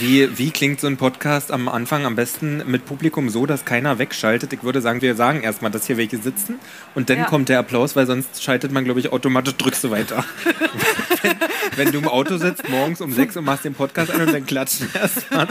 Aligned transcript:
Wie, 0.00 0.36
wie 0.36 0.50
klingt 0.50 0.80
so 0.80 0.88
ein 0.88 0.96
Podcast 0.96 1.52
am 1.52 1.68
Anfang 1.68 2.04
am 2.04 2.16
besten 2.16 2.68
mit 2.68 2.86
Publikum 2.86 3.30
so, 3.30 3.46
dass 3.46 3.64
keiner 3.64 4.00
wegschaltet? 4.00 4.52
Ich 4.52 4.64
würde 4.64 4.80
sagen, 4.80 5.00
wir 5.00 5.14
sagen 5.14 5.42
erstmal, 5.42 5.70
dass 5.70 5.86
hier 5.86 5.96
welche 5.96 6.18
sitzen 6.18 6.56
und 6.96 7.08
dann 7.08 7.18
Ja. 7.18 7.24
kommt 7.26 7.48
der 7.48 7.60
Applaus, 7.60 7.94
weil 7.94 8.04
sonst 8.06 8.42
schaltet 8.42 8.72
man, 8.72 8.84
glaube 8.84 8.98
ich, 8.98 9.12
automatisch, 9.12 9.54
drückst 9.54 9.84
du 9.84 9.90
weiter. 9.92 10.24
wenn, 11.22 11.36
wenn 11.76 11.92
du 11.92 11.98
im 11.98 12.08
Auto 12.08 12.36
sitzt 12.36 12.68
morgens 12.68 13.00
um 13.00 13.12
sechs 13.12 13.36
und 13.36 13.44
machst 13.44 13.64
den 13.64 13.74
Podcast 13.74 14.10
an 14.10 14.22
und 14.22 14.32
dann 14.32 14.44
klatschen 14.44 14.88
erstmal. 14.92 15.46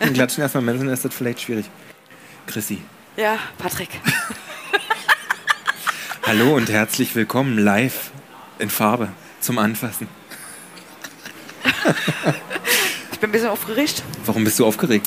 Dann 0.00 0.12
klatschen 0.12 0.42
erstmal 0.42 0.62
Menschen, 0.64 0.88
ist 0.88 1.06
das 1.06 1.14
vielleicht 1.14 1.40
schwierig. 1.40 1.64
Chrissy, 2.46 2.82
Ja, 3.16 3.38
Patrick. 3.56 3.88
hallo 6.26 6.54
und 6.56 6.68
herzlich 6.68 7.14
willkommen 7.14 7.56
live 7.56 8.10
in 8.58 8.68
Farbe 8.68 9.08
zum 9.40 9.56
Anfassen. 9.58 10.08
Ich 13.20 13.22
bin 13.22 13.28
ein 13.28 13.32
bisschen 13.32 13.50
aufgeregt, 13.50 14.02
Warum 14.24 14.44
bist 14.44 14.58
du 14.58 14.64
aufgeregt? 14.64 15.06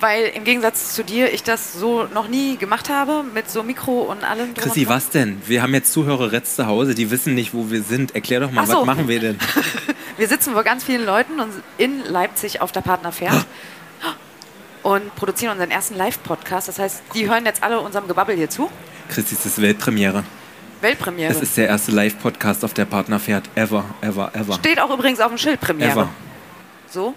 weil 0.00 0.32
im 0.34 0.44
Gegensatz 0.44 0.94
zu 0.94 1.04
dir 1.04 1.34
ich 1.34 1.42
das 1.42 1.74
so 1.74 2.04
noch 2.04 2.28
nie 2.28 2.56
gemacht 2.56 2.88
habe, 2.88 3.24
mit 3.34 3.50
so 3.50 3.62
Mikro 3.62 4.00
und 4.10 4.24
allem. 4.24 4.54
drum 4.54 4.64
Chrissy, 4.64 4.86
und 4.86 4.88
was 4.88 5.10
denn? 5.10 5.42
Wir 5.44 5.60
haben 5.60 5.74
jetzt 5.74 5.92
Zuhörer 5.92 6.32
jetzt 6.32 6.56
zu 6.56 6.66
Hause, 6.66 6.94
die 6.94 7.10
wissen 7.10 7.34
nicht, 7.34 7.52
wo 7.52 7.70
wir 7.70 7.82
sind. 7.82 8.14
Erklär 8.14 8.40
doch 8.40 8.50
mal, 8.50 8.66
so. 8.66 8.78
was 8.78 8.86
machen 8.86 9.06
wir 9.06 9.20
denn? 9.20 9.38
Wir 10.16 10.28
sitzen 10.28 10.54
vor 10.54 10.64
ganz 10.64 10.82
vielen 10.82 11.04
Leuten 11.04 11.38
und 11.40 11.52
in 11.76 12.02
Leipzig 12.06 12.62
auf 12.62 12.72
der 12.72 12.80
Partnerfährt 12.80 13.44
und 14.82 15.14
produzieren 15.14 15.52
unseren 15.52 15.70
ersten 15.70 15.94
Live-Podcast. 15.94 16.68
Das 16.68 16.78
heißt, 16.78 17.02
die 17.12 17.28
hören 17.28 17.44
jetzt 17.44 17.62
alle 17.62 17.80
unserem 17.80 18.08
Gebabbel 18.08 18.34
hier 18.34 18.48
zu. 18.48 18.70
Chrissy, 19.10 19.34
es 19.34 19.44
ist 19.44 19.60
Weltpremiere. 19.60 20.24
Weltpremiere. 20.80 21.30
Es 21.30 21.42
ist 21.42 21.54
der 21.58 21.68
erste 21.68 21.92
Live-Podcast 21.92 22.64
auf 22.64 22.72
der 22.72 22.86
Partnerfährt 22.86 23.50
ever, 23.56 23.84
ever, 24.00 24.30
ever. 24.34 24.54
Steht 24.54 24.80
auch 24.80 24.90
übrigens 24.90 25.20
auf 25.20 25.28
dem 25.28 25.36
Schild 25.36 25.60
Premiere. 25.60 25.90
Ever. 25.90 26.08
So. 26.88 27.14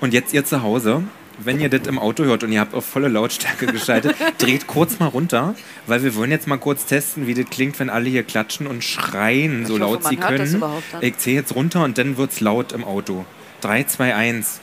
Und 0.00 0.14
jetzt 0.14 0.32
ihr 0.32 0.44
zu 0.44 0.62
Hause, 0.62 1.02
wenn 1.38 1.60
ihr 1.60 1.68
das 1.68 1.86
im 1.86 1.98
Auto 1.98 2.24
hört 2.24 2.44
und 2.44 2.52
ihr 2.52 2.60
habt 2.60 2.74
auf 2.74 2.84
volle 2.84 3.08
Lautstärke 3.08 3.66
geschaltet, 3.66 4.16
dreht 4.38 4.66
kurz 4.66 4.98
mal 4.98 5.06
runter, 5.06 5.54
weil 5.86 6.02
wir 6.02 6.14
wollen 6.14 6.30
jetzt 6.30 6.46
mal 6.46 6.58
kurz 6.58 6.86
testen, 6.86 7.26
wie 7.26 7.34
das 7.34 7.46
klingt, 7.46 7.78
wenn 7.78 7.90
alle 7.90 8.08
hier 8.08 8.22
klatschen 8.22 8.66
und 8.66 8.84
schreien, 8.84 9.66
so 9.66 9.76
Ich 9.76 9.82
hoffe, 9.82 9.92
laut 9.92 10.08
sie 10.08 10.16
können. 10.16 10.62
Ich 11.00 11.18
zähle 11.18 11.36
jetzt 11.36 11.54
runter 11.54 11.84
und 11.84 11.98
dann 11.98 12.16
wird's 12.16 12.40
laut 12.40 12.72
im 12.72 12.84
Auto. 12.84 13.24
3, 13.60 13.84
2, 13.84 14.14
1. 14.14 14.60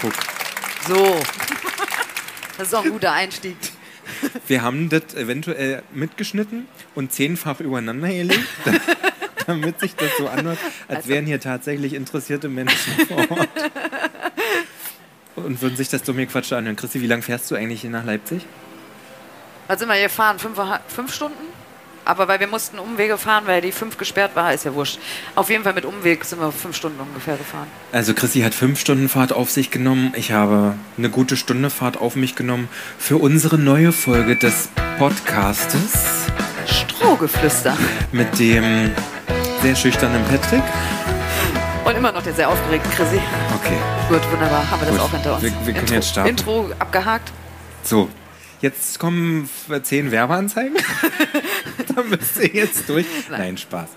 Guck. 0.00 0.14
So. 0.88 1.20
Das 2.58 2.68
ist 2.68 2.74
auch 2.74 2.84
ein 2.84 2.92
guter 2.92 3.12
Einstieg. 3.12 3.56
Wir 4.46 4.62
haben 4.62 4.88
das 4.88 5.14
eventuell 5.14 5.82
mitgeschnitten 5.92 6.66
und 6.94 7.12
zehnfach 7.12 7.58
übereinander 7.60 8.08
gelegt, 8.08 8.46
damit 9.60 9.80
sich 9.80 9.94
das 9.96 10.10
so 10.18 10.28
anhört, 10.28 10.58
als 10.88 10.98
Also- 10.98 11.08
wären 11.10 11.26
hier 11.26 11.40
tatsächlich 11.40 11.94
interessierte 11.94 12.48
Menschen 12.48 12.92
vor 13.06 13.30
Ort. 13.38 13.48
Und 15.36 15.62
würden 15.62 15.76
sich 15.76 15.88
das 15.88 16.02
dumme 16.02 16.26
Quatsch 16.26 16.52
anhören. 16.52 16.76
Christi, 16.76 17.00
wie 17.00 17.06
lange 17.06 17.22
fährst 17.22 17.50
du 17.50 17.54
eigentlich 17.54 17.80
hier 17.80 17.90
nach 17.90 18.04
Leipzig? 18.04 18.42
Was 19.68 19.78
sind 19.78 19.88
wir 19.88 19.94
hier 19.94 20.04
gefahren? 20.04 20.38
Fünf, 20.38 20.58
fünf 20.88 21.14
Stunden? 21.14 21.52
Aber 22.04 22.26
weil 22.26 22.40
wir 22.40 22.48
mussten 22.48 22.78
Umwege 22.80 23.16
fahren, 23.16 23.44
weil 23.46 23.60
die 23.60 23.70
fünf 23.70 23.96
gesperrt 23.96 24.32
war, 24.34 24.52
ist 24.52 24.64
ja 24.64 24.74
wurscht. 24.74 24.98
Auf 25.36 25.48
jeden 25.50 25.62
Fall 25.62 25.72
mit 25.72 25.84
Umweg 25.84 26.24
sind 26.24 26.40
wir 26.40 26.50
fünf 26.50 26.76
Stunden 26.76 26.98
ungefähr 27.00 27.36
gefahren. 27.36 27.68
Also 27.92 28.12
Christi 28.12 28.40
hat 28.40 28.54
fünf 28.54 28.80
Stunden 28.80 29.08
Fahrt 29.08 29.32
auf 29.32 29.50
sich 29.50 29.70
genommen. 29.70 30.12
Ich 30.16 30.32
habe 30.32 30.74
eine 30.98 31.10
gute 31.10 31.36
Stunde 31.36 31.70
Fahrt 31.70 31.96
auf 31.96 32.16
mich 32.16 32.34
genommen 32.34 32.68
für 32.98 33.18
unsere 33.18 33.56
neue 33.56 33.92
Folge 33.92 34.34
des 34.36 34.68
Podcastes 34.98 36.26
Strohgeflüster. 36.66 37.76
mit 38.10 38.36
dem 38.38 38.90
sehr 39.62 39.76
schüchternen 39.76 40.22
Patrick. 40.24 40.62
Und 41.84 41.96
immer 41.96 42.12
noch 42.12 42.22
der 42.22 42.34
sehr 42.34 42.48
aufgeregte 42.48 42.88
Chrissy. 42.90 43.20
Okay. 43.56 43.76
Gut, 44.08 44.20
wunderbar. 44.32 44.70
Haben 44.70 44.80
wir 44.82 44.86
das 44.88 44.96
Gut. 44.96 45.00
auch 45.00 45.10
hinter 45.12 45.34
uns. 45.34 45.42
Wir- 45.42 45.50
wir 45.50 45.72
können 45.74 45.78
Intro, 45.80 45.94
jetzt 45.94 46.08
starten. 46.10 46.30
Intro 46.30 46.70
abgehakt. 46.78 47.32
So, 47.82 48.08
jetzt 48.60 48.98
kommen 49.00 49.48
zehn 49.82 50.10
Werbeanzeigen. 50.12 50.76
da 51.96 52.02
müsst 52.02 52.38
ihr 52.40 52.48
jetzt 52.54 52.88
durch. 52.88 53.06
Nein. 53.30 53.40
Nein. 53.40 53.58
Spaß. 53.58 53.88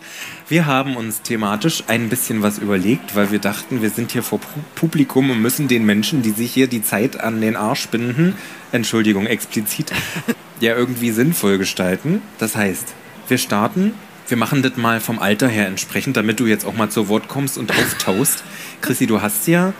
Wir 0.47 0.66
haben 0.66 0.95
uns 0.95 1.22
thematisch 1.22 1.84
ein 1.88 2.09
bisschen 2.09 2.41
was 2.41 2.57
überlegt, 2.57 3.16
weil 3.16 3.31
wir 3.31 3.39
dachten, 3.39 3.81
wir 3.84 3.89
sind 3.91 4.12
hier 4.12 4.23
vor 4.23 4.39
Pu- 4.39 4.44
Publikum 4.75 5.29
und 5.29 5.41
müssen 5.41 5.68
den 5.68 5.85
Menschen, 5.85 6.22
die 6.23 6.31
sich 6.31 6.51
hier 6.53 6.68
die 6.68 6.81
Zeit 6.84 7.19
an 7.19 7.41
den 7.41 7.56
Arsch 7.56 7.88
binden, 7.89 8.35
Entschuldigung, 8.72 9.28
explizit, 9.28 9.91
ja 10.59 10.75
irgendwie 10.75 11.12
sinnvoll 11.12 11.57
gestalten. 11.59 12.22
Das 12.39 12.56
heißt, 12.56 12.94
wir 13.28 13.38
starten. 13.38 13.94
Wir 14.28 14.38
machen 14.38 14.63
das 14.63 14.75
mal 14.75 15.00
vom 15.00 15.19
Alter 15.19 15.47
her 15.47 15.68
entsprechend, 15.68 16.18
damit 16.18 16.40
du 16.40 16.47
jetzt 16.47 16.66
auch 16.66 16.74
mal 16.74 16.90
zu 16.90 17.08
Wort 17.09 17.28
kommst 17.28 17.58
und 17.58 17.72
auftaust. 17.72 18.44
Chrissy, 18.81 19.06
du 19.06 19.22
hast 19.22 19.47
ja 19.47 19.74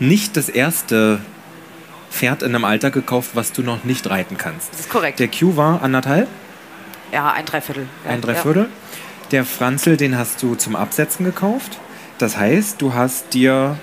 nicht 0.00 0.36
das 0.36 0.48
erste 0.48 1.20
Pferd 2.10 2.42
in 2.42 2.54
einem 2.54 2.64
Alter 2.64 2.90
gekauft, 2.90 3.30
was 3.34 3.52
du 3.52 3.62
noch 3.62 3.84
nicht 3.84 4.08
reiten 4.10 4.36
kannst. 4.36 4.72
Das 4.72 4.80
ist 4.80 4.90
korrekt. 4.90 5.20
Der 5.20 5.28
Q 5.28 5.56
war 5.56 5.82
anderthalb, 5.82 6.28
ja, 7.12 7.32
ein 7.32 7.44
Dreiviertel. 7.44 7.86
Ja, 8.04 8.10
ein 8.10 8.20
Dreiviertel. 8.20 8.68
Der 9.30 9.44
Franzl, 9.44 9.96
den 9.96 10.16
hast 10.16 10.42
du 10.42 10.54
zum 10.54 10.74
Absetzen 10.74 11.24
gekauft. 11.24 11.78
Das 12.18 12.36
heißt, 12.36 12.80
du 12.82 12.94
hast 12.94 13.32
dir, 13.34 13.78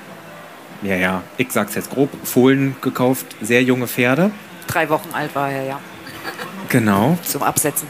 ja, 0.82 0.96
ja, 0.96 1.24
ich 1.38 1.52
sag's 1.52 1.76
jetzt 1.76 1.90
grob, 1.90 2.10
Fohlen 2.26 2.76
gekauft, 2.82 3.26
sehr 3.42 3.64
junge 3.64 3.88
Pferde. 3.88 4.24
Ja. 4.24 4.32
Drei 4.68 4.90
Wochen 4.90 5.10
alt 5.14 5.34
war 5.36 5.50
er, 5.50 5.64
ja. 5.64 5.80
Genau. 6.70 7.18
Zum 7.24 7.44
Absetzen. 7.44 7.88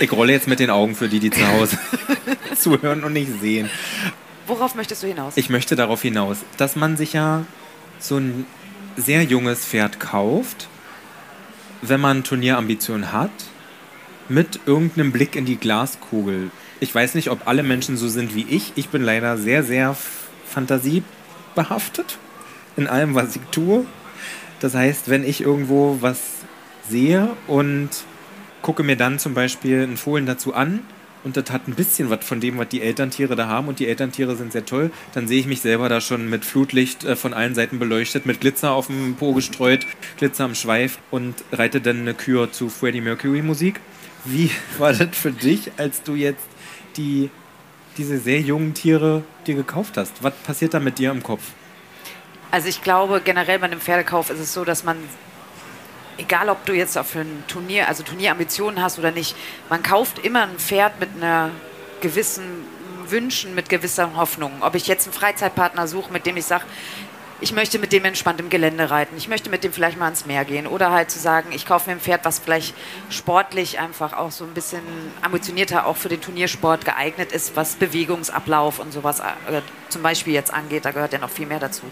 Ich 0.00 0.10
rolle 0.10 0.32
jetzt 0.32 0.48
mit 0.48 0.58
den 0.58 0.70
Augen 0.70 0.96
für 0.96 1.08
die, 1.08 1.20
die 1.20 1.30
zu 1.30 1.46
Hause 1.46 1.78
zuhören 2.56 3.04
und 3.04 3.12
nicht 3.12 3.40
sehen. 3.40 3.70
Worauf 4.48 4.74
möchtest 4.74 5.04
du 5.04 5.06
hinaus? 5.06 5.36
Ich 5.36 5.48
möchte 5.48 5.76
darauf 5.76 6.02
hinaus, 6.02 6.38
dass 6.56 6.74
man 6.74 6.96
sich 6.96 7.12
ja 7.12 7.44
so 8.00 8.16
ein 8.16 8.44
sehr 8.96 9.22
junges 9.22 9.64
Pferd 9.64 10.00
kauft, 10.00 10.68
wenn 11.82 12.00
man 12.00 12.24
Turnierambitionen 12.24 13.12
hat, 13.12 13.30
mit 14.28 14.60
irgendeinem 14.66 15.12
Blick 15.12 15.36
in 15.36 15.44
die 15.44 15.56
Glaskugel. 15.56 16.50
Ich 16.80 16.92
weiß 16.92 17.14
nicht, 17.14 17.30
ob 17.30 17.46
alle 17.46 17.62
Menschen 17.62 17.96
so 17.96 18.08
sind 18.08 18.34
wie 18.34 18.46
ich. 18.48 18.72
Ich 18.74 18.88
bin 18.88 19.02
leider 19.02 19.38
sehr, 19.38 19.62
sehr 19.62 19.96
fantasiebehaftet 20.48 22.18
in 22.76 22.88
allem, 22.88 23.14
was 23.14 23.36
ich 23.36 23.42
tue. 23.52 23.86
Das 24.60 24.74
heißt, 24.74 25.08
wenn 25.08 25.24
ich 25.24 25.40
irgendwo 25.40 25.98
was 26.00 26.18
sehe 26.88 27.30
und 27.46 27.90
gucke 28.62 28.82
mir 28.82 28.96
dann 28.96 29.18
zum 29.18 29.34
Beispiel 29.34 29.82
einen 29.82 29.96
Fohlen 29.96 30.26
dazu 30.26 30.54
an 30.54 30.80
und 31.24 31.36
das 31.36 31.50
hat 31.50 31.68
ein 31.68 31.74
bisschen 31.74 32.10
was 32.10 32.24
von 32.24 32.40
dem, 32.40 32.58
was 32.58 32.68
die 32.68 32.82
Elterntiere 32.82 33.36
da 33.36 33.46
haben 33.46 33.68
und 33.68 33.78
die 33.78 33.86
Elterntiere 33.86 34.36
sind 34.36 34.52
sehr 34.52 34.66
toll, 34.66 34.90
dann 35.14 35.28
sehe 35.28 35.38
ich 35.38 35.46
mich 35.46 35.60
selber 35.60 35.88
da 35.88 36.00
schon 36.00 36.28
mit 36.28 36.44
Flutlicht 36.44 37.04
äh, 37.04 37.16
von 37.16 37.32
allen 37.32 37.54
Seiten 37.54 37.78
beleuchtet, 37.78 38.26
mit 38.26 38.40
Glitzer 38.40 38.72
auf 38.72 38.88
dem 38.88 39.14
Po 39.16 39.32
gestreut, 39.32 39.86
Glitzer 40.16 40.44
am 40.44 40.54
Schweif 40.54 40.98
und 41.10 41.36
reite 41.52 41.80
dann 41.80 42.00
eine 42.00 42.14
Kür 42.14 42.50
zu 42.50 42.68
Freddie 42.68 43.00
Mercury 43.00 43.42
Musik. 43.42 43.80
Wie 44.24 44.50
war 44.78 44.92
das 44.92 45.16
für 45.16 45.32
dich, 45.32 45.72
als 45.76 46.02
du 46.02 46.14
jetzt 46.14 46.46
die, 46.96 47.30
diese 47.96 48.18
sehr 48.18 48.40
jungen 48.40 48.74
Tiere 48.74 49.22
dir 49.46 49.54
gekauft 49.54 49.96
hast? 49.96 50.22
Was 50.22 50.34
passiert 50.34 50.74
da 50.74 50.80
mit 50.80 50.98
dir 50.98 51.10
im 51.10 51.22
Kopf? 51.22 51.42
Also 52.50 52.68
ich 52.68 52.82
glaube, 52.82 53.22
generell 53.24 53.58
bei 53.60 53.66
einem 53.66 53.80
Pferdekauf 53.80 54.28
ist 54.28 54.40
es 54.40 54.52
so, 54.52 54.64
dass 54.64 54.84
man, 54.84 54.98
egal 56.18 56.48
ob 56.48 56.64
du 56.66 56.72
jetzt 56.72 56.96
auf 56.98 57.14
ein 57.14 57.44
Turnier, 57.48 57.88
also 57.88 58.02
Turnierambitionen 58.02 58.82
hast 58.82 58.98
oder 58.98 59.10
nicht, 59.10 59.36
man 59.68 59.82
kauft 59.82 60.18
immer 60.24 60.42
ein 60.42 60.58
Pferd 60.58 61.00
mit 61.00 61.10
einer 61.16 61.50
gewissen 62.00 62.66
Wünschen, 63.08 63.54
mit 63.54 63.68
gewisser 63.68 64.16
Hoffnung. 64.16 64.52
Ob 64.60 64.74
ich 64.74 64.86
jetzt 64.86 65.06
einen 65.06 65.14
Freizeitpartner 65.14 65.86
suche, 65.86 66.12
mit 66.12 66.26
dem 66.26 66.36
ich 66.36 66.44
sage, 66.44 66.64
ich 67.42 67.52
möchte 67.52 67.80
mit 67.80 67.92
dem 67.92 68.04
entspannt 68.04 68.38
im 68.38 68.48
Gelände 68.50 68.88
reiten, 68.88 69.16
ich 69.16 69.26
möchte 69.26 69.50
mit 69.50 69.64
dem 69.64 69.72
vielleicht 69.72 69.98
mal 69.98 70.04
ans 70.04 70.26
Meer 70.26 70.44
gehen 70.44 70.68
oder 70.68 70.92
halt 70.92 71.10
zu 71.10 71.18
sagen, 71.18 71.50
ich 71.50 71.66
kaufe 71.66 71.90
mir 71.90 71.96
ein 71.96 72.00
Pferd, 72.00 72.24
was 72.24 72.38
vielleicht 72.38 72.72
sportlich 73.10 73.80
einfach 73.80 74.12
auch 74.12 74.30
so 74.30 74.44
ein 74.44 74.54
bisschen 74.54 74.80
ambitionierter 75.22 75.86
auch 75.86 75.96
für 75.96 76.08
den 76.08 76.20
Turniersport 76.20 76.84
geeignet 76.84 77.32
ist, 77.32 77.56
was 77.56 77.74
Bewegungsablauf 77.74 78.78
und 78.78 78.92
sowas 78.92 79.18
äh, 79.18 79.60
zum 79.88 80.02
Beispiel 80.02 80.34
jetzt 80.34 80.54
angeht, 80.54 80.84
da 80.84 80.92
gehört 80.92 81.12
ja 81.12 81.18
noch 81.18 81.30
viel 81.30 81.46
mehr 81.46 81.58
dazu. 81.58 81.82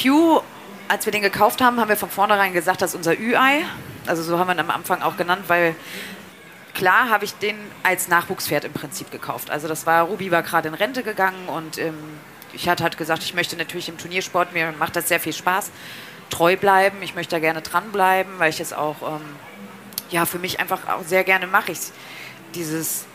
Q, 0.00 0.42
als 0.88 1.06
wir 1.06 1.12
den 1.12 1.22
gekauft 1.22 1.60
haben, 1.60 1.80
haben 1.80 1.88
wir 1.88 1.96
von 1.96 2.10
vornherein 2.10 2.52
gesagt, 2.52 2.82
das 2.82 2.90
ist 2.90 2.96
unser 2.96 3.18
Ü-Ei. 3.18 3.64
Also 4.06 4.22
so 4.22 4.38
haben 4.38 4.48
wir 4.48 4.54
ihn 4.54 4.60
am 4.60 4.70
Anfang 4.70 5.02
auch 5.02 5.16
genannt, 5.16 5.44
weil 5.48 5.74
klar 6.74 7.08
habe 7.08 7.24
ich 7.24 7.34
den 7.34 7.56
als 7.82 8.08
Nachwuchspferd 8.08 8.64
im 8.64 8.72
Prinzip 8.72 9.10
gekauft. 9.10 9.50
Also 9.50 9.68
das 9.68 9.86
war, 9.86 10.04
Ruby 10.04 10.30
war 10.30 10.42
gerade 10.42 10.68
in 10.68 10.74
Rente 10.74 11.02
gegangen 11.02 11.48
und 11.48 11.78
ähm, 11.78 11.94
ich 12.52 12.68
hatte 12.68 12.82
halt 12.82 12.98
gesagt, 12.98 13.22
ich 13.22 13.34
möchte 13.34 13.56
natürlich 13.56 13.88
im 13.88 13.98
Turniersport, 13.98 14.52
mir 14.52 14.72
macht 14.78 14.96
das 14.96 15.08
sehr 15.08 15.20
viel 15.20 15.32
Spaß, 15.32 15.70
treu 16.30 16.56
bleiben. 16.56 17.02
Ich 17.02 17.14
möchte 17.14 17.36
da 17.36 17.40
gerne 17.40 17.62
dranbleiben, 17.62 18.38
weil 18.38 18.50
ich 18.50 18.60
es 18.60 18.72
auch, 18.72 18.96
ähm, 19.02 19.22
ja, 20.10 20.26
für 20.26 20.38
mich 20.38 20.60
einfach 20.60 20.88
auch 20.88 21.04
sehr 21.04 21.24
gerne 21.24 21.46
mache. 21.46 21.72
Ich 21.72 21.78
dieses 22.54 23.06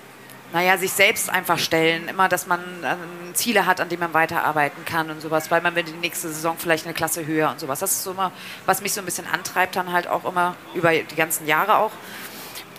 naja, 0.54 0.78
sich 0.78 0.92
selbst 0.92 1.30
einfach 1.30 1.60
stellen. 1.60 2.08
Immer, 2.08 2.30
dass 2.30 2.48
man 2.48 2.62
ähm, 2.84 3.34
Ziele 3.34 3.66
hat, 3.66 3.82
an 3.82 3.90
denen 3.90 4.00
man 4.00 4.14
weiterarbeiten 4.14 4.86
kann 4.86 5.10
und 5.10 5.22
sowas, 5.22 5.52
weil 5.52 5.62
man 5.62 5.76
will 5.76 5.84
die 5.84 5.92
nächste 5.92 6.30
Saison 6.30 6.56
vielleicht 6.58 6.86
eine 6.86 6.94
Klasse 6.94 7.26
höher 7.26 7.50
und 7.50 7.60
sowas. 7.60 7.80
Das 7.80 7.92
ist 7.92 8.04
so 8.04 8.12
immer, 8.12 8.32
was 8.66 8.82
mich 8.82 8.94
so 8.94 9.02
ein 9.02 9.06
bisschen 9.06 9.28
antreibt, 9.28 9.76
dann 9.76 9.92
halt 9.92 10.08
auch 10.08 10.26
immer 10.26 10.56
über 10.74 10.92
die 10.92 11.16
ganzen 11.16 11.48
Jahre 11.48 11.78
auch. 11.78 11.92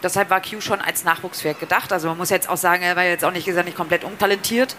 deshalb 0.02 0.30
war 0.30 0.40
Q 0.40 0.60
schon 0.60 0.80
als 0.80 1.04
Nachwuchspferd 1.04 1.60
gedacht. 1.60 1.92
Also 1.92 2.08
man 2.08 2.16
muss 2.16 2.30
jetzt 2.30 2.48
auch 2.48 2.56
sagen, 2.56 2.82
er 2.82 2.96
war 2.96 3.04
jetzt 3.04 3.24
auch 3.24 3.32
nicht 3.32 3.44
gesagt 3.46 3.66
nicht 3.66 3.76
komplett 3.76 4.04
untalentiert. 4.04 4.74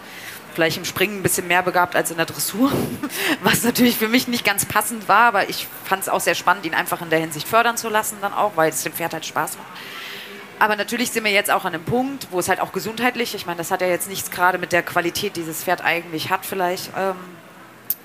Vielleicht 0.54 0.78
im 0.78 0.84
Springen 0.84 1.20
ein 1.20 1.22
bisschen 1.22 1.46
mehr 1.46 1.62
begabt 1.62 1.94
als 1.94 2.10
in 2.10 2.16
der 2.16 2.26
Dressur, 2.26 2.72
was 3.42 3.62
natürlich 3.62 3.96
für 3.96 4.08
mich 4.08 4.26
nicht 4.26 4.44
ganz 4.44 4.64
passend 4.66 5.06
war, 5.06 5.26
aber 5.26 5.48
ich 5.48 5.68
fand 5.84 6.02
es 6.02 6.08
auch 6.08 6.20
sehr 6.20 6.34
spannend, 6.34 6.66
ihn 6.66 6.74
einfach 6.74 7.00
in 7.02 7.10
der 7.10 7.20
Hinsicht 7.20 7.46
fördern 7.46 7.76
zu 7.76 7.88
lassen, 7.88 8.18
dann 8.20 8.34
auch, 8.34 8.56
weil 8.56 8.70
es 8.70 8.82
dem 8.82 8.92
Pferd 8.92 9.12
halt 9.12 9.24
Spaß 9.24 9.58
macht. 9.58 9.68
Aber 10.60 10.76
natürlich 10.76 11.10
sind 11.10 11.24
wir 11.24 11.32
jetzt 11.32 11.50
auch 11.50 11.64
an 11.64 11.72
einem 11.72 11.84
Punkt, 11.84 12.28
wo 12.30 12.38
es 12.38 12.50
halt 12.50 12.60
auch 12.60 12.70
gesundheitlich, 12.70 13.34
ich 13.34 13.46
meine, 13.46 13.56
das 13.56 13.70
hat 13.70 13.80
ja 13.80 13.86
jetzt 13.86 14.10
nichts 14.10 14.30
gerade 14.30 14.58
mit 14.58 14.72
der 14.72 14.82
Qualität, 14.82 15.34
die 15.36 15.40
dieses 15.40 15.64
Pferd 15.64 15.82
eigentlich 15.82 16.28
hat, 16.28 16.44
vielleicht, 16.44 16.90
ähm, 16.98 17.16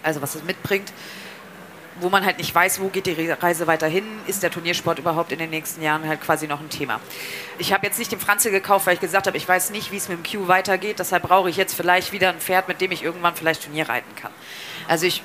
also 0.02 0.22
was 0.22 0.36
es 0.36 0.44
mitbringt, 0.44 0.94
wo 2.00 2.08
man 2.10 2.26
halt 2.26 2.38
nicht 2.38 2.56
weiß, 2.56 2.80
wo 2.80 2.88
geht 2.88 3.08
die 3.08 3.30
Reise 3.30 3.68
weiterhin, 3.68 4.06
ist 4.26 4.42
der 4.42 4.52
Turniersport 4.52 5.00
überhaupt 5.00 5.34
in 5.34 5.40
den 5.40 5.50
nächsten 5.50 5.82
Jahren 5.82 6.08
halt 6.08 6.22
quasi 6.22 6.48
noch 6.48 6.62
ein 6.62 6.70
Thema. 6.70 7.02
Ich 7.58 7.74
habe 7.74 7.86
jetzt 7.86 8.00
nicht 8.00 8.14
den 8.14 8.20
Franzl 8.22 8.52
gekauft, 8.52 8.86
weil 8.88 8.94
ich 8.94 9.02
gesagt 9.02 9.28
habe, 9.28 9.36
ich 9.36 9.48
weiß 9.48 9.72
nicht, 9.72 9.92
wie 9.92 9.98
es 9.98 10.08
mit 10.08 10.18
dem 10.18 10.24
Q 10.24 10.48
weitergeht, 10.48 11.00
deshalb 11.00 11.24
brauche 11.24 11.50
ich 11.50 11.58
jetzt 11.58 11.74
vielleicht 11.74 12.14
wieder 12.14 12.30
ein 12.30 12.40
Pferd, 12.40 12.70
mit 12.70 12.80
dem 12.80 12.92
ich 12.94 13.04
irgendwann 13.04 13.36
vielleicht 13.36 13.64
Turnier 13.64 13.90
reiten 13.90 14.16
kann. 14.16 14.32
Also 14.88 15.06
ich 15.06 15.24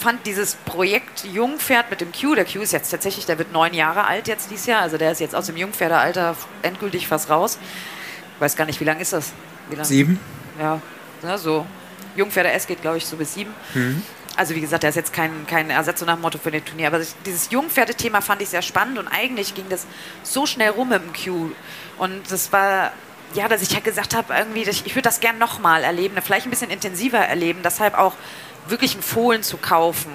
fand 0.00 0.26
dieses 0.26 0.54
Projekt 0.54 1.24
Jungpferd 1.24 1.90
mit 1.90 2.00
dem 2.00 2.12
Q, 2.12 2.34
der 2.34 2.44
Q 2.44 2.60
ist 2.60 2.72
jetzt 2.72 2.90
tatsächlich, 2.90 3.26
der 3.26 3.38
wird 3.38 3.52
neun 3.52 3.74
Jahre 3.74 4.06
alt 4.06 4.28
jetzt 4.28 4.50
dieses 4.50 4.66
Jahr, 4.66 4.82
also 4.82 4.98
der 4.98 5.12
ist 5.12 5.20
jetzt 5.20 5.34
aus 5.34 5.46
dem 5.46 5.56
Jungpferdealter 5.56 6.36
endgültig 6.62 7.06
fast 7.06 7.30
raus. 7.30 7.58
Ich 8.34 8.40
weiß 8.40 8.56
gar 8.56 8.64
nicht, 8.64 8.80
wie 8.80 8.84
lange 8.84 9.02
ist 9.02 9.12
das? 9.12 9.32
Lang? 9.70 9.84
Sieben? 9.84 10.18
Ja, 10.58 10.80
ne, 11.22 11.38
so. 11.38 11.66
Jungpferde 12.16 12.50
S 12.50 12.66
geht, 12.66 12.82
glaube 12.82 12.96
ich, 12.96 13.06
so 13.06 13.16
bis 13.16 13.34
sieben. 13.34 13.54
Mhm 13.74 14.02
also 14.40 14.54
wie 14.54 14.60
gesagt, 14.62 14.82
der 14.82 14.88
ist 14.90 14.96
jetzt 14.96 15.12
kein, 15.12 15.46
kein 15.46 15.68
Ersatz 15.68 16.00
nach 16.00 16.14
dem 16.14 16.22
Motto 16.22 16.38
für 16.38 16.50
den 16.50 16.64
Turnier, 16.64 16.86
aber 16.86 17.00
dieses 17.26 17.50
Jungpferdethema 17.50 18.22
fand 18.22 18.40
ich 18.40 18.48
sehr 18.48 18.62
spannend 18.62 18.98
und 18.98 19.06
eigentlich 19.06 19.54
ging 19.54 19.66
das 19.68 19.86
so 20.22 20.46
schnell 20.46 20.70
rum 20.70 20.88
mit 20.88 21.02
dem 21.02 21.12
Q. 21.12 21.50
Und 21.98 22.30
das 22.30 22.50
war, 22.50 22.92
ja, 23.34 23.48
dass 23.48 23.60
ich 23.60 23.74
halt 23.74 23.84
gesagt 23.84 24.14
habe, 24.14 24.32
irgendwie, 24.32 24.62
ich, 24.62 24.86
ich 24.86 24.94
würde 24.94 25.02
das 25.02 25.20
gern 25.20 25.36
nochmal 25.36 25.84
erleben, 25.84 26.16
vielleicht 26.22 26.46
ein 26.46 26.50
bisschen 26.50 26.70
intensiver 26.70 27.18
erleben, 27.18 27.60
deshalb 27.62 27.98
auch 27.98 28.14
wirklich 28.68 28.94
einen 28.94 29.02
Fohlen 29.02 29.42
zu 29.42 29.56
kaufen. 29.56 30.10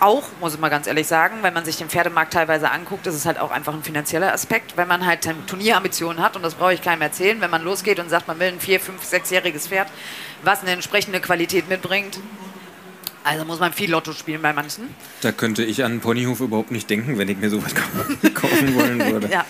Auch, 0.00 0.22
muss 0.40 0.54
ich 0.54 0.60
mal 0.60 0.68
ganz 0.68 0.86
ehrlich 0.86 1.08
sagen, 1.08 1.38
wenn 1.42 1.52
man 1.52 1.64
sich 1.64 1.76
den 1.76 1.88
Pferdemarkt 1.88 2.32
teilweise 2.32 2.70
anguckt, 2.70 3.06
ist 3.08 3.16
es 3.16 3.26
halt 3.26 3.38
auch 3.38 3.50
einfach 3.50 3.74
ein 3.74 3.82
finanzieller 3.82 4.32
Aspekt. 4.32 4.76
Wenn 4.76 4.86
man 4.86 5.04
halt 5.04 5.28
Turnierambitionen 5.48 6.22
hat, 6.22 6.36
und 6.36 6.42
das 6.44 6.54
brauche 6.54 6.72
ich 6.72 6.82
keinem 6.82 7.02
erzählen, 7.02 7.40
wenn 7.40 7.50
man 7.50 7.64
losgeht 7.64 7.98
und 7.98 8.08
sagt, 8.08 8.28
man 8.28 8.38
will 8.38 8.48
ein 8.48 8.60
vier-, 8.60 8.78
fünf-, 8.78 9.02
sechsjähriges 9.02 9.66
Pferd, 9.66 9.88
was 10.44 10.60
eine 10.60 10.70
entsprechende 10.70 11.20
Qualität 11.20 11.68
mitbringt, 11.68 12.20
also 13.24 13.44
muss 13.44 13.60
man 13.60 13.72
viel 13.72 13.90
Lotto 13.90 14.12
spielen 14.12 14.40
bei 14.40 14.52
manchen. 14.52 14.88
Da 15.20 15.32
könnte 15.32 15.62
ich 15.62 15.84
an 15.84 16.00
Ponyhof 16.00 16.40
überhaupt 16.40 16.70
nicht 16.70 16.88
denken, 16.88 17.18
wenn 17.18 17.28
ich 17.28 17.36
mir 17.36 17.50
sowas 17.50 17.74
kaufen 18.34 18.74
wollen 18.74 19.04
würde. 19.04 19.28
ja. 19.30 19.44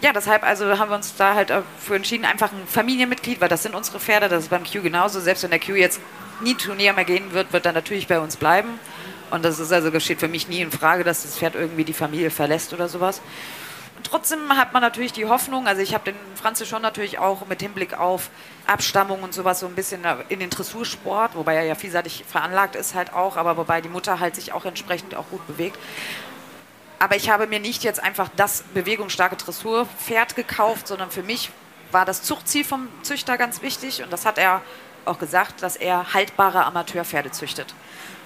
Ja, 0.00 0.12
deshalb 0.12 0.42
also 0.44 0.78
haben 0.78 0.90
wir 0.90 0.96
uns 0.96 1.14
da 1.16 1.34
halt 1.34 1.52
für 1.78 1.96
entschieden, 1.96 2.24
einfach 2.24 2.52
ein 2.52 2.66
Familienmitglied, 2.66 3.40
weil 3.40 3.48
das 3.48 3.62
sind 3.62 3.74
unsere 3.74 4.00
Pferde, 4.00 4.28
das 4.28 4.44
ist 4.44 4.50
beim 4.50 4.64
Q 4.64 4.82
genauso. 4.82 5.20
Selbst 5.20 5.42
wenn 5.42 5.50
der 5.50 5.60
Q 5.60 5.74
jetzt 5.74 6.00
nie 6.40 6.54
Turnier 6.54 6.92
mehr 6.92 7.04
gehen 7.04 7.32
wird, 7.32 7.52
wird 7.52 7.66
er 7.66 7.72
natürlich 7.72 8.08
bei 8.08 8.18
uns 8.18 8.36
bleiben. 8.36 8.68
Und 9.30 9.44
das 9.44 9.58
ist 9.58 9.72
also, 9.72 9.90
das 9.90 10.04
steht 10.04 10.20
für 10.20 10.28
mich 10.28 10.48
nie 10.48 10.60
in 10.60 10.70
Frage, 10.70 11.04
dass 11.04 11.22
das 11.22 11.38
Pferd 11.38 11.54
irgendwie 11.54 11.84
die 11.84 11.94
Familie 11.94 12.30
verlässt 12.30 12.72
oder 12.72 12.88
sowas 12.88 13.22
trotzdem 14.02 14.56
hat 14.56 14.72
man 14.72 14.82
natürlich 14.82 15.12
die 15.12 15.26
Hoffnung, 15.26 15.66
also 15.66 15.80
ich 15.80 15.94
habe 15.94 16.04
den 16.04 16.16
Franzl 16.34 16.66
schon 16.66 16.82
natürlich 16.82 17.18
auch 17.18 17.46
mit 17.46 17.62
Hinblick 17.62 17.98
auf 17.98 18.30
Abstammung 18.66 19.22
und 19.22 19.32
sowas 19.32 19.60
so 19.60 19.66
ein 19.66 19.74
bisschen 19.74 20.02
in 20.28 20.38
den 20.38 20.50
Dressursport, 20.50 21.34
wobei 21.34 21.54
er 21.54 21.64
ja 21.64 21.74
vielseitig 21.74 22.24
veranlagt 22.28 22.76
ist 22.76 22.94
halt 22.94 23.12
auch, 23.14 23.36
aber 23.36 23.56
wobei 23.56 23.80
die 23.80 23.88
Mutter 23.88 24.20
halt 24.20 24.34
sich 24.34 24.52
auch 24.52 24.64
entsprechend 24.64 25.14
auch 25.14 25.28
gut 25.30 25.46
bewegt. 25.46 25.78
Aber 27.02 27.16
ich 27.16 27.30
habe 27.30 27.48
mir 27.48 27.58
nicht 27.58 27.82
jetzt 27.82 28.00
einfach 28.00 28.28
das 28.36 28.62
bewegungsstarke 28.74 29.34
Dressurpferd 29.34 30.36
gekauft, 30.36 30.86
sondern 30.86 31.10
für 31.10 31.24
mich 31.24 31.50
war 31.90 32.04
das 32.04 32.22
Zuchtziel 32.22 32.62
vom 32.64 32.86
Züchter 33.02 33.36
ganz 33.36 33.60
wichtig 33.60 34.04
und 34.04 34.12
das 34.12 34.24
hat 34.24 34.38
er 34.38 34.62
auch 35.04 35.18
gesagt, 35.18 35.64
dass 35.64 35.74
er 35.74 36.14
haltbare 36.14 36.64
Amateurpferde 36.64 37.32
züchtet. 37.32 37.74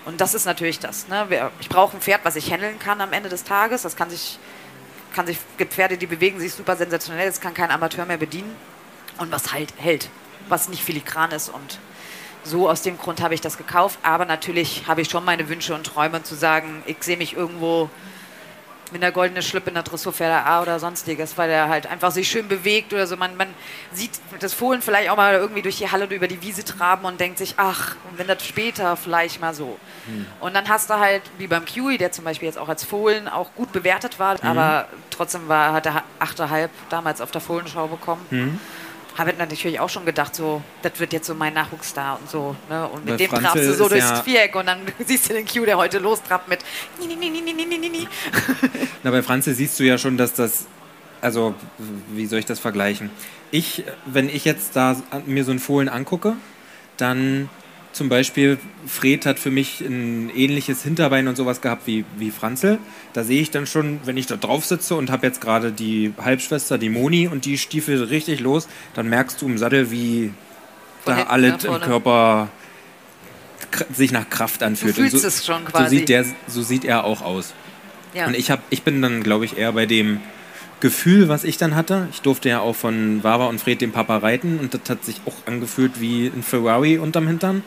Und 0.05 0.21
das 0.21 0.35
ist 0.35 0.45
natürlich 0.45 0.79
das. 0.79 1.09
Ne? 1.09 1.51
Ich 1.59 1.71
brauche 1.71 1.97
ein 1.97 2.03
Pferd, 2.03 2.21
was 2.25 2.37
ich 2.37 2.53
handeln 2.53 2.79
kann 2.79 3.01
am 3.01 3.15
Ende 3.15 3.31
des 3.31 3.45
Tages. 3.45 3.81
Das 3.81 3.97
kann 3.97 4.11
sich 4.11 4.39
kann 5.15 5.27
sich, 5.27 5.39
gibt 5.57 5.73
Pferde, 5.73 5.97
die 5.97 6.07
bewegen 6.07 6.39
sich 6.39 6.53
super 6.53 6.77
sensationell, 6.77 7.29
das 7.29 7.41
kann 7.41 7.55
kein 7.55 7.71
Amateur 7.71 8.05
mehr 8.05 8.19
bedienen. 8.19 8.55
Und 9.17 9.33
was 9.33 9.55
halt 9.55 9.73
hält, 9.79 10.11
was 10.51 10.69
nicht 10.69 10.85
filigran 10.85 11.31
ist. 11.31 11.49
Und 11.49 11.79
so 12.45 12.69
aus 12.69 12.83
dem 12.83 12.99
Grund 12.99 13.23
habe 13.23 13.33
ich 13.33 13.41
das 13.41 13.57
gekauft. 13.57 13.99
Aber 14.03 14.27
natürlich 14.27 14.87
habe 14.87 15.01
ich 15.01 15.09
schon 15.09 15.25
meine 15.25 15.49
Wünsche 15.49 15.75
und 15.75 15.85
Träume 15.85 16.23
zu 16.25 16.35
sagen, 16.35 16.83
ich 16.85 16.99
sehe 17.01 17.17
mich 17.17 17.33
irgendwo 17.33 17.89
mit 18.93 19.03
einer 19.03 19.13
goldenen 19.13 19.43
Schlippe 19.43 19.69
in 19.69 19.75
der 19.75 19.83
Dressurpferde 19.83 20.47
A 20.47 20.63
oder 20.63 20.79
sonstiges, 20.79 21.37
weil 21.37 21.51
er 21.51 21.69
halt 21.69 21.87
einfach 21.87 22.11
sich 22.11 22.29
schön 22.29 22.49
bewegt 22.49 22.93
oder 22.93 23.07
so. 23.07 23.17
Man, 23.17 23.37
man 23.37 23.49
sieht 23.93 24.13
das 24.41 24.55
Fohlen 24.55 24.83
vielleicht 24.83 25.11
auch 25.11 25.17
mal 25.17 25.35
irgendwie 25.35 25.63
durch 25.63 25.79
die 25.79 25.91
Halle 25.91 26.07
oder 26.07 26.15
über 26.15 26.29
die 26.29 26.41
Wiese 26.43 26.65
traben 26.65 27.05
und 27.05 27.21
denkt 27.21 27.39
sich, 27.39 27.55
ach, 27.57 27.97
und 28.11 28.19
wenn 28.19 28.29
das 28.29 28.45
später 28.45 28.97
vielleicht 28.97 29.41
mal 29.41 29.55
so. 29.55 29.79
Hm. 30.07 30.27
Und 30.41 30.55
dann 30.55 30.69
hast 30.69 30.91
du 30.91 30.95
halt, 30.95 31.23
wie 31.39 31.47
beim 31.47 31.65
Kiwi, 31.65 31.99
der 31.99 32.13
zum 32.13 32.25
Beispiel 32.25 32.47
jetzt 32.47 32.59
auch 32.59 32.69
als 32.69 32.85
Fohlen 32.85 33.29
auch 33.29 33.55
gut 33.55 33.73
bewertet 33.73 34.19
war, 34.19 34.39
hm. 34.39 34.49
aber 34.49 34.89
trotzdem 35.11 35.49
war, 35.49 35.73
hat 35.73 35.87
er 35.87 36.05
8,5 36.21 36.69
damals 36.91 37.21
auf 37.21 37.31
der 37.31 37.41
Fohlenschau 37.41 37.89
bekommen. 37.89 38.25
Hm 38.31 38.61
habe 39.17 39.31
ich 39.31 39.39
natürlich 39.39 39.81
auch 39.81 39.89
schon 39.89 40.05
gedacht, 40.05 40.35
so, 40.35 40.63
das 40.83 40.99
wird 41.01 41.13
jetzt 41.13 41.27
so 41.27 41.35
mein 41.35 41.55
Nachwuchsstar 41.55 42.19
und 42.21 42.31
so. 42.31 42.55
Ne? 42.69 42.87
Und 42.89 43.05
mit 43.05 43.15
Bei 43.15 43.17
dem 43.17 43.31
Franzl 43.31 43.45
trabst 43.47 43.65
du 43.65 43.75
so 43.75 43.89
durchs 43.89 44.11
ja 44.11 44.23
Viereck 44.23 44.55
und 44.55 44.67
dann 44.67 44.81
siehst 45.07 45.31
du 45.31 45.35
den 45.35 45.47
Q, 45.47 45.65
der 45.65 45.77
heute 45.77 45.99
lostrappt 45.99 46.49
mit 46.49 46.61
ni, 47.01 47.07
ni, 47.07 47.31
ni. 47.31 48.09
Na, 49.03 49.11
bei 49.11 49.23
Franzl 49.23 49.55
siehst 49.55 49.81
du 49.81 49.85
ja 49.85 49.97
schon, 49.97 50.17
dass 50.17 50.35
das, 50.35 50.67
also, 51.21 51.55
wie 52.09 52.27
soll 52.27 52.41
ich 52.41 52.47
das 52.47 52.59
vergleichen? 52.59 53.11
Ich, 53.51 53.85
wenn 54.05 54.29
ich 54.29 54.45
jetzt 54.45 54.77
da 54.77 54.97
mir 55.25 55.45
so 55.45 55.51
einen 55.51 55.61
Fohlen 55.61 55.89
angucke, 55.89 56.35
dann 56.97 57.49
zum 57.97 58.09
Beispiel, 58.09 58.59
Fred 58.87 59.25
hat 59.25 59.39
für 59.39 59.51
mich 59.51 59.81
ein 59.81 60.31
ähnliches 60.35 60.83
Hinterbein 60.83 61.29
und 61.29 61.37
sowas 61.37 61.63
gehabt 61.63 61.87
wie, 61.87 62.05
wie 62.19 62.31
Franzl. 62.31 62.79
Da 63.15 63.25
sehe 63.25 63.41
ich 63.41 63.51
dann 63.51 63.67
schon, 63.67 64.01
wenn 64.05 64.17
ich 64.17 64.27
da 64.27 64.37
drauf 64.37 64.67
sitze 64.67 64.95
und 64.95 65.11
habe 65.11 65.27
jetzt 65.27 65.41
gerade 65.41 65.73
die 65.73 66.13
Halbschwester, 66.23 66.77
die 66.77 66.91
Moni, 66.91 67.27
und 67.27 67.47
die 67.47 67.57
stiefelt 67.57 68.11
richtig 68.11 68.41
los, 68.41 68.69
dann 68.95 69.09
merkst 69.09 69.41
du 69.41 69.47
im 69.47 69.57
Sattel, 69.57 69.91
wie 69.91 70.33
da 71.07 71.25
alles 71.25 71.65
im 71.65 71.81
Körper 71.81 72.49
sich 73.93 74.13
nach 74.13 74.29
Kraft 74.29 74.63
anfühlt. 74.63 74.97
Du 74.97 75.01
fühlst 75.01 75.21
so, 75.21 75.27
es 75.27 75.47
schon 75.47 75.65
quasi. 75.65 75.85
So 75.85 75.91
sieht, 75.91 76.09
der, 76.09 76.25
so 76.47 76.63
sieht 76.63 76.85
er 76.85 77.05
auch 77.05 77.23
aus. 77.23 77.55
Ja. 78.13 78.27
Und 78.27 78.37
ich, 78.37 78.51
hab, 78.51 78.61
ich 78.71 78.83
bin 78.83 79.01
dann, 79.01 79.23
glaube 79.23 79.47
ich, 79.47 79.57
eher 79.57 79.73
bei 79.73 79.87
dem 79.87 80.21
Gefühl, 80.81 81.29
was 81.29 81.45
ich 81.45 81.57
dann 81.57 81.75
hatte. 81.75 82.09
Ich 82.13 82.21
durfte 82.21 82.49
ja 82.49 82.61
auch 82.61 82.77
von 82.77 83.25
Wawa 83.25 83.47
und 83.47 83.61
Fred 83.61 83.81
den 83.81 83.93
Papa 83.93 84.19
reiten 84.19 84.59
und 84.59 84.75
das 84.75 84.83
hat 84.89 85.05
sich 85.05 85.21
auch 85.25 85.35
angefühlt 85.47 86.01
wie 86.01 86.27
ein 86.27 86.43
Ferrari 86.43 86.99
unterm 86.99 87.27
Hintern. 87.27 87.63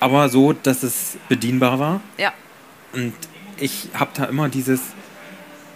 Aber 0.00 0.28
so, 0.28 0.52
dass 0.52 0.82
es 0.82 1.18
bedienbar 1.28 1.78
war. 1.78 2.00
Ja. 2.18 2.32
Und 2.92 3.14
ich 3.58 3.88
habe 3.94 4.10
da 4.14 4.24
immer 4.24 4.48
dieses 4.48 4.80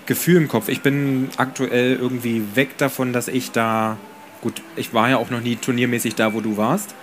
Gefühl 0.07 0.37
im 0.37 0.49
Kopf. 0.49 0.69
Ich 0.69 0.83
bin 0.83 1.29
aktuell 1.37 1.97
irgendwie 1.97 2.43
weg 2.55 2.77
davon, 2.79 3.13
dass 3.13 3.29
ich 3.29 3.53
da. 3.53 3.97
Gut, 4.41 4.63
ich 4.77 4.95
war 4.95 5.11
ja 5.11 5.19
auch 5.19 5.31
noch 5.31 5.41
nie 5.41 5.57
turniermäßig 5.57 6.15
da, 6.15 6.33
wo 6.33 6.41
du 6.41 6.57
warst. 6.57 6.95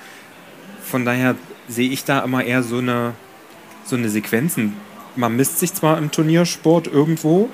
Von 0.83 1.05
daher 1.05 1.35
sehe 1.67 1.89
ich 1.89 2.03
da 2.03 2.19
immer 2.19 2.43
eher 2.43 2.63
so 2.63 2.79
eine, 2.79 3.13
so 3.85 3.95
eine 3.95 4.09
Sequenzen. 4.09 4.75
Man 5.15 5.35
misst 5.35 5.59
sich 5.59 5.73
zwar 5.73 5.97
im 5.97 6.11
Turniersport 6.11 6.87
irgendwo, 6.87 7.49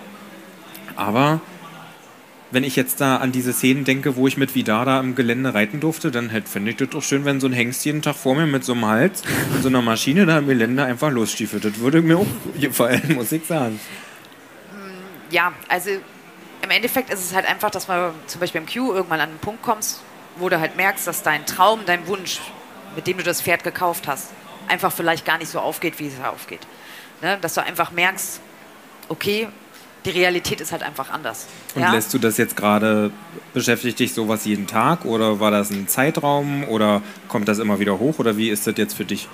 aber 0.96 1.42
wenn 2.54 2.64
ich 2.64 2.76
jetzt 2.76 3.02
da 3.02 3.18
an 3.18 3.32
diese 3.32 3.52
Szenen 3.52 3.84
denke, 3.84 4.16
wo 4.16 4.28
ich 4.28 4.38
mit 4.38 4.54
Vidada 4.54 5.00
im 5.00 5.16
Gelände 5.16 5.54
reiten 5.54 5.80
durfte, 5.80 6.12
dann 6.12 6.32
halt, 6.32 6.48
finde 6.48 6.72
ich 6.72 6.78
das 6.78 6.90
doch 6.90 7.02
schön, 7.02 7.26
wenn 7.26 7.40
so 7.40 7.48
ein 7.48 7.54
Hengst 7.54 7.84
jeden 7.84 8.04
Tag 8.04 8.16
vor 8.16 8.36
mir 8.36 8.46
mit 8.46 8.64
so 8.64 8.74
einem 8.74 8.86
Hals 8.86 9.24
und 9.56 9.64
so 9.64 9.70
einer 9.70 9.82
Maschine 9.82 10.26
da 10.28 10.38
im 10.38 10.48
Gelände 10.48 10.84
einfach 10.86 11.10
losstiefelt. 11.10 11.66
Das 11.66 11.80
würde 11.80 12.02
mir 12.02 12.20
auch 12.20 12.28
gefallen, 12.60 13.16
muss 13.16 13.32
ich 13.32 13.46
sagen. 13.46 13.80
Ja, 15.32 15.52
also 15.68 15.90
im 16.62 16.70
Endeffekt 16.70 17.12
ist 17.12 17.22
es 17.22 17.34
halt 17.34 17.48
einfach, 17.50 17.72
dass 17.72 17.88
man 17.88 18.12
zum 18.28 18.40
Beispiel 18.40 18.62
beim 18.62 18.70
Q 18.72 18.94
irgendwann 18.94 19.20
an 19.20 19.30
einen 19.30 19.40
Punkt 19.40 19.64
kommst, 19.64 20.02
wo 20.38 20.48
du 20.48 20.60
halt 20.60 20.78
merkst, 20.78 21.08
dass 21.08 21.24
dein 21.24 21.46
Traum, 21.48 21.82
dein 21.88 22.06
Wunsch, 22.08 22.40
mit 22.96 23.08
dem 23.08 23.18
du 23.18 23.24
das 23.24 23.42
Pferd 23.42 23.64
gekauft 23.64 24.08
hast, 24.08 24.30
einfach 24.68 24.92
vielleicht 24.92 25.26
gar 25.26 25.40
nicht 25.40 25.50
so 25.50 25.60
aufgeht, 25.60 26.00
wie 26.00 26.08
es 26.08 26.24
aufgeht. 26.24 26.62
Ne? 27.22 27.40
Dass 27.42 27.56
du 27.56 27.64
einfach 27.64 27.92
merkst, 27.92 28.40
okay, 29.10 29.48
die 30.06 30.10
Realität 30.10 30.62
ist 30.62 30.72
halt 30.72 30.84
einfach 30.84 31.10
anders. 31.10 31.48
Und 31.76 31.82
ja? 31.82 31.92
lässt 31.92 32.14
du 32.14 32.18
das 32.18 32.38
jetzt 32.38 32.56
gerade, 32.56 33.12
beschäftigt 33.54 34.00
dich 34.00 34.14
sowas 34.14 34.46
jeden 34.46 34.68
Tag 34.68 35.06
oder 35.06 35.40
war 35.40 35.52
das 35.52 35.70
ein 35.70 35.88
Zeitraum 35.88 36.64
oder 36.68 37.02
kommt 37.28 37.48
das 37.48 37.60
immer 37.60 37.80
wieder 37.80 38.00
hoch 38.00 38.20
oder 38.20 38.38
wie 38.38 38.50
ist 38.50 38.68
das 38.68 38.76
jetzt 38.78 38.96
für 38.96 39.06
dich? 39.06 39.28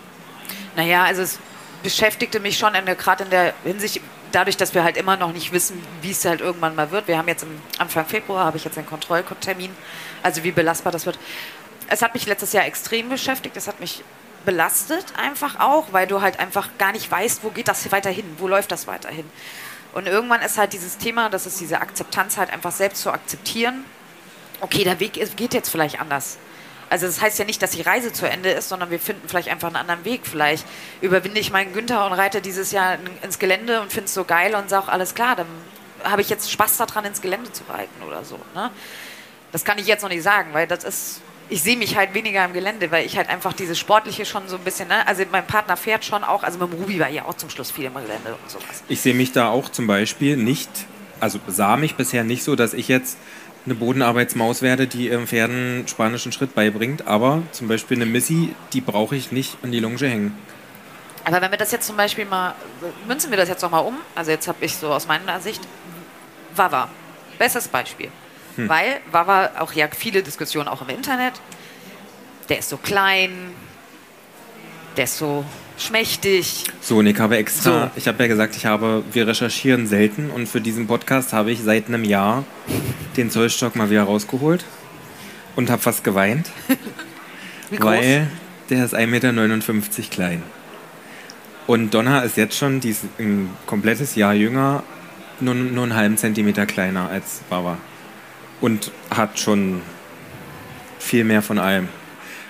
Naja, 0.75 1.03
also 1.03 1.21
es 1.23 1.39
beschäftigte 1.83 2.39
mich 2.39 2.57
schon 2.57 2.73
gerade 2.97 3.23
in 3.23 3.29
der 3.29 3.53
Hinsicht, 3.63 4.01
dadurch, 4.31 4.57
dass 4.57 4.73
wir 4.73 4.83
halt 4.83 4.97
immer 4.97 5.17
noch 5.17 5.33
nicht 5.33 5.51
wissen, 5.51 5.81
wie 6.01 6.11
es 6.11 6.23
halt 6.25 6.41
irgendwann 6.41 6.75
mal 6.75 6.91
wird. 6.91 7.07
Wir 7.07 7.17
haben 7.17 7.27
jetzt 7.27 7.43
im 7.43 7.61
Anfang 7.77 8.05
Februar, 8.05 8.45
habe 8.45 8.57
ich 8.57 8.63
jetzt 8.63 8.77
einen 8.77 8.87
Kontrolltermin, 8.87 9.71
also 10.23 10.43
wie 10.43 10.51
belastbar 10.51 10.91
das 10.91 11.05
wird. 11.05 11.17
Es 11.87 12.01
hat 12.01 12.13
mich 12.13 12.27
letztes 12.27 12.53
Jahr 12.53 12.65
extrem 12.65 13.09
beschäftigt, 13.09 13.57
es 13.57 13.67
hat 13.67 13.79
mich 13.79 14.03
belastet 14.45 15.05
einfach 15.17 15.59
auch, 15.59 15.91
weil 15.91 16.07
du 16.07 16.21
halt 16.21 16.39
einfach 16.39 16.69
gar 16.77 16.91
nicht 16.91 17.09
weißt, 17.09 17.43
wo 17.43 17.49
geht 17.49 17.67
das 17.67 17.91
weiterhin, 17.91 18.25
wo 18.37 18.47
läuft 18.47 18.71
das 18.71 18.87
weiterhin. 18.87 19.25
Und 19.93 20.07
irgendwann 20.07 20.41
ist 20.41 20.57
halt 20.57 20.73
dieses 20.73 20.97
Thema, 20.97 21.29
das 21.29 21.45
ist 21.45 21.59
diese 21.59 21.81
Akzeptanz 21.81 22.37
halt 22.37 22.51
einfach 22.51 22.71
selbst 22.71 23.01
zu 23.01 23.11
akzeptieren. 23.11 23.83
Okay, 24.61 24.83
der 24.83 24.99
Weg 24.99 25.13
geht 25.35 25.53
jetzt 25.53 25.69
vielleicht 25.69 25.99
anders. 25.99 26.37
Also 26.89 27.05
das 27.05 27.21
heißt 27.21 27.37
ja 27.37 27.45
nicht, 27.45 27.61
dass 27.61 27.71
die 27.71 27.81
Reise 27.81 28.11
zu 28.11 28.27
Ende 28.27 28.49
ist, 28.49 28.69
sondern 28.69 28.89
wir 28.89 28.99
finden 28.99 29.27
vielleicht 29.27 29.49
einfach 29.49 29.67
einen 29.67 29.75
anderen 29.75 30.05
Weg. 30.05 30.21
Vielleicht 30.25 30.65
überwinde 31.01 31.39
ich 31.39 31.51
meinen 31.51 31.71
Günther 31.71 32.05
und 32.05 32.13
reite 32.13 32.41
dieses 32.41 32.71
Jahr 32.71 32.97
ins 33.21 33.37
Gelände 33.37 33.81
und 33.81 33.91
finde 33.91 34.05
es 34.05 34.13
so 34.13 34.23
geil 34.23 34.55
und 34.55 34.69
sage, 34.69 34.91
alles 34.91 35.13
klar, 35.13 35.35
dann 35.35 35.47
habe 36.03 36.21
ich 36.21 36.29
jetzt 36.29 36.51
Spaß 36.51 36.77
daran, 36.77 37.05
ins 37.05 37.21
Gelände 37.21 37.51
zu 37.51 37.63
reiten 37.69 38.03
oder 38.03 38.23
so. 38.23 38.39
Ne? 38.55 38.71
Das 39.51 39.65
kann 39.65 39.77
ich 39.77 39.85
jetzt 39.85 40.01
noch 40.01 40.09
nicht 40.09 40.23
sagen, 40.23 40.53
weil 40.53 40.65
das 40.65 40.83
ist, 40.83 41.21
ich 41.49 41.63
sehe 41.63 41.77
mich 41.77 41.97
halt 41.97 42.13
weniger 42.13 42.45
im 42.45 42.53
Gelände, 42.53 42.91
weil 42.91 43.05
ich 43.05 43.17
halt 43.17 43.27
einfach 43.29 43.53
dieses 43.53 43.79
Sportliche 43.79 44.25
schon 44.25 44.47
so 44.47 44.57
ein 44.57 44.63
bisschen, 44.63 44.87
ne? 44.87 45.05
also 45.07 45.23
mein 45.31 45.45
Partner 45.45 45.75
fährt 45.75 46.05
schon 46.05 46.23
auch, 46.23 46.43
also 46.43 46.59
mit 46.59 46.71
dem 46.71 46.79
Ruby 46.79 46.99
war 46.99 47.09
ja 47.09 47.25
auch 47.25 47.35
zum 47.35 47.49
Schluss 47.49 47.71
viel 47.71 47.85
im 47.85 47.93
Gelände 47.93 48.35
und 48.41 48.49
sowas. 48.49 48.83
Ich 48.87 49.01
sehe 49.01 49.15
mich 49.15 49.31
da 49.31 49.49
auch 49.49 49.69
zum 49.69 49.87
Beispiel 49.87 50.37
nicht, 50.37 50.69
also 51.19 51.39
sah 51.47 51.75
mich 51.75 51.95
bisher 51.95 52.23
nicht 52.23 52.43
so, 52.43 52.55
dass 52.55 52.73
ich 52.73 52.87
jetzt 52.87 53.17
eine 53.65 53.75
Bodenarbeitsmaus 53.75 54.61
werde, 54.61 54.87
die 54.87 55.07
ihren 55.07 55.27
Pferden 55.27 55.87
spanischen 55.87 56.31
Schritt 56.31 56.53
beibringt, 56.53 57.07
aber 57.07 57.41
zum 57.51 57.67
Beispiel 57.67 57.97
eine 57.97 58.05
Missy, 58.05 58.55
die 58.73 58.81
brauche 58.81 59.15
ich 59.15 59.31
nicht 59.31 59.57
an 59.63 59.71
die 59.71 59.79
Longe 59.79 59.97
hängen. 60.07 60.37
Aber 61.25 61.41
wenn 61.41 61.51
wir 61.51 61.57
das 61.57 61.71
jetzt 61.71 61.85
zum 61.85 61.97
Beispiel 61.97 62.25
mal, 62.25 62.55
münzen 63.07 63.29
wir 63.31 63.37
das 63.37 63.49
jetzt 63.49 63.61
nochmal 63.61 63.85
um, 63.85 63.97
also 64.15 64.31
jetzt 64.31 64.47
habe 64.47 64.63
ich 64.63 64.75
so 64.75 64.87
aus 64.87 65.07
meiner 65.07 65.39
Sicht, 65.39 65.61
Wawa, 66.55 66.89
bestes 67.37 67.67
Beispiel. 67.67 68.09
Hm. 68.59 68.69
Weil 68.69 68.99
Wawa 69.11 69.51
auch 69.59 69.73
ja 69.73 69.87
viele 69.95 70.23
Diskussionen 70.23 70.67
auch 70.67 70.81
im 70.81 70.89
Internet, 70.89 71.33
der 72.49 72.59
ist 72.59 72.69
so 72.69 72.77
klein, 72.77 73.31
der 74.97 75.05
ist 75.05 75.17
so 75.17 75.45
schmächtig. 75.77 76.65
So, 76.81 76.97
und 76.97 77.07
ich 77.07 77.19
habe 77.19 77.37
extra, 77.37 77.85
so. 77.85 77.91
ich 77.95 78.07
habe 78.07 78.21
ja 78.23 78.27
gesagt, 78.27 78.55
ich 78.55 78.65
habe, 78.65 79.03
wir 79.11 79.27
recherchieren 79.27 79.87
selten 79.87 80.29
und 80.29 80.47
für 80.47 80.61
diesen 80.61 80.87
Podcast 80.87 81.33
habe 81.33 81.51
ich 81.51 81.61
seit 81.61 81.87
einem 81.87 82.03
Jahr 82.03 82.43
den 83.17 83.31
Zollstock 83.31 83.75
mal 83.75 83.89
wieder 83.89 84.03
rausgeholt 84.03 84.65
und 85.55 85.69
habe 85.69 85.81
fast 85.81 86.03
geweint. 86.03 86.49
Wie 87.69 87.77
groß? 87.77 87.91
Weil 87.91 88.27
der 88.69 88.85
ist 88.85 88.95
1,59 88.95 89.07
Meter 89.07 90.09
klein. 90.09 90.43
Und 91.67 91.93
Donna 91.93 92.21
ist 92.21 92.35
jetzt 92.35 92.57
schon 92.57 92.79
die 92.79 92.89
ist 92.89 93.03
ein 93.19 93.49
komplettes 93.67 94.15
Jahr 94.15 94.33
jünger, 94.33 94.83
nur, 95.39 95.53
nur 95.53 95.83
einen 95.83 95.95
halben 95.95 96.17
Zentimeter 96.17 96.65
kleiner 96.65 97.09
als 97.09 97.41
Baba. 97.49 97.77
Und 98.61 98.91
hat 99.09 99.39
schon 99.39 99.81
viel 100.99 101.23
mehr 101.23 101.41
von 101.41 101.59
allem. 101.59 101.87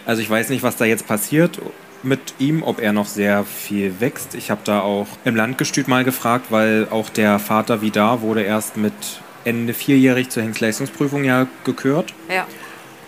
Also 0.06 0.22
ich 0.22 0.30
weiß 0.30 0.50
nicht, 0.50 0.64
was 0.64 0.76
da 0.76 0.86
jetzt 0.86 1.08
passiert 1.08 1.60
mit 2.04 2.36
ihm, 2.40 2.64
ob 2.64 2.80
er 2.80 2.94
noch 2.94 3.06
sehr 3.06 3.44
viel 3.44 4.00
wächst. 4.00 4.36
Ich 4.36 4.50
habe 4.52 4.62
da 4.64 4.82
auch 4.82 5.08
im 5.26 5.36
Landgestüt 5.36 5.88
mal 5.88 6.04
gefragt, 6.04 6.48
weil 6.50 6.88
auch 6.90 7.10
der 7.10 7.40
Vater 7.40 7.82
Vidar 7.82 8.22
wurde 8.22 8.42
erst 8.42 8.78
mit 8.78 8.94
Ende 9.44 9.74
vierjährig 9.74 10.30
zur 10.30 10.44
Hengstleistungsprüfung 10.44 11.24
ja 11.24 11.48
gekürt. 11.64 12.14
Ja. 12.30 12.48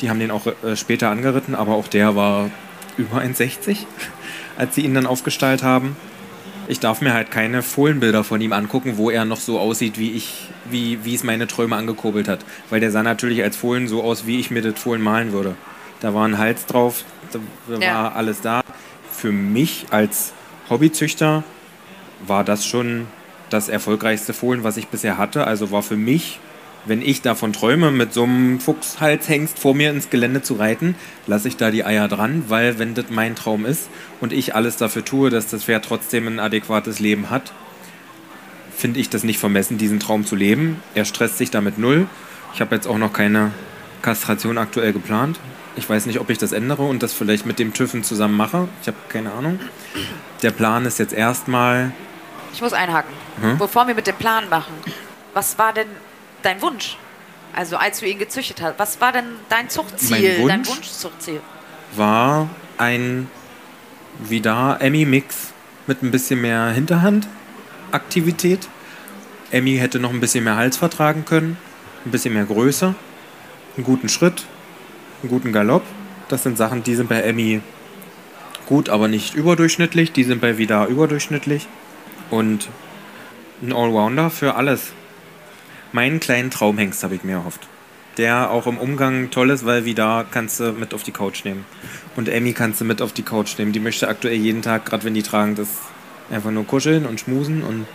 Die 0.01 0.10
haben 0.10 0.20
den 0.20 0.31
auch 0.31 0.48
äh, 0.63 0.75
später 0.75 1.10
angeritten, 1.10 1.55
aber 1.55 1.75
auch 1.75 1.88
der 1.88 2.15
war 2.15 2.50
über 2.98 3.20
1,60, 3.20 3.77
als 4.58 4.75
sie 4.75 4.81
ihn 4.81 4.93
dann 4.93 5.05
aufgestallt 5.05 5.63
haben. 5.63 5.96
Ich 6.72 6.80
darf 6.80 7.01
mir 7.01 7.13
halt 7.13 7.32
keine 7.32 7.63
Fohlenbilder 7.63 8.24
von 8.24 8.40
ihm 8.40 8.54
angucken, 8.54 8.94
wo 8.96 9.10
er 9.10 9.25
noch 9.25 9.42
so 9.42 9.60
aussieht, 9.60 10.00
wie 10.00 10.12
ich, 10.12 10.48
wie, 10.70 11.04
wie 11.04 11.13
es 11.13 11.22
meine 11.22 11.46
Träume 11.46 11.75
angekurbelt 11.75 12.30
hat. 12.30 12.46
Weil 12.70 12.80
der 12.80 12.92
sah 12.92 13.04
natürlich 13.04 13.44
als 13.44 13.58
Fohlen 13.58 13.90
so 13.90 14.01
aus, 14.01 14.25
wie 14.25 14.40
ich 14.40 14.51
mir 14.51 14.62
das 14.62 14.80
Fohlen 14.80 15.01
malen 15.01 15.34
würde. 15.34 15.56
Da 16.00 16.13
war 16.13 16.25
ein 16.25 16.38
Hals 16.38 16.68
drauf, 16.68 17.04
da 17.34 17.40
war 17.68 17.82
ja. 17.82 18.12
alles 18.13 18.40
da. 18.40 18.62
Für 19.12 19.34
mich 19.34 19.88
als 19.92 20.32
Hobbyzüchter 20.70 21.44
war 22.25 22.46
das 22.46 22.66
schon 22.66 23.08
das 23.50 23.68
erfolgreichste 23.68 24.32
Fohlen, 24.32 24.63
was 24.63 24.78
ich 24.78 24.88
bisher 24.88 25.18
hatte. 25.18 25.48
Also 25.48 25.72
war 25.72 25.84
für 25.84 25.98
mich, 25.98 26.40
wenn 26.85 27.01
ich 27.01 27.21
davon 27.21 27.53
träume, 27.53 27.91
mit 27.91 28.13
so 28.13 28.23
einem 28.23 28.59
Fuchshalshengst 28.59 29.59
vor 29.59 29.75
mir 29.75 29.91
ins 29.91 30.09
Gelände 30.09 30.41
zu 30.41 30.55
reiten, 30.55 30.95
lasse 31.27 31.47
ich 31.47 31.57
da 31.57 31.71
die 31.71 31.85
Eier 31.85 32.07
dran, 32.07 32.45
weil 32.47 32.79
wenn 32.79 32.95
das 32.95 33.05
mein 33.09 33.35
Traum 33.35 33.65
ist 33.65 33.89
und 34.19 34.33
ich 34.33 34.55
alles 34.55 34.77
dafür 34.77 35.05
tue, 35.05 35.29
dass 35.29 35.47
das 35.47 35.65
Pferd 35.65 35.85
trotzdem 35.85 36.27
ein 36.27 36.39
adäquates 36.39 37.00
Leben 37.00 37.29
hat, 37.29 37.53
finde 38.75 39.00
ich 39.00 39.09
das 39.09 39.23
nicht 39.23 39.38
vermessen, 39.38 39.77
diesen 39.77 40.00
Traum 40.00 40.25
zu 40.25 40.35
leben. 40.35 40.81
Er 40.95 41.05
stresst 41.05 41.38
sich 41.38 41.51
damit 41.51 41.77
null. 41.77 42.07
Ich 42.53 42.61
habe 42.61 42.73
jetzt 42.75 42.88
auch 42.88 42.97
noch 42.97 43.13
keine 43.13 43.51
Kastration 44.01 44.57
aktuell 44.57 44.91
geplant. 44.91 45.39
Ich 45.75 45.88
weiß 45.88 46.07
nicht, 46.07 46.19
ob 46.19 46.29
ich 46.29 46.38
das 46.38 46.51
ändere 46.51 46.83
und 46.83 47.03
das 47.03 47.13
vielleicht 47.13 47.45
mit 47.45 47.59
dem 47.59 47.73
TÜVen 47.73 48.03
zusammen 48.03 48.35
mache. 48.35 48.67
Ich 48.81 48.88
habe 48.88 48.97
keine 49.07 49.31
Ahnung. 49.31 49.59
Der 50.41 50.51
Plan 50.51 50.85
ist 50.85 51.00
jetzt 51.00 51.13
erstmal. 51.13 51.91
Ich 52.53 52.61
muss 52.61 52.73
einhaken. 52.73 53.13
Hm? 53.41 53.57
Bevor 53.57 53.88
wir 53.88 53.95
mit 53.95 54.07
dem 54.07 54.15
Plan 54.15 54.50
machen, 54.50 54.73
was 55.33 55.57
war 55.57 55.73
denn 55.73 55.88
dein 56.41 56.62
Wunsch? 56.62 56.98
Also 57.53 57.77
als 57.77 58.00
du 58.00 58.07
ihn 58.07 58.19
gezüchtet 58.19 58.62
hast, 58.62 58.79
was 58.79 59.01
war 59.01 59.12
denn 59.12 59.25
dein 59.50 59.69
Zuchtziel, 59.69 60.39
Wunsch 60.39 60.48
dein 60.50 60.67
Wunschzuchtziel? 60.67 61.41
War 61.95 62.50
ein 62.77 63.29
Vidar 64.19 64.81
Emmy 64.81 65.05
Mix 65.05 65.51
mit 65.88 66.01
ein 66.01 66.12
bisschen 66.12 66.41
mehr 66.41 66.69
Hinterhandaktivität. 66.69 68.67
Emmy 69.51 69.77
hätte 69.77 70.00
noch 70.00 70.12
ein 70.12 70.21
bisschen 70.21 70.45
mehr 70.45 70.55
Hals 70.55 70.77
vertragen 70.77 71.25
können, 71.25 71.57
ein 72.05 72.12
bisschen 72.12 72.33
mehr 72.33 72.45
Größe, 72.45 72.95
einen 73.75 73.83
guten 73.83 74.07
Schritt, 74.07 74.45
einen 75.21 75.29
guten 75.29 75.51
Galopp. 75.51 75.83
Das 76.29 76.43
sind 76.43 76.57
Sachen, 76.57 76.83
die 76.83 76.95
sind 76.95 77.10
bei 77.10 77.21
Emmy 77.21 77.62
gut, 78.71 78.88
aber 78.88 79.10
nicht 79.10 79.36
überdurchschnittlich. 79.36 80.13
Die 80.13 80.24
sind 80.24 80.39
bei 80.39 80.57
Vida 80.57 80.86
überdurchschnittlich. 80.86 81.67
Und 82.29 82.69
ein 83.62 83.74
Allrounder 83.74 84.29
für 84.29 84.55
alles. 84.55 84.93
Meinen 85.93 86.19
kleinen 86.19 86.51
Traumhengst 86.51 87.03
habe 87.03 87.15
ich 87.15 87.24
mir 87.24 87.33
erhofft. 87.33 87.67
Der 88.17 88.50
auch 88.51 88.67
im 88.67 88.77
Umgang 88.77 89.29
toll 89.29 89.50
ist, 89.50 89.65
weil 89.65 89.86
Vida 89.86 90.25
kannst 90.29 90.60
du 90.60 90.71
mit 90.74 90.93
auf 90.93 91.03
die 91.03 91.12
Couch 91.12 91.43
nehmen. 91.43 91.65
Und 92.15 92.29
Emmy 92.29 92.53
kannst 92.53 92.81
du 92.81 92.86
mit 92.86 93.01
auf 93.01 93.13
die 93.13 93.24
Couch 93.24 93.57
nehmen. 93.57 93.71
Die 93.71 93.79
möchte 93.79 94.07
aktuell 94.07 94.36
jeden 94.36 94.62
Tag, 94.62 94.86
gerade 94.86 95.03
wenn 95.03 95.13
die 95.13 95.24
tragen, 95.24 95.55
das 95.55 95.67
einfach 96.29 96.51
nur 96.51 96.65
kuscheln 96.65 97.05
und 97.05 97.19
schmusen. 97.19 97.63
Und 97.63 97.86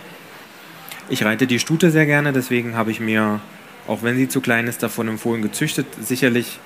ich 1.09 1.23
reite 1.23 1.47
die 1.47 1.59
Stute 1.59 1.91
sehr 1.91 2.05
gerne, 2.05 2.33
deswegen 2.33 2.75
habe 2.75 2.91
ich 2.91 2.99
mir, 2.99 3.39
auch 3.87 4.03
wenn 4.03 4.17
sie 4.17 4.27
zu 4.27 4.41
klein 4.41 4.67
ist, 4.67 4.83
davon 4.83 5.07
empfohlen 5.07 5.41
gezüchtet. 5.41 5.87
Sicherlich 6.01 6.59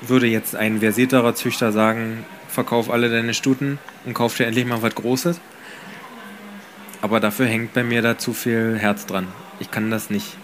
würde 0.00 0.26
jetzt 0.26 0.56
ein 0.56 0.80
versierterer 0.80 1.34
Züchter 1.34 1.72
sagen, 1.72 2.24
verkauf 2.48 2.90
alle 2.90 3.10
deine 3.10 3.34
Stuten 3.34 3.78
und 4.04 4.14
kauf 4.14 4.36
dir 4.36 4.46
endlich 4.46 4.66
mal 4.66 4.82
was 4.82 4.94
Großes. 4.94 5.40
Aber 7.00 7.20
dafür 7.20 7.46
hängt 7.46 7.74
bei 7.74 7.84
mir 7.84 8.02
da 8.02 8.18
zu 8.18 8.32
viel 8.32 8.76
Herz 8.78 9.06
dran. 9.06 9.28
Ich 9.60 9.70
kann 9.70 9.90
das 9.90 10.10
nicht. 10.10 10.36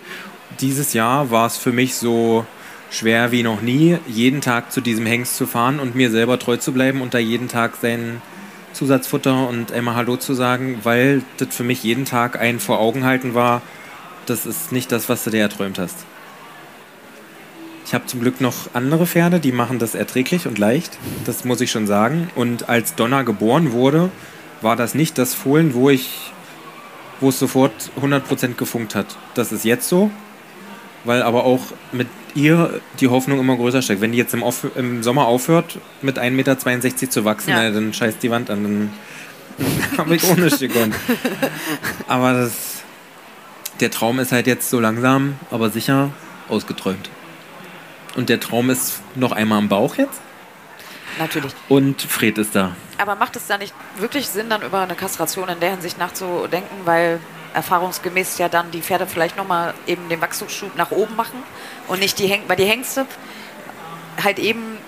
Dieses 0.60 0.92
Jahr 0.92 1.30
war 1.30 1.46
es 1.46 1.56
für 1.56 1.72
mich 1.72 1.94
so 1.94 2.46
schwer 2.90 3.32
wie 3.32 3.42
noch 3.42 3.60
nie, 3.60 3.98
jeden 4.06 4.40
Tag 4.40 4.72
zu 4.72 4.80
diesem 4.80 5.06
Hengst 5.06 5.36
zu 5.36 5.46
fahren 5.46 5.80
und 5.80 5.94
mir 5.94 6.10
selber 6.10 6.38
treu 6.38 6.56
zu 6.56 6.72
bleiben 6.72 7.00
und 7.00 7.14
da 7.14 7.18
jeden 7.18 7.48
Tag 7.48 7.76
sein 7.80 8.22
Zusatzfutter 8.72 9.48
und 9.48 9.72
einmal 9.72 9.94
Hallo 9.94 10.16
zu 10.16 10.34
sagen, 10.34 10.80
weil 10.82 11.22
das 11.38 11.54
für 11.54 11.64
mich 11.64 11.82
jeden 11.82 12.04
Tag 12.04 12.40
ein 12.40 12.60
vor 12.60 12.80
Augen 12.80 13.04
halten 13.04 13.34
war, 13.34 13.62
das 14.26 14.46
ist 14.46 14.72
nicht 14.72 14.92
das, 14.92 15.08
was 15.08 15.24
du 15.24 15.30
dir 15.30 15.42
erträumt 15.42 15.78
hast. 15.78 16.04
Ich 17.86 17.92
habe 17.92 18.06
zum 18.06 18.20
Glück 18.20 18.40
noch 18.40 18.54
andere 18.72 19.06
Pferde, 19.06 19.40
die 19.40 19.52
machen 19.52 19.78
das 19.78 19.94
erträglich 19.94 20.46
und 20.46 20.58
leicht. 20.58 20.98
Das 21.26 21.44
muss 21.44 21.60
ich 21.60 21.70
schon 21.70 21.86
sagen. 21.86 22.30
Und 22.34 22.68
als 22.68 22.94
Donna 22.94 23.22
geboren 23.22 23.72
wurde, 23.72 24.10
war 24.62 24.74
das 24.74 24.94
nicht 24.94 25.18
das 25.18 25.34
Fohlen, 25.34 25.74
wo 25.74 25.90
ich, 25.90 26.32
wo 27.20 27.28
es 27.28 27.38
sofort 27.38 27.72
100% 28.00 28.54
gefunkt 28.54 28.94
hat. 28.94 29.06
Das 29.34 29.52
ist 29.52 29.64
jetzt 29.64 29.88
so, 29.88 30.10
weil 31.04 31.22
aber 31.22 31.44
auch 31.44 31.60
mit 31.92 32.08
ihr 32.34 32.80
die 33.00 33.08
Hoffnung 33.08 33.38
immer 33.38 33.56
größer 33.56 33.82
steckt. 33.82 34.00
Wenn 34.00 34.12
die 34.12 34.18
jetzt 34.18 34.34
im, 34.34 34.42
Auf 34.42 34.66
im 34.76 35.02
Sommer 35.02 35.26
aufhört, 35.26 35.78
mit 36.02 36.18
1,62 36.18 36.30
Meter 36.30 36.58
zu 37.10 37.24
wachsen, 37.24 37.50
ja. 37.50 37.62
na, 37.62 37.70
dann 37.70 37.92
scheißt 37.92 38.22
die 38.22 38.30
Wand 38.30 38.50
an. 38.50 38.62
Dann 38.62 38.90
habe 39.98 40.16
ich 40.16 40.24
ohne 40.28 40.50
gekonnt. 40.50 40.94
Aber 42.08 42.32
das, 42.32 42.82
der 43.80 43.90
Traum 43.90 44.18
ist 44.18 44.32
halt 44.32 44.46
jetzt 44.46 44.70
so 44.70 44.80
langsam, 44.80 45.34
aber 45.50 45.70
sicher 45.70 46.10
ausgeträumt. 46.48 47.10
Und 48.16 48.28
der 48.28 48.40
Traum 48.40 48.70
ist 48.70 49.00
noch 49.14 49.32
einmal 49.32 49.58
am 49.58 49.68
Bauch 49.68 49.96
jetzt? 49.96 50.20
Natürlich. 51.18 51.52
Und 51.68 52.02
Fred 52.02 52.38
ist 52.38 52.54
da. 52.54 52.72
Aber 52.98 53.14
macht 53.14 53.36
es 53.36 53.46
da 53.46 53.58
nicht 53.58 53.74
wirklich 53.98 54.28
Sinn, 54.28 54.50
dann 54.50 54.62
über 54.62 54.80
eine 54.80 54.94
Kastration 54.94 55.48
in 55.48 55.60
der 55.60 55.70
Hinsicht 55.70 55.98
nachzudenken, 55.98 56.76
weil 56.84 57.20
erfahrungsgemäß 57.54 58.38
ja 58.38 58.48
dann 58.48 58.70
die 58.70 58.82
Pferde 58.82 59.06
vielleicht 59.06 59.36
nochmal 59.36 59.74
eben 59.86 60.08
den 60.08 60.20
Wachstumsschub 60.20 60.76
nach 60.76 60.90
oben 60.90 61.14
machen 61.14 61.42
und 61.86 62.00
nicht 62.00 62.18
die 62.18 62.26
Hengste, 62.26 62.48
weil 62.48 62.56
die 62.56 62.64
Hengste 62.64 63.06
halt 64.22 64.38
eben 64.38 64.78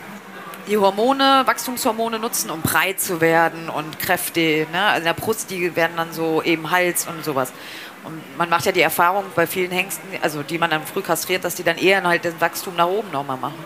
die 0.68 0.76
Hormone, 0.76 1.42
Wachstumshormone 1.46 2.18
nutzen, 2.18 2.50
um 2.50 2.60
breit 2.60 3.00
zu 3.00 3.20
werden 3.20 3.68
und 3.68 4.00
Kräfte, 4.00 4.66
ne? 4.72 4.82
Also 4.82 4.98
in 4.98 5.04
der 5.04 5.14
Brust, 5.14 5.50
die 5.50 5.76
werden 5.76 5.96
dann 5.96 6.12
so 6.12 6.42
eben 6.42 6.70
Hals 6.70 7.06
und 7.06 7.24
sowas. 7.24 7.52
Und 8.02 8.20
man 8.36 8.48
macht 8.48 8.66
ja 8.66 8.72
die 8.72 8.80
Erfahrung 8.80 9.24
bei 9.34 9.46
vielen 9.46 9.70
Hengsten, 9.70 10.08
also 10.22 10.42
die 10.42 10.58
man 10.58 10.70
dann 10.70 10.84
früh 10.84 11.02
kastriert, 11.02 11.44
dass 11.44 11.54
die 11.54 11.62
dann 11.62 11.76
eher 11.76 12.02
halt 12.02 12.24
das 12.24 12.34
Wachstum 12.40 12.74
nach 12.76 12.86
oben 12.86 13.10
nochmal 13.12 13.36
machen. 13.36 13.58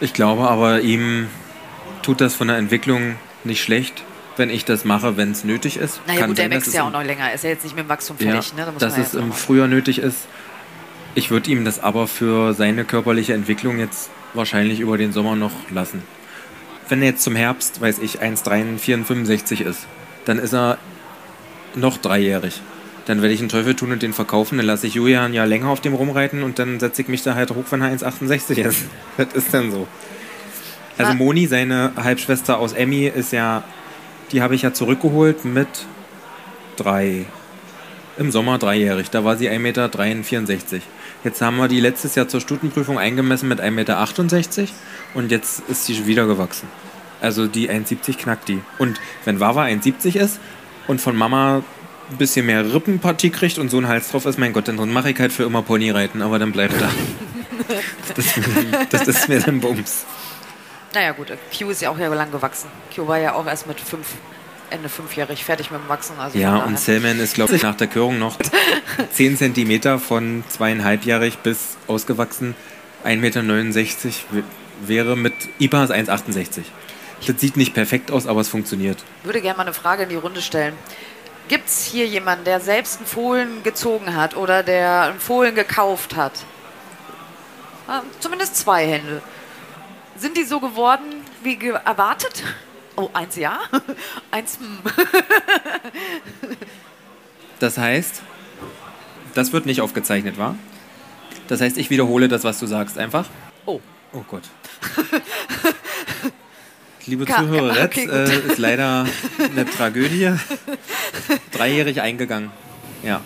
Ich 0.00 0.12
glaube 0.12 0.48
aber, 0.48 0.80
ihm 0.80 1.28
tut 2.02 2.20
das 2.20 2.34
von 2.34 2.48
der 2.48 2.56
Entwicklung 2.56 3.16
nicht 3.44 3.62
schlecht, 3.62 4.02
wenn 4.36 4.48
ich 4.50 4.64
das 4.64 4.84
mache, 4.84 5.16
wenn 5.16 5.32
es 5.32 5.44
nötig 5.44 5.76
ist. 5.76 6.00
Naja, 6.06 6.20
Kann 6.20 6.30
gut, 6.30 6.38
der 6.38 6.44
sein, 6.44 6.50
dass 6.50 6.60
wächst 6.66 6.74
ja 6.74 6.84
auch 6.84 6.90
noch 6.90 7.04
länger. 7.04 7.32
Ist 7.32 7.44
ja 7.44 7.50
jetzt 7.50 7.64
nicht 7.64 7.76
mit 7.76 7.84
dem 7.84 7.88
Wachstum 7.88 8.16
ja, 8.18 8.32
fertig, 8.32 8.54
ne? 8.54 8.64
Da 8.64 8.72
dass 8.72 8.96
es 8.96 9.12
ja 9.12 9.20
im 9.20 9.32
Frühjahr 9.32 9.68
nötig 9.68 9.98
ist. 9.98 10.26
Ich 11.14 11.30
würde 11.30 11.50
ihm 11.50 11.64
das 11.64 11.82
aber 11.82 12.06
für 12.06 12.54
seine 12.54 12.84
körperliche 12.84 13.34
Entwicklung 13.34 13.78
jetzt 13.78 14.10
wahrscheinlich 14.32 14.80
über 14.80 14.96
den 14.96 15.12
Sommer 15.12 15.36
noch 15.36 15.52
lassen. 15.70 16.02
Wenn 16.88 17.02
er 17.02 17.08
jetzt 17.08 17.22
zum 17.22 17.36
Herbst, 17.36 17.80
weiß 17.80 17.98
ich, 17.98 18.22
1,64 18.22 19.60
ist, 19.60 19.86
dann 20.24 20.38
ist 20.38 20.54
er 20.54 20.78
noch 21.74 21.98
dreijährig. 21.98 22.60
Dann 23.06 23.22
werde 23.22 23.34
ich 23.34 23.40
einen 23.40 23.48
Teufel 23.48 23.74
tun 23.74 23.92
und 23.92 24.02
den 24.02 24.12
verkaufen, 24.12 24.58
dann 24.58 24.66
lasse 24.66 24.86
ich 24.86 24.94
Julian 24.94 25.32
ja 25.32 25.44
länger 25.44 25.68
auf 25.68 25.80
dem 25.80 25.94
rumreiten 25.94 26.42
und 26.42 26.58
dann 26.58 26.78
setze 26.78 27.02
ich 27.02 27.08
mich 27.08 27.22
da 27.22 27.34
halt 27.34 27.50
hoch, 27.50 27.64
wenn 27.70 27.82
er 27.82 27.92
1,68 27.92 28.58
ist. 28.58 28.84
Das 29.16 29.32
ist 29.34 29.52
dann 29.54 29.70
so. 29.70 29.88
Also 30.98 31.12
Ah. 31.12 31.14
Moni, 31.14 31.46
seine 31.46 31.92
Halbschwester 31.96 32.58
aus 32.58 32.72
Emmy, 32.72 33.06
ist 33.06 33.32
ja, 33.32 33.64
die 34.32 34.42
habe 34.42 34.54
ich 34.54 34.62
ja 34.62 34.72
zurückgeholt 34.72 35.44
mit 35.44 35.68
drei, 36.76 37.24
im 38.18 38.30
Sommer 38.30 38.58
dreijährig. 38.58 39.10
Da 39.10 39.24
war 39.24 39.36
sie 39.36 39.48
1,64 39.48 39.58
Meter. 39.58 39.90
Jetzt 41.24 41.42
haben 41.42 41.56
wir 41.56 41.68
die 41.68 41.80
letztes 41.80 42.14
Jahr 42.14 42.28
zur 42.28 42.40
Stutenprüfung 42.40 42.98
eingemessen 42.98 43.48
mit 43.48 43.60
1,68 43.60 43.70
Meter 43.70 44.06
und 45.14 45.30
jetzt 45.30 45.62
ist 45.68 45.86
sie 45.86 46.06
wieder 46.06 46.26
gewachsen. 46.26 46.68
Also 47.20 47.46
die 47.46 47.70
1,70 47.70 48.16
knackt 48.16 48.48
die. 48.48 48.60
Und 48.78 49.00
wenn 49.24 49.40
Wawa 49.40 49.64
1,70 49.64 50.16
ist 50.16 50.40
und 50.86 51.00
von 51.00 51.16
Mama 51.16 51.62
ein 52.10 52.16
bisschen 52.16 52.46
mehr 52.46 52.72
Rippenpartie 52.72 53.30
kriegt 53.30 53.58
und 53.58 53.70
so 53.70 53.78
ein 53.78 53.88
Hals 53.88 54.10
drauf 54.10 54.26
ist, 54.26 54.38
mein 54.38 54.52
Gott, 54.52 54.68
dann 54.68 54.92
mache 54.92 55.10
ich 55.10 55.18
halt 55.18 55.32
für 55.32 55.44
immer 55.44 55.62
Ponyreiten, 55.62 56.22
aber 56.22 56.38
dann 56.38 56.52
bleibt 56.52 56.80
er. 56.80 56.90
Das, 58.16 58.26
das 58.90 59.06
ist 59.06 59.28
mir 59.28 59.38
dann 59.38 59.60
Bums. 59.60 60.04
Naja, 60.92 61.12
gut, 61.12 61.28
Q 61.56 61.70
ist 61.70 61.80
ja 61.82 61.90
auch 61.90 61.98
ja 61.98 62.12
lang 62.12 62.32
gewachsen. 62.32 62.68
Q 62.92 63.06
war 63.06 63.18
ja 63.18 63.34
auch 63.34 63.46
erst 63.46 63.68
mit 63.68 63.78
fünf, 63.78 64.08
Ende 64.70 64.88
fünfjährig 64.88 65.44
fertig 65.44 65.70
mit 65.70 65.80
dem 65.80 65.88
Wachsen. 65.88 66.18
Also 66.18 66.36
Ja, 66.36 66.56
und 66.56 66.78
Selman 66.78 67.20
ist, 67.20 67.34
glaube 67.34 67.54
ich, 67.54 67.62
nach 67.62 67.76
der 67.76 67.86
Körung 67.86 68.18
noch 68.18 68.36
10 69.12 69.36
cm 69.36 70.00
von 70.00 70.42
zweieinhalbjährig 70.48 71.38
bis 71.38 71.76
ausgewachsen 71.86 72.56
1,69 73.04 73.16
Meter 73.18 73.42
wäre 74.86 75.16
mit 75.16 75.34
IPA 75.58 75.84
ist 75.84 75.92
1,68. 75.92 76.62
Das 77.26 77.40
sieht 77.40 77.56
nicht 77.56 77.74
perfekt 77.74 78.10
aus, 78.10 78.26
aber 78.26 78.40
es 78.40 78.48
funktioniert. 78.48 78.98
würde 79.24 79.40
gerne 79.40 79.58
mal 79.58 79.64
eine 79.64 79.74
Frage 79.74 80.04
in 80.04 80.08
die 80.08 80.16
Runde 80.16 80.40
stellen. 80.40 80.74
Gibt 81.50 81.66
es 81.66 81.84
hier 81.84 82.06
jemanden, 82.06 82.44
der 82.44 82.60
selbst 82.60 82.98
einen 82.98 83.06
Fohlen 83.08 83.64
gezogen 83.64 84.14
hat 84.14 84.36
oder 84.36 84.62
der 84.62 85.02
einen 85.10 85.18
Fohlen 85.18 85.56
gekauft 85.56 86.14
hat? 86.14 86.30
Ah, 87.88 88.02
zumindest 88.20 88.54
zwei 88.54 88.86
Hände. 88.86 89.20
Sind 90.14 90.36
die 90.36 90.44
so 90.44 90.60
geworden 90.60 91.24
wie 91.42 91.56
ge 91.56 91.72
erwartet? 91.84 92.44
Oh, 92.94 93.10
eins 93.14 93.34
ja, 93.34 93.58
eins 94.30 94.60
hm. 94.60 94.78
Das 97.58 97.78
heißt, 97.78 98.22
das 99.34 99.52
wird 99.52 99.66
nicht 99.66 99.80
aufgezeichnet, 99.80 100.38
wa? 100.38 100.54
Das 101.48 101.60
heißt, 101.60 101.78
ich 101.78 101.90
wiederhole 101.90 102.28
das, 102.28 102.44
was 102.44 102.60
du 102.60 102.66
sagst, 102.66 102.96
einfach. 102.96 103.26
Oh, 103.66 103.80
Oh 104.12 104.24
Gott. 104.28 104.42
Liebe 107.06 107.24
Ka- 107.24 107.38
Zuhörer, 107.38 107.84
okay, 107.84 108.06
äh, 108.06 108.38
ist 108.48 108.58
leider 108.58 109.06
eine 109.38 109.64
Tragödie. 109.68 110.32
Dreijährig 111.52 112.00
eingegangen. 112.00 112.50
Ja. 113.02 113.20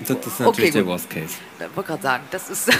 Das 0.00 0.10
ist 0.10 0.40
natürlich 0.40 0.46
Okay, 0.46 0.70
der. 0.72 0.86
Worst 0.86 1.08
Case. 1.08 1.34
ich 1.58 1.76
wollte 1.76 1.88
gerade 1.88 2.02
sagen, 2.02 2.24
das 2.30 2.50
ist, 2.50 2.70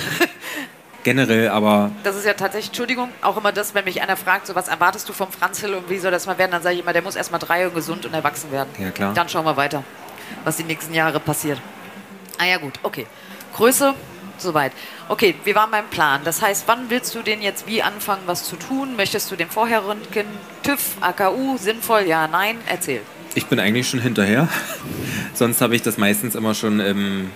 Generell, 1.04 1.48
aber 1.48 1.90
das 2.02 2.16
ist 2.16 2.24
ja 2.24 2.32
tatsächlich, 2.32 2.68
Entschuldigung, 2.68 3.10
auch 3.20 3.36
immer 3.36 3.52
das, 3.52 3.74
wenn 3.74 3.84
mich 3.84 4.00
einer 4.02 4.16
fragt, 4.16 4.46
so 4.46 4.54
was 4.54 4.68
erwartest 4.68 5.06
du 5.08 5.12
vom 5.12 5.30
Franz 5.30 5.60
Hill 5.60 5.74
und 5.74 5.90
wie 5.90 5.98
soll 5.98 6.10
das 6.10 6.24
mal 6.26 6.38
werden, 6.38 6.52
dann 6.52 6.62
sage 6.62 6.76
ich 6.76 6.80
immer, 6.80 6.94
der 6.94 7.02
muss 7.02 7.14
erst 7.14 7.30
mal 7.30 7.38
drei 7.38 7.66
und 7.68 7.74
gesund 7.74 8.06
und 8.06 8.14
erwachsen 8.14 8.50
werden. 8.50 8.70
Ja, 8.78 8.90
klar. 8.90 9.12
Dann 9.14 9.28
schauen 9.28 9.44
wir 9.44 9.56
weiter, 9.56 9.84
was 10.44 10.56
die 10.56 10.64
nächsten 10.64 10.94
Jahre 10.94 11.20
passiert. 11.20 11.60
Ah 12.38 12.46
ja, 12.46 12.56
gut, 12.56 12.78
okay. 12.82 13.06
Größe, 13.54 13.94
soweit. 14.38 14.72
Okay, 15.08 15.34
wir 15.44 15.54
waren 15.54 15.70
beim 15.70 15.86
Plan. 15.86 16.20
Das 16.24 16.42
heißt, 16.42 16.64
wann 16.66 16.90
willst 16.90 17.14
du 17.14 17.22
denn 17.22 17.42
jetzt 17.42 17.66
wie 17.66 17.82
anfangen, 17.82 18.22
was 18.26 18.44
zu 18.44 18.56
tun? 18.56 18.96
Möchtest 18.96 19.30
du 19.30 19.36
den 19.36 19.48
vorher 19.48 19.86
röntgen? 19.86 20.26
TÜV, 20.62 20.96
AKU, 21.00 21.56
sinnvoll, 21.58 22.02
ja, 22.06 22.28
nein? 22.28 22.56
Erzähl. 22.68 23.00
Ich 23.34 23.46
bin 23.46 23.58
eigentlich 23.58 23.88
schon 23.88 24.00
hinterher. 24.00 24.48
Sonst 25.34 25.60
habe 25.60 25.74
ich 25.74 25.82
das 25.82 25.98
meistens 25.98 26.34
immer 26.34 26.54
schon 26.54 26.80
im, 26.80 27.30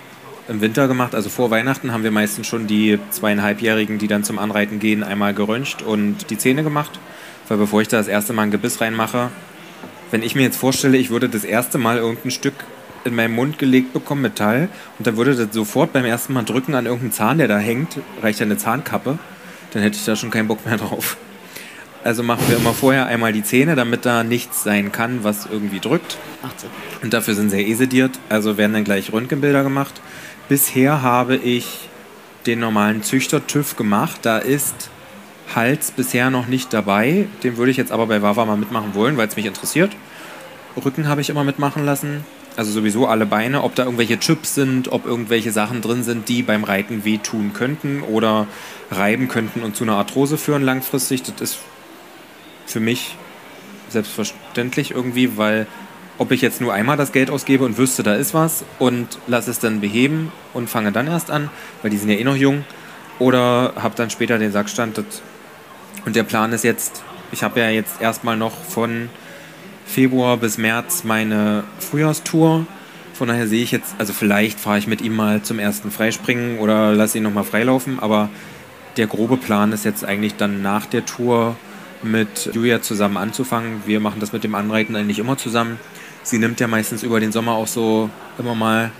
im 0.47 0.61
Winter 0.61 0.87
gemacht. 0.87 1.13
Also 1.13 1.29
vor 1.29 1.51
Weihnachten 1.51 1.91
haben 1.91 2.03
wir 2.03 2.11
meistens 2.11 2.47
schon 2.47 2.67
die 2.67 2.99
zweieinhalbjährigen, 3.09 3.97
die 3.97 4.07
dann 4.07 4.23
zum 4.23 4.39
Anreiten 4.39 4.79
gehen, 4.79 5.03
einmal 5.03 5.33
geröntgt 5.33 5.81
und 5.81 6.29
die 6.29 6.37
Zähne 6.37 6.63
gemacht. 6.63 6.99
Weil 7.47 7.57
bevor 7.57 7.81
ich 7.81 7.87
da 7.87 7.97
das 7.97 8.07
erste 8.07 8.33
Mal 8.33 8.43
ein 8.43 8.51
Gebiss 8.51 8.79
reinmache, 8.79 9.31
wenn 10.11 10.23
ich 10.23 10.35
mir 10.35 10.43
jetzt 10.43 10.57
vorstelle, 10.57 10.97
ich 10.97 11.09
würde 11.09 11.29
das 11.29 11.43
erste 11.43 11.77
Mal 11.77 11.97
irgendein 11.97 12.31
Stück 12.31 12.55
in 13.05 13.15
meinen 13.15 13.35
Mund 13.35 13.59
gelegt 13.59 13.93
bekommen, 13.93 14.21
Metall, 14.21 14.69
und 14.97 15.07
dann 15.07 15.17
würde 15.17 15.35
das 15.35 15.53
sofort 15.53 15.93
beim 15.93 16.05
ersten 16.05 16.33
Mal 16.33 16.43
drücken 16.43 16.75
an 16.75 16.85
irgendeinen 16.85 17.11
Zahn, 17.11 17.37
der 17.37 17.47
da 17.47 17.57
hängt, 17.57 17.97
reicht 18.21 18.39
ja 18.39 18.45
eine 18.45 18.57
Zahnkappe, 18.57 19.17
dann 19.71 19.81
hätte 19.81 19.97
ich 19.97 20.05
da 20.05 20.15
schon 20.15 20.31
keinen 20.31 20.47
Bock 20.47 20.65
mehr 20.65 20.77
drauf. 20.77 21.17
Also 22.03 22.23
machen 22.23 22.45
wir 22.47 22.55
immer 22.55 22.73
vorher 22.73 23.07
einmal 23.07 23.33
die 23.33 23.43
Zähne, 23.43 23.75
damit 23.75 24.05
da 24.05 24.23
nichts 24.23 24.63
sein 24.63 24.91
kann, 24.91 25.23
was 25.23 25.47
irgendwie 25.51 25.81
drückt. 25.81 26.17
Und 27.03 27.13
dafür 27.13 27.35
sind 27.35 27.49
sie 27.49 27.61
eh 27.61 27.73
sediert, 27.73 28.17
also 28.29 28.57
werden 28.57 28.73
dann 28.73 28.85
gleich 28.85 29.11
Röntgenbilder 29.11 29.63
gemacht. 29.63 29.99
Bisher 30.47 31.01
habe 31.01 31.35
ich 31.35 31.89
den 32.45 32.59
normalen 32.59 33.03
Züchter-TÜV 33.03 33.75
gemacht. 33.75 34.19
Da 34.21 34.37
ist 34.37 34.89
Hals 35.53 35.91
bisher 35.91 36.29
noch 36.29 36.47
nicht 36.47 36.73
dabei. 36.73 37.27
Den 37.43 37.57
würde 37.57 37.71
ich 37.71 37.77
jetzt 37.77 37.91
aber 37.91 38.07
bei 38.07 38.21
Wawa 38.21 38.45
mal 38.45 38.57
mitmachen 38.57 38.93
wollen, 38.95 39.17
weil 39.17 39.27
es 39.27 39.35
mich 39.35 39.45
interessiert. 39.45 39.91
Rücken 40.83 41.07
habe 41.07 41.21
ich 41.21 41.29
immer 41.29 41.43
mitmachen 41.43 41.85
lassen. 41.85 42.23
Also 42.59 42.73
sowieso 42.73 43.07
alle 43.07 43.25
Beine, 43.25 43.63
ob 43.63 43.75
da 43.75 43.85
irgendwelche 43.85 44.19
Chips 44.19 44.53
sind, 44.53 44.91
ob 44.91 45.05
irgendwelche 45.05 45.53
Sachen 45.53 45.79
drin 45.79 46.03
sind, 46.03 46.27
die 46.27 46.43
beim 46.43 46.65
Reiten 46.65 47.05
wehtun 47.05 47.53
könnten 47.53 48.01
oder 48.01 48.47
reiben 48.91 49.29
könnten 49.29 49.61
und 49.61 49.77
zu 49.77 49.85
einer 49.85 49.93
Arthrose 49.95 50.37
führen 50.37 50.63
langfristig. 50.63 51.23
Das 51.23 51.39
ist 51.39 51.59
für 52.65 52.81
mich 52.81 53.15
selbstverständlich 53.87 54.91
irgendwie, 54.91 55.37
weil 55.37 55.67
ob 56.17 56.33
ich 56.33 56.41
jetzt 56.41 56.59
nur 56.59 56.73
einmal 56.73 56.97
das 56.97 57.13
Geld 57.13 57.29
ausgebe 57.29 57.63
und 57.63 57.77
wüsste, 57.77 58.03
da 58.03 58.15
ist 58.15 58.33
was 58.33 58.65
und 58.77 59.19
lasse 59.25 59.51
es 59.51 59.59
dann 59.59 59.79
beheben 59.79 60.29
und 60.53 60.69
fange 60.69 60.91
dann 60.91 61.07
erst 61.07 61.31
an, 61.31 61.49
weil 61.81 61.91
die 61.91 61.97
sind 61.97 62.09
ja 62.09 62.17
eh 62.17 62.25
noch 62.25 62.35
jung, 62.35 62.65
oder 63.19 63.71
habe 63.77 63.95
dann 63.95 64.09
später 64.09 64.37
den 64.37 64.51
Sackstand. 64.51 65.01
Und 66.05 66.13
der 66.13 66.23
Plan 66.23 66.51
ist 66.51 66.65
jetzt, 66.65 67.03
ich 67.31 67.41
habe 67.41 67.61
ja 67.61 67.69
jetzt 67.69 68.01
erstmal 68.01 68.35
noch 68.35 68.51
von 68.53 69.07
Februar 69.89 70.37
bis 70.37 70.59
März 70.59 71.03
meine 71.03 71.63
Frühjahrstour. 71.79 72.67
Von 73.13 73.27
daher 73.27 73.47
sehe 73.47 73.63
ich 73.63 73.71
jetzt, 73.71 73.95
also 73.97 74.13
vielleicht 74.13 74.59
fahre 74.59 74.77
ich 74.77 74.87
mit 74.87 75.01
ihm 75.01 75.15
mal 75.15 75.41
zum 75.41 75.57
ersten 75.57 75.89
Freispringen 75.89 76.59
oder 76.59 76.93
lasse 76.93 77.17
ihn 77.17 77.23
nochmal 77.23 77.43
freilaufen, 77.43 77.99
aber 77.99 78.29
der 78.97 79.07
grobe 79.07 79.35
Plan 79.35 79.71
ist 79.71 79.85
jetzt 79.85 80.05
eigentlich 80.05 80.35
dann 80.35 80.61
nach 80.61 80.85
der 80.85 81.05
Tour 81.05 81.55
mit 82.03 82.51
Julia 82.53 82.81
zusammen 82.81 83.17
anzufangen. 83.17 83.81
Wir 83.85 83.99
machen 83.99 84.19
das 84.19 84.31
mit 84.31 84.43
dem 84.43 84.55
Anreiten 84.55 84.95
eigentlich 84.95 85.19
immer 85.19 85.37
zusammen. 85.37 85.79
Sie 86.21 86.37
nimmt 86.37 86.59
ja 86.59 86.67
meistens 86.67 87.01
über 87.01 87.19
den 87.19 87.31
Sommer 87.31 87.53
auch 87.53 87.67
so 87.67 88.09
immer 88.37 88.55
mal 88.55 88.91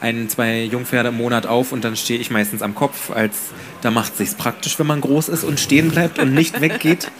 ein, 0.00 0.28
zwei 0.28 0.64
Jungpferde 0.64 1.10
im 1.10 1.16
Monat 1.16 1.46
auf 1.46 1.70
und 1.70 1.84
dann 1.84 1.94
stehe 1.94 2.18
ich 2.18 2.30
meistens 2.30 2.62
am 2.62 2.74
Kopf, 2.74 3.10
als 3.10 3.36
da 3.80 3.92
macht 3.92 4.16
sich's 4.16 4.34
praktisch, 4.34 4.78
wenn 4.80 4.88
man 4.88 5.00
groß 5.00 5.28
ist 5.28 5.44
und 5.44 5.60
stehen 5.60 5.90
bleibt 5.90 6.18
und 6.18 6.34
nicht 6.34 6.60
weggeht. 6.60 7.10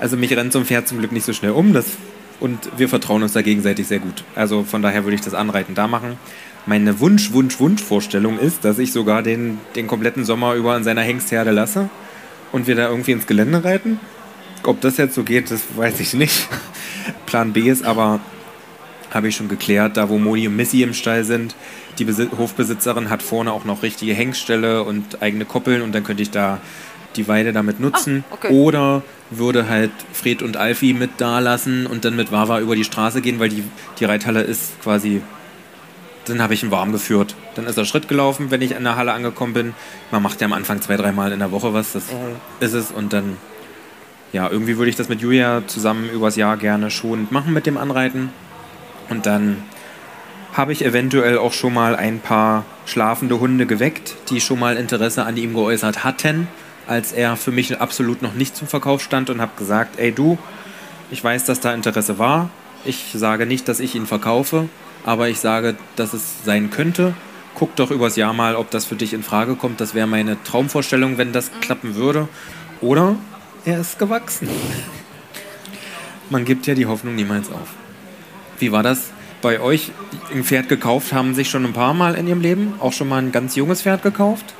Also 0.00 0.16
mich 0.16 0.34
rennt 0.34 0.52
so 0.52 0.58
ein 0.58 0.64
Pferd 0.64 0.88
zum 0.88 0.98
Glück 0.98 1.12
nicht 1.12 1.26
so 1.26 1.32
schnell 1.32 1.52
um. 1.52 1.72
Das, 1.72 1.86
und 2.44 2.78
wir 2.78 2.90
vertrauen 2.90 3.22
uns 3.22 3.32
da 3.32 3.40
gegenseitig 3.40 3.86
sehr 3.86 4.00
gut. 4.00 4.22
Also 4.34 4.64
von 4.64 4.82
daher 4.82 5.04
würde 5.04 5.14
ich 5.14 5.22
das 5.22 5.32
Anreiten 5.32 5.74
da 5.74 5.88
machen. 5.88 6.18
Meine 6.66 7.00
Wunsch, 7.00 7.32
Wunsch, 7.32 7.58
Wunschvorstellung 7.58 8.38
ist, 8.38 8.66
dass 8.66 8.78
ich 8.78 8.92
sogar 8.92 9.22
den, 9.22 9.58
den 9.76 9.86
kompletten 9.86 10.26
Sommer 10.26 10.52
über 10.52 10.74
an 10.74 10.84
seiner 10.84 11.00
Hengstherde 11.00 11.52
lasse 11.52 11.88
und 12.52 12.66
wir 12.66 12.74
da 12.74 12.90
irgendwie 12.90 13.12
ins 13.12 13.26
Gelände 13.26 13.64
reiten. 13.64 13.98
Ob 14.62 14.82
das 14.82 14.98
jetzt 14.98 15.14
so 15.14 15.22
geht, 15.22 15.50
das 15.50 15.62
weiß 15.74 16.00
ich 16.00 16.12
nicht. 16.12 16.46
Plan 17.26 17.54
B 17.54 17.62
ist 17.62 17.82
aber, 17.82 18.20
habe 19.10 19.28
ich 19.28 19.36
schon 19.36 19.48
geklärt, 19.48 19.96
da 19.96 20.10
wo 20.10 20.18
Moni 20.18 20.46
und 20.46 20.54
Missy 20.54 20.82
im 20.82 20.92
Stall 20.92 21.24
sind, 21.24 21.54
die 21.98 22.04
Besi 22.04 22.28
Hofbesitzerin 22.36 23.08
hat 23.08 23.22
vorne 23.22 23.52
auch 23.52 23.64
noch 23.64 23.82
richtige 23.82 24.12
Hengstelle 24.12 24.82
und 24.82 25.22
eigene 25.22 25.46
Koppeln 25.46 25.80
und 25.80 25.94
dann 25.94 26.04
könnte 26.04 26.22
ich 26.22 26.30
da 26.30 26.60
die 27.16 27.28
Weide 27.28 27.52
damit 27.52 27.80
nutzen. 27.80 28.24
Ah, 28.30 28.34
okay. 28.34 28.52
Oder 28.52 29.02
würde 29.30 29.68
halt 29.68 29.90
Fred 30.12 30.42
und 30.42 30.56
Alfie 30.56 30.94
mit 30.94 31.12
da 31.18 31.38
lassen 31.38 31.86
und 31.86 32.04
dann 32.04 32.16
mit 32.16 32.32
Wawa 32.32 32.60
über 32.60 32.76
die 32.76 32.84
Straße 32.84 33.20
gehen, 33.20 33.40
weil 33.40 33.48
die, 33.48 33.64
die 33.98 34.04
Reithalle 34.04 34.42
ist 34.42 34.80
quasi. 34.82 35.22
Dann 36.26 36.40
habe 36.40 36.54
ich 36.54 36.62
ihn 36.62 36.70
warm 36.70 36.92
geführt. 36.92 37.34
Dann 37.54 37.66
ist 37.66 37.76
er 37.76 37.84
Schritt 37.84 38.08
gelaufen, 38.08 38.50
wenn 38.50 38.62
ich 38.62 38.72
in 38.72 38.82
der 38.82 38.96
Halle 38.96 39.12
angekommen 39.12 39.52
bin. 39.52 39.74
Man 40.10 40.22
macht 40.22 40.40
ja 40.40 40.46
am 40.46 40.54
Anfang 40.54 40.80
zwei, 40.80 40.96
dreimal 40.96 41.32
in 41.32 41.38
der 41.38 41.50
Woche 41.50 41.74
was, 41.74 41.92
das 41.92 42.04
ist 42.60 42.72
es. 42.72 42.90
Und 42.90 43.12
dann, 43.12 43.36
ja, 44.32 44.48
irgendwie 44.50 44.78
würde 44.78 44.88
ich 44.88 44.96
das 44.96 45.10
mit 45.10 45.20
Julia 45.20 45.62
zusammen 45.66 46.08
übers 46.08 46.36
Jahr 46.36 46.56
gerne 46.56 46.90
schonend 46.90 47.30
machen 47.30 47.52
mit 47.52 47.66
dem 47.66 47.76
Anreiten. 47.76 48.30
Und 49.10 49.26
dann 49.26 49.58
habe 50.54 50.72
ich 50.72 50.84
eventuell 50.84 51.36
auch 51.36 51.52
schon 51.52 51.74
mal 51.74 51.94
ein 51.96 52.20
paar 52.20 52.64
schlafende 52.86 53.40
Hunde 53.40 53.66
geweckt, 53.66 54.14
die 54.30 54.40
schon 54.40 54.60
mal 54.60 54.76
Interesse 54.76 55.24
an 55.26 55.36
ihm 55.36 55.52
geäußert 55.52 56.04
hatten, 56.04 56.48
als 56.86 57.12
er 57.12 57.36
für 57.36 57.50
mich 57.50 57.80
absolut 57.80 58.22
noch 58.22 58.34
nicht 58.34 58.56
zum 58.56 58.68
Verkauf 58.68 59.02
stand 59.02 59.30
und 59.30 59.40
habe 59.40 59.52
gesagt, 59.56 59.98
ey 59.98 60.12
du, 60.12 60.38
ich 61.10 61.22
weiß, 61.22 61.44
dass 61.44 61.60
da 61.60 61.72
Interesse 61.74 62.18
war, 62.18 62.50
Ich 62.86 63.12
sage 63.14 63.46
nicht, 63.46 63.66
dass 63.68 63.80
ich 63.80 63.94
ihn 63.94 64.06
verkaufe, 64.06 64.68
aber 65.06 65.28
ich 65.28 65.40
sage, 65.40 65.74
dass 65.96 66.12
es 66.12 66.44
sein 66.44 66.70
könnte. 66.70 67.14
Guck 67.54 67.76
doch 67.76 67.90
übers 67.90 68.16
Jahr 68.16 68.34
mal, 68.34 68.56
ob 68.56 68.70
das 68.70 68.84
für 68.84 68.96
dich 68.96 69.14
in 69.14 69.22
Frage 69.22 69.54
kommt. 69.54 69.80
Das 69.80 69.94
wäre 69.94 70.06
meine 70.06 70.42
Traumvorstellung, 70.42 71.16
wenn 71.16 71.32
das 71.32 71.50
klappen 71.60 71.94
würde. 71.94 72.28
Oder 72.80 73.16
er 73.64 73.80
ist 73.80 73.98
gewachsen. 73.98 74.48
Man 76.30 76.44
gibt 76.44 76.66
ja 76.66 76.74
die 76.74 76.86
Hoffnung 76.86 77.14
niemals 77.14 77.50
auf. 77.50 77.68
Wie 78.58 78.72
war 78.72 78.82
das 78.82 79.10
bei 79.40 79.60
euch? 79.60 79.92
Ein 80.32 80.44
Pferd 80.44 80.68
gekauft 80.68 81.12
haben 81.12 81.34
sich 81.34 81.48
schon 81.48 81.64
ein 81.64 81.72
paar 81.72 81.94
Mal 81.94 82.16
in 82.16 82.26
ihrem 82.26 82.40
Leben? 82.40 82.74
Auch 82.80 82.92
schon 82.92 83.08
mal 83.08 83.22
ein 83.22 83.32
ganz 83.32 83.56
junges 83.56 83.82
Pferd 83.82 84.02
gekauft? 84.02 84.54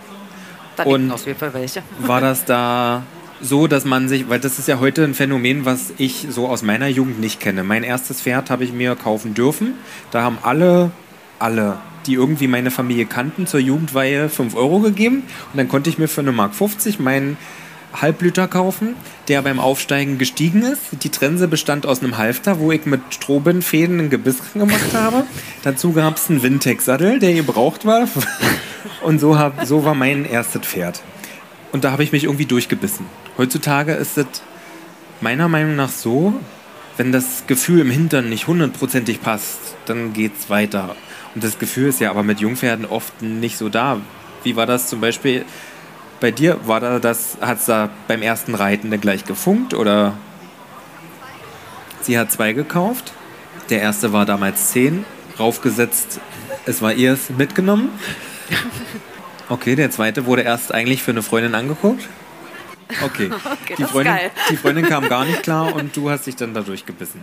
Da 0.77 0.85
Und- 0.85 1.11
auf 1.11 1.27
jeden 1.27 1.39
Fall 1.39 1.55
welche. 1.55 1.83
War 2.01 2.21
das 2.21 2.45
da 2.45 3.03
so, 3.41 3.67
dass 3.67 3.85
man 3.85 4.09
sich, 4.09 4.29
weil 4.29 4.41
das 4.41 4.59
ist 4.59 4.69
ja 4.69 4.79
heute 4.81 5.05
ein 5.05 5.15
Phänomen, 5.15 5.65
was 5.65 5.93
ich 5.99 6.27
so 6.31 6.49
aus 6.49 6.63
meiner 6.63 6.87
Jugend 6.89 7.21
nicht 7.21 7.41
kenne. 7.41 7.63
Mein 7.65 7.83
erstes 7.83 8.21
Pferd 8.23 8.49
habe 8.51 8.65
ich 8.65 8.73
mir 8.73 8.95
kaufen 8.97 9.35
dürfen. 9.35 9.75
Da 10.11 10.23
haben 10.23 10.39
alle, 10.43 10.91
alle, 11.39 11.79
die 12.07 12.15
irgendwie 12.15 12.49
meine 12.49 12.71
Familie 12.71 13.07
kannten, 13.07 13.47
zur 13.47 13.61
Jugendweihe 13.61 14.29
5 14.29 14.55
Euro 14.55 14.81
gegeben. 14.81 15.25
Und 15.53 15.59
dann 15.59 15.69
konnte 15.69 15.91
ich 15.91 15.99
mir 15.99 16.09
für 16.09 16.21
eine 16.23 16.33
Mark 16.33 16.55
50 16.55 17.01
meinen 17.01 17.37
Halbliter 18.01 18.49
kaufen, 18.49 18.97
der 19.29 19.43
beim 19.43 19.61
Aufsteigen 19.61 20.19
gestiegen 20.19 20.63
ist. 20.63 20.81
Die 21.03 21.11
Trense 21.11 21.47
bestand 21.47 21.87
aus 21.87 22.03
einem 22.03 22.17
Halfter, 22.19 22.59
wo 22.59 22.73
ich 22.73 22.87
mit 22.87 23.01
Strohbindfäden 23.11 24.01
ein 24.01 24.11
Gebiss 24.11 24.39
gemacht 24.53 24.95
habe. 24.95 25.25
Dazu 25.63 25.93
gab 25.93 26.17
es 26.17 26.29
einen 26.31 26.43
Windtech-Sattel, 26.43 27.19
der 27.21 27.35
gebraucht 27.35 27.85
war. 27.85 28.09
Und 29.03 29.19
so, 29.19 29.39
hab, 29.39 29.65
so 29.65 29.85
war 29.85 29.95
mein 29.95 30.25
erstes 30.25 30.63
Pferd. 30.63 31.03
Und 31.73 31.85
da 31.85 31.91
habe 31.91 32.03
ich 32.03 32.13
mich 32.13 32.25
irgendwie 32.25 32.47
durchgebissen. 32.47 33.07
Heutzutage 33.37 33.93
ist 33.93 34.19
es 34.19 34.27
meiner 35.21 35.49
Meinung 35.49 35.77
nach 35.77 35.89
so, 35.89 36.35
wenn 36.97 37.11
das 37.11 37.45
Gefühl 37.47 37.81
im 37.81 37.91
Hintern 37.91 38.29
nicht 38.29 38.47
hundertprozentig 38.47 39.21
passt, 39.21 39.59
dann 39.87 40.13
geht's 40.13 40.51
weiter. 40.51 40.95
Und 41.35 41.43
das 41.43 41.59
Gefühl 41.59 41.89
ist 41.89 42.01
ja 42.01 42.11
aber 42.11 42.23
mit 42.23 42.41
Jungpferden 42.41 42.87
oft 42.87 43.23
nicht 43.23 43.59
so 43.59 43.69
da. 43.69 44.01
Wie 44.45 44.55
war 44.55 44.67
das 44.67 44.89
zum 44.89 45.01
Beispiel 45.01 45.45
bei 46.21 46.31
dir? 46.31 46.61
War 46.67 46.81
da 46.81 46.99
das, 47.01 47.39
hat 47.41 47.59
es 47.59 47.67
da 47.67 47.91
beim 48.07 48.23
ersten 48.23 48.55
Reiten 48.55 48.91
dann 48.91 49.01
gleich 49.01 49.25
gefunkt 49.25 49.75
oder? 49.75 50.15
Sie 52.03 52.19
hat 52.19 52.31
zwei 52.31 52.53
gekauft. 52.53 53.13
Der 53.71 53.81
erste 53.81 54.13
war 54.13 54.27
damals 54.27 54.71
zehn, 54.71 55.07
raufgesetzt, 55.41 56.21
es 56.67 56.83
war 56.83 56.93
ihrs 56.93 57.31
mitgenommen. 57.31 57.89
Okay, 59.51 59.77
der 59.77 59.91
zweite 59.91 60.25
wurde 60.25 60.41
erst 60.43 60.73
eigentlich 60.73 61.03
für 61.03 61.11
eine 61.11 61.23
Freundin 61.23 61.55
angeguckt. 61.55 62.09
Okay. 63.03 63.31
Okay, 63.63 63.75
die, 63.77 63.85
Freundin, 63.85 64.17
die 64.51 64.57
Freundin 64.57 64.87
kam 64.87 65.09
gar 65.09 65.25
nicht 65.25 65.43
klar 65.43 65.75
und 65.75 65.95
du 65.97 66.11
hast 66.11 66.27
dich 66.27 66.37
dann 66.37 66.55
da 66.55 66.61
durchgebissen. 66.63 67.21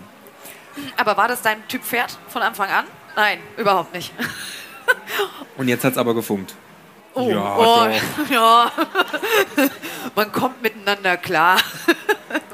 Aber 0.97 1.17
war 1.17 1.27
das 1.27 1.41
dein 1.41 1.67
Typ 1.67 1.83
Pferd 1.83 2.17
von 2.29 2.41
Anfang 2.41 2.69
an? 2.69 2.85
Nein, 3.15 3.39
überhaupt 3.57 3.93
nicht. 3.93 4.13
Und 5.57 5.67
jetzt 5.67 5.83
hat 5.83 5.93
es 5.93 5.97
aber 5.97 6.13
gefunkt. 6.15 6.55
Oh, 7.13 7.29
Ja, 7.29 7.57
oh, 7.57 7.63
doch. 7.63 8.29
ja. 8.29 8.71
Man 10.15 10.31
kommt 10.31 10.61
miteinander 10.63 11.17
klar. 11.17 11.57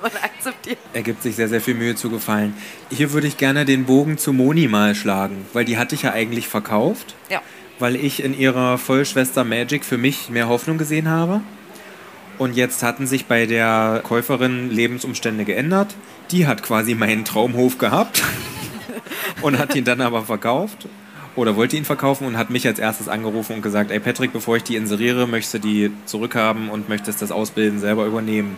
Man 0.01 0.12
akzeptiert. 0.23 0.80
Er 0.93 1.03
gibt 1.03 1.21
sich 1.21 1.36
sehr, 1.36 1.47
sehr 1.47 1.62
viel 1.62 1.75
Mühe 1.75 1.95
zu 1.95 2.10
gefallen. 2.10 2.56
Hier 2.89 3.12
würde 3.13 3.27
ich 3.27 3.38
gerne 3.38 3.65
den 3.65 3.86
Bogen 3.86 4.17
zu 4.17 4.34
Moni 4.34 4.67
mal 4.67 4.95
schlagen, 4.95 5.45
weil 5.53 5.63
die 5.65 5.77
hatte 5.77 5.93
ich 5.95 6.01
ja 6.03 6.12
eigentlich 6.12 6.47
verkauft, 6.47 7.13
Ja. 7.30 7.41
Weil 7.79 7.95
ich 7.95 8.23
in 8.23 8.37
ihrer 8.37 8.77
Vollschwester 8.77 9.43
Magic 9.43 9.85
für 9.85 9.97
mich 9.97 10.29
mehr 10.29 10.47
Hoffnung 10.47 10.77
gesehen 10.77 11.09
habe. 11.09 11.41
Und 12.37 12.55
jetzt 12.55 12.83
hatten 12.83 13.07
sich 13.07 13.25
bei 13.25 13.45
der 13.45 14.01
Käuferin 14.03 14.69
Lebensumstände 14.69 15.43
geändert. 15.45 15.95
Die 16.31 16.45
hat 16.45 16.61
quasi 16.61 16.93
meinen 16.93 17.25
Traumhof 17.25 17.77
gehabt 17.77 18.23
und 19.41 19.57
hat 19.57 19.75
ihn 19.75 19.85
dann 19.85 20.01
aber 20.01 20.23
verkauft 20.23 20.87
oder 21.35 21.55
wollte 21.55 21.77
ihn 21.77 21.85
verkaufen 21.85 22.27
und 22.27 22.37
hat 22.37 22.49
mich 22.49 22.67
als 22.67 22.79
erstes 22.79 23.07
angerufen 23.07 23.55
und 23.55 23.61
gesagt, 23.61 23.91
ey 23.91 23.99
Patrick, 23.99 24.33
bevor 24.33 24.57
ich 24.57 24.63
die 24.63 24.75
inseriere, 24.75 25.27
möchtest 25.27 25.53
du 25.53 25.59
die 25.59 25.91
zurückhaben 26.05 26.69
und 26.69 26.89
möchtest 26.89 27.21
das 27.21 27.31
Ausbilden 27.31 27.79
selber 27.79 28.05
übernehmen. 28.05 28.57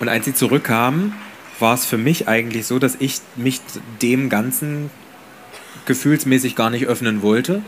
Und 0.00 0.08
als 0.08 0.24
sie 0.24 0.34
zurückkamen, 0.34 1.12
war 1.58 1.74
es 1.74 1.84
für 1.84 1.98
mich 1.98 2.26
eigentlich 2.26 2.66
so, 2.66 2.78
dass 2.78 2.96
ich 2.98 3.20
mich 3.36 3.60
dem 4.00 4.30
Ganzen 4.30 4.90
gefühlsmäßig 5.84 6.56
gar 6.56 6.70
nicht 6.70 6.86
öffnen 6.86 7.20
wollte, 7.20 7.62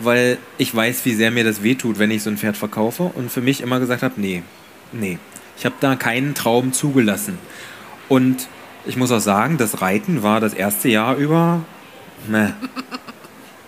weil 0.00 0.38
ich 0.58 0.74
weiß, 0.74 1.04
wie 1.04 1.14
sehr 1.14 1.30
mir 1.30 1.44
das 1.44 1.62
wehtut, 1.62 1.98
wenn 1.98 2.10
ich 2.10 2.22
so 2.22 2.30
ein 2.30 2.38
Pferd 2.38 2.56
verkaufe 2.56 3.04
und 3.14 3.30
für 3.30 3.40
mich 3.40 3.60
immer 3.60 3.78
gesagt 3.78 4.02
habe, 4.02 4.14
nee, 4.16 4.42
nee, 4.92 5.18
ich 5.56 5.64
habe 5.64 5.74
da 5.80 5.94
keinen 5.94 6.34
Traum 6.34 6.72
zugelassen. 6.72 7.38
Und 8.08 8.48
ich 8.86 8.96
muss 8.96 9.12
auch 9.12 9.20
sagen, 9.20 9.58
das 9.58 9.82
Reiten 9.82 10.22
war 10.22 10.40
das 10.40 10.54
erste 10.54 10.88
Jahr 10.88 11.16
über, 11.16 11.62
ne. 12.28 12.54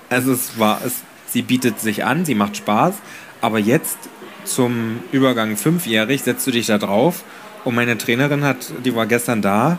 Also 0.08 0.32
es 0.32 0.58
war, 0.58 0.80
es, 0.84 1.02
sie 1.28 1.42
bietet 1.42 1.80
sich 1.80 2.04
an, 2.04 2.24
sie 2.24 2.34
macht 2.34 2.56
Spaß, 2.56 2.94
aber 3.40 3.58
jetzt 3.58 3.96
zum 4.44 5.00
Übergang 5.12 5.56
fünfjährig 5.56 6.22
setzt 6.22 6.46
du 6.46 6.50
dich 6.50 6.66
da 6.66 6.78
drauf 6.78 7.24
und 7.64 7.74
meine 7.74 7.96
Trainerin 7.96 8.44
hat, 8.44 8.72
die 8.84 8.94
war 8.94 9.06
gestern 9.06 9.40
da 9.40 9.78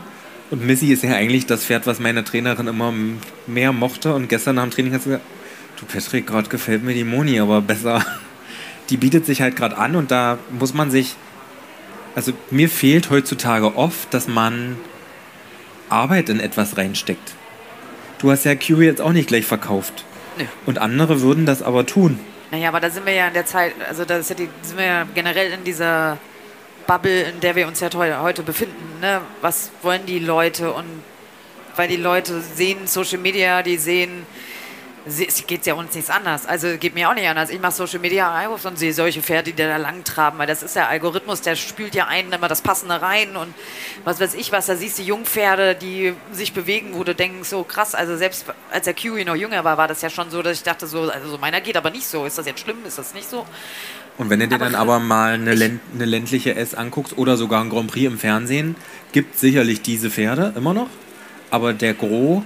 und 0.50 0.66
Missy 0.66 0.92
ist 0.92 1.04
ja 1.04 1.12
eigentlich 1.12 1.46
das 1.46 1.64
Pferd, 1.64 1.86
was 1.86 2.00
meine 2.00 2.24
Trainerin 2.24 2.66
immer 2.66 2.92
mehr 3.46 3.72
mochte 3.72 4.14
und 4.14 4.28
gestern 4.28 4.56
nach 4.56 4.64
dem 4.64 4.70
Training 4.70 4.92
hat 4.94 5.02
sie 5.02 5.10
gesagt, 5.10 5.24
du 5.76 5.86
Patrick, 5.86 6.26
gerade 6.26 6.48
gefällt 6.48 6.82
mir 6.82 6.94
die 6.94 7.04
Moni, 7.04 7.40
aber 7.40 7.60
besser. 7.60 8.04
Die 8.90 8.96
bietet 8.96 9.24
sich 9.26 9.40
halt 9.40 9.56
gerade 9.56 9.76
an 9.78 9.96
und 9.96 10.10
da 10.10 10.38
muss 10.50 10.74
man 10.74 10.90
sich, 10.90 11.16
also 12.14 12.32
mir 12.50 12.68
fehlt 12.68 13.10
heutzutage 13.10 13.76
oft, 13.76 14.12
dass 14.12 14.28
man 14.28 14.76
Arbeit 15.88 16.28
in 16.28 16.38
etwas 16.40 16.76
reinsteckt. 16.76 17.32
Du 18.18 18.30
hast 18.30 18.44
ja 18.44 18.54
Q 18.54 18.80
jetzt 18.80 19.00
auch 19.00 19.12
nicht 19.12 19.28
gleich 19.28 19.46
verkauft. 19.46 20.04
Nö. 20.38 20.44
Und 20.66 20.78
andere 20.78 21.20
würden 21.20 21.46
das 21.46 21.62
aber 21.62 21.86
tun. 21.86 22.18
Naja, 22.50 22.68
aber 22.68 22.80
da 22.80 22.90
sind 22.90 23.06
wir 23.06 23.14
ja 23.14 23.28
in 23.28 23.34
der 23.34 23.46
Zeit, 23.46 23.72
also 23.88 24.04
da 24.04 24.18
ja 24.18 24.34
die, 24.34 24.48
sind 24.62 24.78
wir 24.78 24.84
ja 24.84 25.06
generell 25.14 25.52
in 25.52 25.64
dieser 25.64 26.18
Bubble, 26.86 27.22
in 27.22 27.40
der 27.40 27.56
wir 27.56 27.66
uns 27.66 27.80
ja 27.80 27.88
heu- 27.94 28.18
heute 28.20 28.42
befinden. 28.42 29.00
Ne? 29.00 29.20
Was 29.40 29.70
wollen 29.82 30.06
die 30.06 30.18
Leute? 30.18 30.72
Und 30.72 30.84
weil 31.76 31.88
die 31.88 31.96
Leute 31.96 32.40
sehen 32.40 32.86
Social 32.86 33.18
Media, 33.18 33.62
die 33.62 33.76
sehen, 33.78 34.26
es 35.06 35.46
geht 35.46 35.66
ja 35.66 35.74
uns 35.74 35.94
nichts 35.94 36.08
anders. 36.08 36.46
Also 36.46 36.78
geht 36.78 36.94
mir 36.94 37.10
auch 37.10 37.14
nicht 37.14 37.28
anders. 37.28 37.50
Ich 37.50 37.60
mache 37.60 37.72
Social 37.72 37.98
Media 37.98 38.46
auf 38.46 38.64
und 38.64 38.78
sehe 38.78 38.92
solche 38.94 39.20
Pferde, 39.20 39.52
die 39.52 39.56
da 39.56 39.76
lang 39.76 40.02
traben, 40.04 40.38
weil 40.38 40.46
das 40.46 40.62
ist 40.62 40.76
der 40.76 40.88
Algorithmus, 40.88 41.42
der 41.42 41.56
spült 41.56 41.94
ja 41.94 42.06
einen 42.06 42.32
immer 42.32 42.48
das 42.48 42.62
Passende 42.62 43.02
rein 43.02 43.36
und 43.36 43.52
was 44.04 44.18
weiß 44.20 44.34
ich 44.34 44.50
was. 44.50 44.66
Da 44.66 44.76
siehst 44.76 44.98
du 44.98 45.02
Jungpferde, 45.02 45.74
die 45.74 46.14
sich 46.32 46.54
bewegen, 46.54 46.90
wo 46.94 47.04
du 47.04 47.14
denkst, 47.14 47.48
so 47.48 47.64
krass. 47.64 47.94
Also 47.94 48.16
selbst 48.16 48.46
als 48.70 48.84
der 48.84 48.94
Kiwi 48.94 49.24
noch 49.24 49.36
jünger 49.36 49.62
war, 49.64 49.76
war 49.76 49.88
das 49.88 50.00
ja 50.00 50.08
schon 50.08 50.30
so, 50.30 50.40
dass 50.40 50.56
ich 50.56 50.62
dachte, 50.62 50.86
so, 50.86 51.10
also 51.10 51.28
so 51.28 51.38
meiner 51.38 51.60
geht 51.60 51.76
aber 51.76 51.90
nicht 51.90 52.06
so. 52.06 52.24
Ist 52.24 52.38
das 52.38 52.46
jetzt 52.46 52.60
schlimm? 52.60 52.78
Ist 52.86 52.98
das 52.98 53.12
nicht 53.12 53.28
so? 53.28 53.46
Und 54.16 54.30
wenn 54.30 54.40
du 54.40 54.48
dir 54.48 54.54
Aber 54.54 54.64
dann 54.64 54.74
aber 54.74 55.00
mal 55.00 55.34
eine, 55.34 55.54
Länd 55.54 55.80
eine 55.94 56.04
ländliche 56.04 56.54
S 56.54 56.74
anguckst 56.74 57.18
oder 57.18 57.36
sogar 57.36 57.62
ein 57.62 57.68
Grand 57.68 57.90
Prix 57.90 58.06
im 58.06 58.18
Fernsehen, 58.18 58.76
gibt 59.12 59.38
sicherlich 59.38 59.82
diese 59.82 60.08
Pferde 60.08 60.52
immer 60.56 60.72
noch. 60.72 60.88
Aber 61.50 61.72
der 61.72 61.94
Gros, 61.94 62.42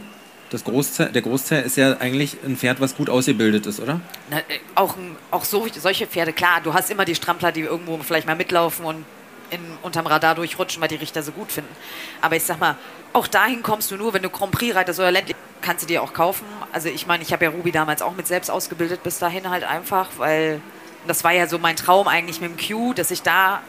das 0.51 0.65
Großteil, 0.65 1.11
der 1.11 1.23
Großteil 1.23 1.63
ist 1.63 1.77
ja 1.77 1.99
eigentlich 1.99 2.37
ein 2.45 2.57
Pferd, 2.57 2.81
was 2.81 2.97
gut 2.97 3.11
ausgebildet 3.11 3.67
ist, 3.67 3.81
oder? 3.81 4.01
Na, 4.31 4.39
äh, 4.39 4.43
auch, 4.75 4.95
auch 5.31 5.45
so, 5.45 5.67
solche 5.79 6.07
Pferde, 6.07 6.33
klar, 6.33 6.61
du 6.63 6.73
hast 6.75 6.91
immer 6.91 7.05
die 7.05 7.15
Strampler, 7.15 7.53
die 7.53 7.61
irgendwo 7.61 7.99
vielleicht 7.99 8.27
mal 8.27 8.37
mitlaufen 8.37 8.85
und 8.85 9.05
in, 9.51 9.61
unterm 9.83 10.07
Radar 10.07 10.35
durchrutschen, 10.35 10.81
weil 10.81 10.89
die 10.89 10.97
Richter 10.97 11.23
so 11.23 11.33
gut 11.33 11.53
finden. 11.53 11.75
Aber 12.21 12.37
ich 12.37 12.45
sag 12.45 12.61
mal, 12.61 12.77
auch 13.13 13.27
dahin 13.27 13.63
kommst 13.63 13.91
du 13.91 13.97
nur, 13.97 14.13
wenn 14.13 14.23
du 14.23 14.31
Grand 14.31 14.53
Prix 14.53 14.75
reitest 14.75 14.99
oder 14.99 15.11
Ländlich, 15.11 15.37
kannst 15.61 15.83
du 15.83 15.87
dir 15.87 16.03
auch 16.03 16.13
kaufen. 16.13 16.45
Also 16.73 16.89
ich 16.89 17.07
meine, 17.07 17.23
ich 17.23 17.33
habe 17.33 17.45
ja 17.45 17.51
Ruby 17.51 17.73
damals 17.73 18.03
auch 18.03 18.15
mit 18.15 18.27
selbst 18.27 18.51
ausgebildet, 18.51 19.03
bis 19.03 19.19
dahin 19.19 19.51
halt 19.51 19.65
einfach, 19.65 20.09
weil 20.19 20.61
das 21.07 21.25
war 21.25 21.33
ja 21.33 21.47
so 21.47 21.59
mein 21.59 21.77
Traum 21.77 22.09
eigentlich 22.09 22.41
mit 22.41 22.51
dem 22.51 22.57
Q, 22.59 22.93
dass 22.95 23.11
ich 23.11 23.23
da, 23.23 23.63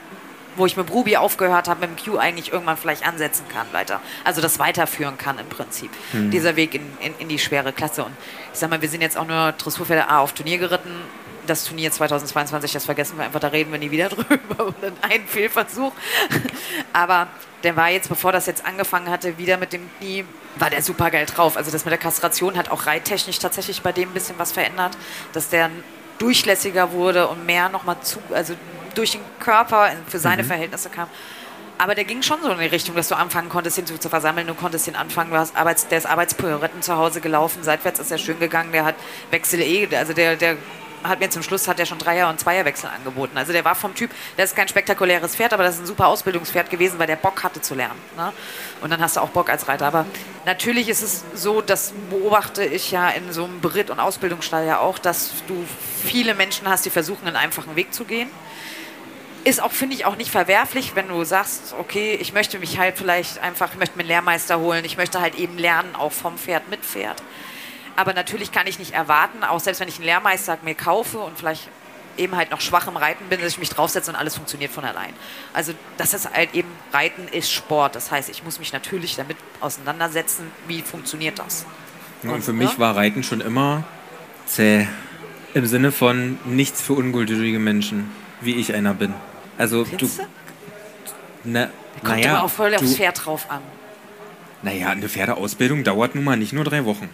wo 0.60 0.66
ich 0.66 0.78
mit 0.78 0.92
Ruby 0.92 1.18
aufgehört 1.18 1.68
habe, 1.68 1.88
mit 1.88 1.98
dem 1.98 2.14
Q 2.14 2.18
eigentlich 2.18 2.52
irgendwann 2.52 2.78
vielleicht 2.78 3.08
ansetzen 3.08 3.46
kann 3.52 3.66
weiter. 3.72 4.02
Also 4.24 4.42
das 4.42 4.60
weiterführen 4.60 5.18
kann 5.18 5.40
im 5.40 5.48
Prinzip. 5.48 5.90
Dieser 6.14 6.56
Weg 6.56 6.76
in, 6.76 6.82
in, 7.00 7.14
in 7.18 7.30
die 7.30 7.40
schwere 7.40 7.74
Klasse. 7.74 8.04
Und 8.04 8.12
ich 8.54 8.60
sag 8.60 8.70
mal, 8.70 8.82
wir 8.82 8.90
sind 8.90 9.02
jetzt 9.02 9.18
auch 9.18 9.26
nur 9.26 9.54
Dressurpferde 9.54 10.10
A 10.10 10.20
auf 10.20 10.34
Turnier 10.34 10.58
geritten. 10.58 10.92
Das 11.48 11.64
Turnier 11.64 11.92
2022, 11.92 12.74
das 12.74 12.86
vergessen 12.86 13.18
wir 13.18 13.26
einfach, 13.26 13.40
da 13.40 13.48
reden 13.48 13.72
wir 13.72 13.80
nie 13.80 13.90
wieder 13.90 14.10
drüber. 14.10 14.66
Und 14.68 14.76
dann 14.82 14.94
ein 15.02 15.26
Fehlversuch. 15.26 15.94
Aber 16.94 17.28
der 17.64 17.76
war 17.76 17.90
jetzt, 17.90 18.10
bevor 18.10 18.32
das 18.32 18.46
jetzt 18.46 18.66
angefangen 18.66 19.10
hatte, 19.10 19.38
wieder 19.38 19.58
mit 19.58 19.74
dem 19.74 19.90
Knie, 19.98 20.26
war 20.58 20.70
der 20.70 20.82
super 20.82 21.10
geil 21.10 21.26
drauf. 21.26 21.58
Also 21.58 21.72
das 21.72 21.86
mit 21.86 21.92
der 21.92 21.98
Kastration 21.98 22.58
hat 22.58 22.70
auch 22.70 22.86
reittechnisch 22.86 23.40
tatsächlich 23.40 23.82
bei 23.82 23.92
dem 23.92 24.10
ein 24.10 24.14
bisschen 24.14 24.38
was 24.38 24.52
verändert, 24.52 24.98
dass 25.34 25.50
der 25.50 25.70
durchlässiger 26.20 26.92
wurde 26.92 27.28
und 27.28 27.46
mehr 27.46 27.70
nochmal 27.70 27.98
zu, 28.02 28.20
also 28.34 28.54
durch 28.96 29.12
den 29.12 29.22
Körper 29.40 29.92
für 30.08 30.20
seine 30.20 30.44
Verhältnisse 30.44 30.90
kam. 30.90 31.08
Aber 31.78 31.96
der 31.96 32.04
ging 32.04 32.22
schon 32.22 32.42
so 32.44 32.52
in 32.52 32.60
die 32.60 32.66
Richtung, 32.66 32.94
dass 32.96 33.08
du 33.08 33.16
anfangen 33.16 33.48
konntest, 33.48 33.78
ihn 33.78 33.86
zu, 33.86 33.98
zu 33.98 34.10
versammeln. 34.10 34.46
Du 34.48 34.54
konntest 34.54 34.86
ihn 34.88 34.96
anfangen. 34.96 35.32
Du 35.32 35.38
hast 35.38 35.56
Arbeits, 35.56 35.88
der 35.88 35.98
ist 35.98 36.06
Arbeitsprioretten 36.06 36.82
zu 36.82 36.98
Hause 36.98 37.22
gelaufen. 37.22 37.64
Seitwärts 37.64 38.02
ist 38.02 38.12
er 38.12 38.18
schön 38.18 38.38
gegangen. 38.38 38.74
Der 38.74 38.84
hat 38.84 38.96
Wechsel 39.32 39.62
eh, 39.62 39.88
also 39.96 40.12
der, 40.12 40.36
der 40.36 40.58
hat 41.04 41.20
mir 41.20 41.30
zum 41.30 41.44
Schluss 41.44 41.68
hat 41.68 41.80
er 41.80 41.86
schon 41.86 41.98
Dreier- 41.98 42.30
und 42.30 42.40
Zweierwechsel 42.40 42.90
angeboten. 42.90 43.38
Also 43.38 43.54
der 43.54 43.64
war 43.64 43.76
vom 43.76 43.96
Typ, 43.96 44.12
das 44.38 44.50
ist 44.50 44.56
kein 44.56 44.68
spektakuläres 44.68 45.36
Pferd, 45.36 45.54
aber 45.54 45.64
das 45.64 45.76
ist 45.76 45.82
ein 45.82 45.86
super 45.86 46.08
Ausbildungspferd 46.08 46.70
gewesen, 46.70 47.00
weil 47.00 47.08
der 47.08 47.16
Bock 47.16 47.44
hatte 47.44 47.62
zu 47.62 47.76
lernen. 47.76 48.00
Ne? 48.18 48.34
Und 48.82 48.90
dann 48.90 49.02
hast 49.02 49.16
du 49.16 49.22
auch 49.22 49.30
Bock 49.30 49.50
als 49.50 49.68
Reiter. 49.68 49.88
Aber 49.88 50.06
natürlich 50.46 50.90
ist 50.90 51.02
es 51.02 51.24
so, 51.34 51.62
das 51.62 51.94
beobachte 52.10 52.66
ich 52.66 52.92
ja 52.92 53.10
in 53.10 53.32
so 53.32 53.46
einem 53.46 53.62
Beritt- 53.62 53.90
und 53.90 54.00
Ausbildungsstall 54.00 54.66
ja 54.66 54.80
auch, 54.80 55.00
dass 55.00 55.32
du 55.48 55.66
viele 56.04 56.34
Menschen 56.34 56.68
hast, 56.68 56.86
die 56.86 56.90
versuchen, 56.90 57.28
einen 57.28 57.38
einfachen 57.38 57.76
Weg 57.76 57.94
zu 57.94 58.04
gehen. 58.04 58.30
Ist 59.46 59.62
auch, 59.62 59.72
finde 59.72 59.96
ich, 59.96 60.06
auch 60.06 60.18
nicht 60.18 60.32
verwerflich, 60.32 60.96
wenn 60.96 61.08
du 61.08 61.24
sagst, 61.24 61.74
okay, 61.80 62.18
ich 62.20 62.34
möchte 62.34 62.60
mich 62.60 62.78
halt 62.78 62.98
vielleicht 62.98 63.40
einfach, 63.40 63.72
ich 63.72 63.80
möchte 63.80 63.98
mir 63.98 64.02
einen 64.02 64.10
Lehrmeister 64.10 64.60
holen, 64.60 64.84
ich 64.84 64.98
möchte 64.98 65.22
halt 65.22 65.36
eben 65.36 65.58
lernen, 65.58 65.96
auch 65.96 66.12
vom 66.12 66.38
Pferd 66.38 66.70
mit 66.70 66.82
Pferd. 66.82 67.24
Aber 67.96 68.14
natürlich 68.14 68.52
kann 68.52 68.68
ich 68.68 68.80
nicht 68.80 68.94
erwarten, 68.94 69.44
auch 69.44 69.60
selbst 69.60 69.80
wenn 69.80 69.88
ich 69.88 69.96
einen 69.96 70.06
Lehrmeister 70.06 70.58
mir 70.64 70.76
kaufe 70.76 71.20
und 71.20 71.38
vielleicht 71.38 71.70
eben 72.18 72.36
halt 72.36 72.52
noch 72.52 72.62
schwach 72.62 72.88
im 72.88 72.98
Reiten 72.98 73.26
bin, 73.30 73.40
dass 73.40 73.54
ich 73.54 73.60
mich 73.60 73.70
draufsetze 73.70 74.12
und 74.12 74.18
alles 74.18 74.36
funktioniert 74.36 74.72
von 74.72 74.84
allein. 74.84 75.14
Also 75.54 75.74
das 75.98 76.14
ist 76.14 76.30
halt 76.32 76.54
eben, 76.54 76.70
Reiten 76.92 77.28
ist 77.30 77.52
Sport. 77.52 77.96
Das 77.96 78.12
heißt, 78.12 78.30
ich 78.30 78.44
muss 78.44 78.60
mich 78.60 78.74
natürlich 78.74 79.16
damit 79.16 79.38
auseinandersetzen, 79.62 80.52
wie 80.68 80.82
funktioniert 80.82 81.40
das. 81.40 81.66
Und, 82.24 82.30
und 82.30 82.44
für 82.44 82.54
mich 82.54 82.78
war 82.78 82.96
Reiten 82.96 83.24
schon 83.24 83.42
immer 83.42 83.84
zäh. 84.46 84.88
Im 85.54 85.66
Sinne 85.66 85.92
von 85.92 86.38
nichts 86.46 86.82
für 86.82 86.94
ungültige 86.94 87.58
Menschen, 87.58 88.12
wie 88.42 88.56
ich 88.56 88.74
einer 88.74 88.94
bin. 88.94 89.14
Also 89.60 89.86
Findest 89.86 90.20
du. 90.20 90.24
Na, 91.44 91.70
kommt 92.02 92.16
naja, 92.16 92.36
aber 92.38 92.46
auch 92.46 92.50
voll 92.50 92.74
aufs 92.74 92.96
Pferd 92.96 93.24
drauf 93.26 93.46
an. 93.52 93.62
Naja, 94.64 94.90
eine 94.90 95.08
Pferdeausbildung 95.08 95.84
dauert 95.84 96.16
nun 96.16 96.24
mal 96.24 96.36
nicht 96.38 96.54
nur 96.54 96.64
drei 96.64 96.84
Wochen. 96.86 97.10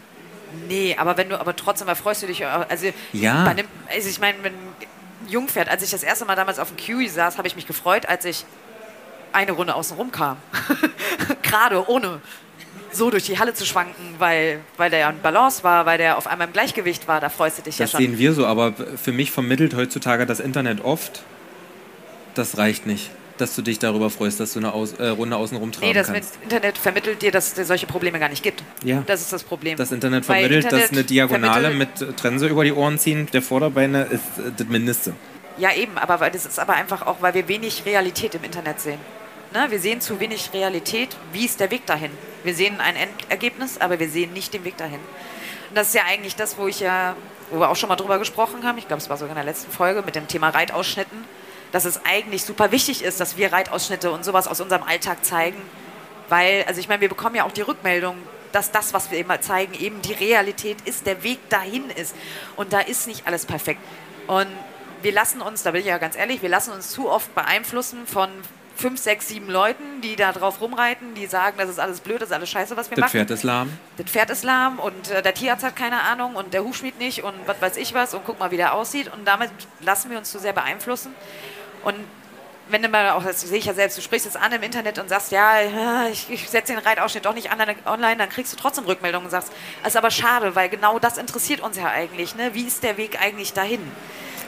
Nee, 0.70 0.96
aber 0.98 1.18
wenn 1.18 1.30
du, 1.30 1.40
aber 1.40 1.56
trotzdem 1.56 1.88
erfreust 1.88 2.24
du 2.24 2.28
dich, 2.28 2.46
also, 2.46 2.88
Ja. 3.12 3.44
bei 3.44 3.52
einem, 3.52 3.68
also 3.94 4.08
ich 4.10 4.20
meine, 4.20 4.38
wenn 4.42 4.54
ein 4.54 5.28
Jungpferd, 5.28 5.68
als 5.70 5.84
ich 5.84 5.92
das 5.92 6.04
erste 6.04 6.26
Mal 6.26 6.36
damals 6.36 6.60
auf 6.60 6.70
dem 6.70 6.78
Kiwi 6.78 7.08
saß, 7.10 7.38
habe 7.38 7.48
ich 7.48 7.56
mich 7.56 7.68
gefreut, 7.68 8.06
als 8.08 8.26
ich 8.26 8.46
eine 9.34 9.52
Runde 9.52 9.76
außen 9.76 9.98
rum 9.98 10.12
kam. 10.12 10.38
Gerade 11.42 11.90
ohne 11.90 12.22
so 12.92 13.10
durch 13.10 13.26
die 13.26 13.38
Halle 13.38 13.54
zu 13.54 13.66
schwanken, 13.66 14.16
weil, 14.18 14.62
weil 14.78 14.90
der 14.90 15.00
ja 15.00 15.10
in 15.10 15.20
Balance 15.22 15.64
war, 15.64 15.86
weil 15.86 15.98
der 15.98 16.18
auf 16.18 16.28
einmal 16.28 16.48
im 16.48 16.54
Gleichgewicht 16.54 17.08
war, 17.08 17.20
da 17.20 17.30
freust 17.30 17.58
du 17.58 17.62
dich 17.64 17.76
Das 17.78 17.92
ja 17.92 17.98
schon. 18.00 18.08
sehen 18.08 18.18
wir 18.18 18.34
so, 18.34 18.46
aber 18.46 18.74
für 18.74 19.12
mich 19.12 19.32
vermittelt 19.32 19.76
heutzutage 19.76 20.26
das 20.26 20.40
Internet 20.40 20.84
oft, 20.84 21.24
das 22.38 22.58
reicht 22.58 22.86
nicht, 22.86 23.10
dass 23.38 23.56
du 23.56 23.62
dich 23.62 23.80
darüber 23.80 24.10
freust, 24.10 24.40
dass 24.40 24.54
du 24.54 24.60
eine 24.60 24.74
Aus 24.74 24.94
äh, 24.94 25.08
Runde 25.08 25.36
außen 25.36 25.58
rumtragen 25.58 25.90
Nee, 25.90 25.94
das 25.94 26.12
kannst. 26.12 26.38
Internet 26.42 26.78
vermittelt 26.78 27.22
dir, 27.22 27.32
dass 27.32 27.58
es 27.58 27.68
solche 27.68 27.88
Probleme 27.88 28.20
gar 28.20 28.30
nicht 28.30 28.44
gibt. 28.44 28.64
Ja. 28.84 29.04
Das 29.06 29.22
ist 29.22 29.34
das 29.34 29.44
Problem. 29.44 29.78
Das 29.78 29.92
Internet 29.92 30.26
vermittelt, 30.26 30.66
dass 30.66 30.74
Internet 30.74 30.92
eine 30.92 31.04
Diagonale 31.04 31.70
mit 31.72 31.90
Trense 32.18 32.48
über 32.48 32.64
die 32.64 32.74
Ohren 32.74 32.98
ziehen 32.98 33.28
der 33.34 33.42
Vorderbeine 33.42 34.04
ist 34.04 34.24
äh, 34.38 34.52
das 34.56 34.68
Mindeste. 34.68 35.14
Ja, 35.58 35.74
eben, 35.74 35.98
aber 35.98 36.20
weil 36.20 36.32
das 36.32 36.46
ist 36.46 36.60
aber 36.60 36.74
einfach 36.74 37.06
auch, 37.06 37.22
weil 37.22 37.34
wir 37.34 37.48
wenig 37.48 37.84
Realität 37.86 38.36
im 38.36 38.44
Internet 38.44 38.82
sehen. 38.82 39.00
Ne? 39.54 39.68
Wir 39.70 39.80
sehen 39.80 40.02
zu 40.02 40.20
wenig 40.20 40.50
Realität. 40.54 41.16
Wie 41.32 41.46
ist 41.46 41.60
der 41.62 41.72
Weg 41.72 41.86
dahin? 41.86 42.12
Wir 42.44 42.54
sehen 42.54 42.80
ein 42.80 42.96
Endergebnis, 42.96 43.80
aber 43.80 44.00
wir 44.00 44.10
sehen 44.10 44.34
nicht 44.34 44.54
den 44.54 44.66
Weg 44.66 44.76
dahin. 44.78 45.00
Und 45.70 45.76
das 45.76 45.88
ist 45.88 45.96
ja 45.96 46.02
eigentlich 46.08 46.36
das, 46.36 46.58
wo 46.58 46.68
ich 46.68 46.82
ja, 46.82 47.16
wo 47.52 47.60
wir 47.60 47.70
auch 47.70 47.76
schon 47.76 47.90
mal 47.90 47.96
drüber 47.96 48.20
gesprochen 48.20 48.64
haben, 48.64 48.78
ich 48.78 48.88
glaube, 48.88 49.02
es 49.02 49.10
war 49.10 49.18
sogar 49.18 49.32
in 49.32 49.36
der 49.36 49.46
letzten 49.46 49.72
Folge 49.72 50.02
mit 50.02 50.16
dem 50.16 50.28
Thema 50.28 50.50
Reitausschnitten, 50.50 51.24
dass 51.76 51.84
es 51.84 52.06
eigentlich 52.06 52.46
super 52.46 52.72
wichtig 52.72 53.04
ist, 53.04 53.20
dass 53.20 53.36
wir 53.36 53.52
Reitausschnitte 53.52 54.10
und 54.10 54.24
sowas 54.24 54.48
aus 54.48 54.62
unserem 54.62 54.84
Alltag 54.84 55.26
zeigen. 55.26 55.62
Weil, 56.30 56.64
also 56.70 56.80
ich 56.80 56.88
meine, 56.88 57.02
wir 57.02 57.10
bekommen 57.10 57.36
ja 57.36 57.44
auch 57.44 57.52
die 57.52 57.64
Rückmeldung, 57.64 58.16
dass 58.54 58.72
das, 58.72 58.94
was 58.94 59.12
wir 59.12 59.20
immer 59.20 59.42
zeigen, 59.42 59.74
eben 59.74 60.02
die 60.02 60.14
Realität 60.14 60.78
ist, 60.86 61.06
der 61.06 61.22
Weg 61.24 61.50
dahin 61.50 61.90
ist. 61.90 62.16
Und 62.56 62.72
da 62.72 62.80
ist 62.80 63.08
nicht 63.08 63.28
alles 63.28 63.46
perfekt. 63.46 63.82
Und 64.28 64.48
wir 65.02 65.12
lassen 65.12 65.42
uns, 65.42 65.64
da 65.64 65.72
bin 65.72 65.82
ich 65.82 65.88
ja 65.88 65.98
ganz 65.98 66.16
ehrlich, 66.16 66.42
wir 66.42 66.48
lassen 66.48 66.72
uns 66.72 66.92
zu 66.92 67.10
oft 67.10 67.36
beeinflussen 67.36 68.08
von 68.08 68.30
fünf, 68.78 69.02
sechs, 69.02 69.28
sieben 69.28 69.50
Leuten, 69.50 70.00
die 70.02 70.16
da 70.16 70.32
drauf 70.32 70.62
rumreiten, 70.62 71.14
die 71.14 71.26
sagen, 71.28 71.58
das 71.58 71.70
ist 71.70 71.80
alles 71.80 72.00
blöd, 72.00 72.22
das 72.22 72.30
ist 72.30 72.34
alles 72.36 72.50
scheiße, 72.50 72.78
was 72.78 72.90
wir 72.90 72.96
Das 72.96 73.04
machen. 73.04 73.12
Pferd 73.12 73.32
ist 73.32 73.44
lahm. 73.44 73.78
Das 73.98 74.10
Pferd 74.10 74.30
ist 74.30 74.44
lahm 74.44 74.80
und 74.80 75.12
äh, 75.12 75.22
der 75.22 75.34
Tierarzt 75.34 75.66
hat 75.66 75.76
keine 75.76 76.02
Ahnung 76.02 76.36
und 76.36 76.54
der 76.54 76.64
Hufschmied 76.64 77.00
nicht 77.00 77.24
und 77.24 77.34
was 77.46 77.62
weiß 77.62 77.78
ich 77.78 77.94
was 77.94 78.14
und 78.14 78.26
guck 78.26 78.40
mal, 78.40 78.52
wie 78.52 78.58
der 78.58 78.74
aussieht. 78.74 79.12
Und 79.14 79.26
damit 79.26 79.50
lassen 79.82 80.10
wir 80.10 80.18
uns 80.18 80.32
zu 80.32 80.40
sehr 80.40 80.54
beeinflussen. 80.54 81.14
Und 81.86 81.96
wenn 82.70 82.82
du 82.82 82.90
mal 82.90 83.12
auch, 83.12 83.24
das 83.24 83.42
sehe 83.42 83.60
ich 83.60 83.66
ja 83.66 83.74
selbst, 83.74 83.98
du 83.98 84.02
sprichst 84.02 84.26
es 84.26 84.36
an 84.36 84.52
im 84.52 84.64
Internet 84.64 85.00
und 85.00 85.08
sagst, 85.08 85.32
ja, 85.32 85.60
ich, 86.12 86.30
ich 86.30 86.50
setze 86.50 86.74
den 86.74 86.82
Reitausschnitt 86.82 87.26
doch 87.26 87.34
nicht 87.34 87.50
online, 87.52 88.18
dann 88.18 88.30
kriegst 88.30 88.52
du 88.54 88.58
trotzdem 88.58 88.86
Rückmeldungen 88.86 89.26
und 89.26 89.32
sagst, 89.32 89.52
das 89.84 89.94
ist 89.94 89.98
aber 89.98 90.12
schade, 90.12 90.56
weil 90.56 90.70
genau 90.70 91.00
das 91.00 91.18
interessiert 91.18 91.62
uns 91.62 91.78
ja 91.78 91.88
eigentlich. 91.88 92.36
Ne? 92.36 92.50
Wie 92.54 92.64
ist 92.64 92.84
der 92.84 92.98
Weg 92.98 93.22
eigentlich 93.22 93.54
dahin? 93.54 93.80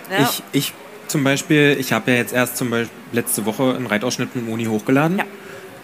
Ne? 0.09 0.27
Ich, 0.29 0.43
ich 0.51 0.73
zum 1.07 1.23
Beispiel, 1.23 1.77
ich 1.79 1.93
habe 1.93 2.11
ja 2.11 2.17
jetzt 2.17 2.33
erst 2.33 2.57
zum 2.57 2.69
Beispiel 2.69 2.95
letzte 3.11 3.45
Woche 3.45 3.75
einen 3.75 3.87
Reitausschnitt 3.87 4.35
mit 4.35 4.45
Moni 4.45 4.65
hochgeladen. 4.65 5.19
Ja. 5.19 5.25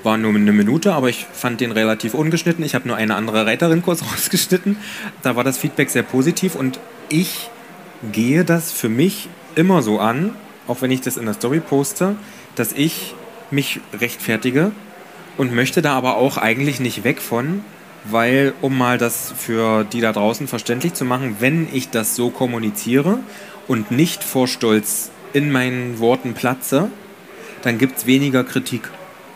War 0.03 0.17
nur 0.17 0.35
eine 0.35 0.51
Minute, 0.51 0.93
aber 0.93 1.07
ich 1.07 1.25
fand 1.31 1.61
den 1.61 1.71
relativ 1.71 2.13
ungeschnitten. 2.13 2.65
Ich 2.65 2.75
habe 2.75 2.87
nur 2.87 2.97
eine 2.97 3.15
andere 3.15 3.45
Reiterin 3.45 3.81
kurz 3.81 4.01
rausgeschnitten. 4.11 4.77
Da 5.21 5.35
war 5.35 5.43
das 5.43 5.57
Feedback 5.57 5.89
sehr 5.89 6.03
positiv 6.03 6.55
und 6.55 6.79
ich 7.09 7.49
gehe 8.11 8.43
das 8.43 8.71
für 8.71 8.89
mich 8.89 9.29
immer 9.55 9.81
so 9.81 9.99
an, 9.99 10.35
auch 10.67 10.81
wenn 10.81 10.91
ich 10.91 11.01
das 11.01 11.17
in 11.17 11.25
der 11.25 11.33
Story 11.33 11.59
poste, 11.59 12.15
dass 12.55 12.73
ich 12.73 13.15
mich 13.51 13.79
rechtfertige 13.93 14.71
und 15.37 15.53
möchte 15.53 15.81
da 15.81 15.93
aber 15.93 16.17
auch 16.17 16.37
eigentlich 16.37 16.79
nicht 16.79 17.03
weg 17.03 17.21
von, 17.21 17.63
weil, 18.05 18.53
um 18.61 18.77
mal 18.77 18.97
das 18.97 19.33
für 19.37 19.85
die 19.85 20.01
da 20.01 20.11
draußen 20.11 20.47
verständlich 20.47 20.93
zu 20.93 21.05
machen, 21.05 21.37
wenn 21.39 21.67
ich 21.73 21.89
das 21.89 22.15
so 22.15 22.29
kommuniziere 22.29 23.19
und 23.67 23.91
nicht 23.91 24.23
vor 24.23 24.47
Stolz 24.47 25.11
in 25.31 25.51
meinen 25.51 25.99
Worten 25.99 26.33
platze, 26.33 26.89
dann 27.61 27.77
gibt 27.77 27.99
es 27.99 28.05
weniger 28.05 28.43
Kritik. 28.43 28.89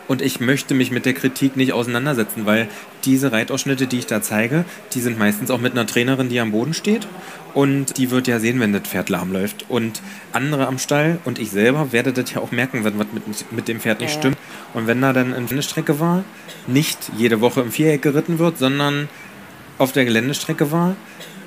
Und 0.08 0.22
ich 0.22 0.40
möchte 0.40 0.74
mich 0.74 0.92
mit 0.92 1.06
der 1.06 1.14
Kritik 1.14 1.58
nicht 1.58 1.74
auseinandersetzen, 1.74 2.46
weil 2.46 2.70
diese 3.04 3.32
Reitausschnitte, 3.32 3.88
die 3.88 4.00
ich 4.00 4.06
da 4.06 4.22
zeige, 4.22 4.64
die 4.94 5.02
sind 5.02 5.20
meistens 5.20 5.52
auch 5.52 5.60
mit 5.60 5.74
einer 5.74 5.86
Trainerin, 5.86 6.30
die 6.30 6.40
am 6.40 6.52
Boden 6.52 6.74
steht. 6.74 7.08
Und 7.58 7.98
die 7.98 8.12
wird 8.12 8.28
ja 8.28 8.40
sehen, 8.40 8.60
wenn 8.60 8.72
das 8.72 8.84
Pferd 8.84 9.10
lahm 9.10 9.34
läuft. 9.34 9.66
Und 9.68 10.04
andere 10.32 10.68
am 10.68 10.78
Stall 10.78 11.18
und 11.26 11.40
ich 11.40 11.50
selber 11.50 11.92
werde 11.92 12.14
das 12.14 12.32
ja 12.32 12.40
auch 12.40 12.52
merken, 12.52 12.84
wenn 12.84 13.00
was 13.00 13.08
mit, 13.12 13.52
mit 13.52 13.68
dem 13.68 13.80
Pferd 13.80 14.00
nicht 14.00 14.14
Ja, 14.14 14.20
stimmt. 14.20 14.38
Und 14.76 14.86
wenn 14.86 15.02
da 15.02 15.12
dann 15.12 15.34
eine 15.34 15.46
Geländestrecke 15.46 16.00
war, 16.00 16.24
nicht 16.68 17.00
jede 17.18 17.42
Woche 17.42 17.62
im 17.62 17.72
Viereck 17.72 18.04
geritten 18.04 18.38
wird, 18.38 18.60
sondern 18.60 19.10
auf 19.80 19.92
der 19.92 20.06
Geländestrecke 20.06 20.72
war, 20.72 20.96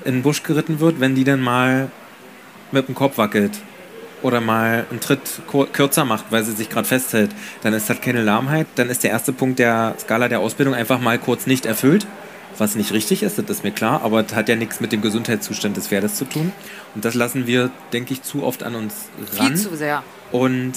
in 0.03 0.15
den 0.15 0.21
Busch 0.21 0.43
geritten 0.43 0.81
wird, 0.81 0.99
wenn 0.99 1.15
die 1.15 1.23
dann 1.23 1.39
mal 1.39 1.89
mit 2.73 2.89
dem 2.89 2.95
Kopf 2.95 3.17
wackelt 3.17 3.61
oder 4.21 4.41
mal 4.41 4.85
einen 4.91 4.99
Tritt 4.99 5.41
kürzer 5.71 6.03
macht, 6.03 6.25
weil 6.29 6.43
sie 6.43 6.51
sich 6.51 6.69
gerade 6.69 6.89
festhält, 6.89 7.31
dann 7.61 7.71
ist 7.71 7.89
das 7.89 8.01
keine 8.01 8.21
Lahmheit. 8.21 8.67
Dann 8.75 8.89
ist 8.89 9.05
der 9.05 9.11
erste 9.11 9.31
Punkt 9.31 9.59
der 9.59 9.95
Skala 9.97 10.27
der 10.27 10.41
Ausbildung 10.41 10.75
einfach 10.75 10.99
mal 10.99 11.17
kurz 11.17 11.47
nicht 11.47 11.65
erfüllt, 11.65 12.05
was 12.57 12.75
nicht 12.75 12.91
richtig 12.91 13.23
ist, 13.23 13.37
das 13.37 13.49
ist 13.49 13.63
mir 13.63 13.71
klar, 13.71 14.01
aber 14.03 14.23
das 14.23 14.35
hat 14.35 14.49
ja 14.49 14.55
nichts 14.55 14.79
mit 14.79 14.91
dem 14.91 15.01
Gesundheitszustand 15.01 15.77
des 15.77 15.87
Pferdes 15.87 16.15
zu 16.15 16.25
tun. 16.25 16.51
Und 16.95 17.05
das 17.05 17.15
lassen 17.15 17.47
wir, 17.47 17.71
denke 17.93 18.13
ich, 18.13 18.21
zu 18.23 18.43
oft 18.43 18.63
an 18.63 18.75
uns 18.75 18.93
ran. 19.37 19.47
Viel 19.47 19.57
zu 19.57 19.75
sehr. 19.75 20.03
Und 20.31 20.73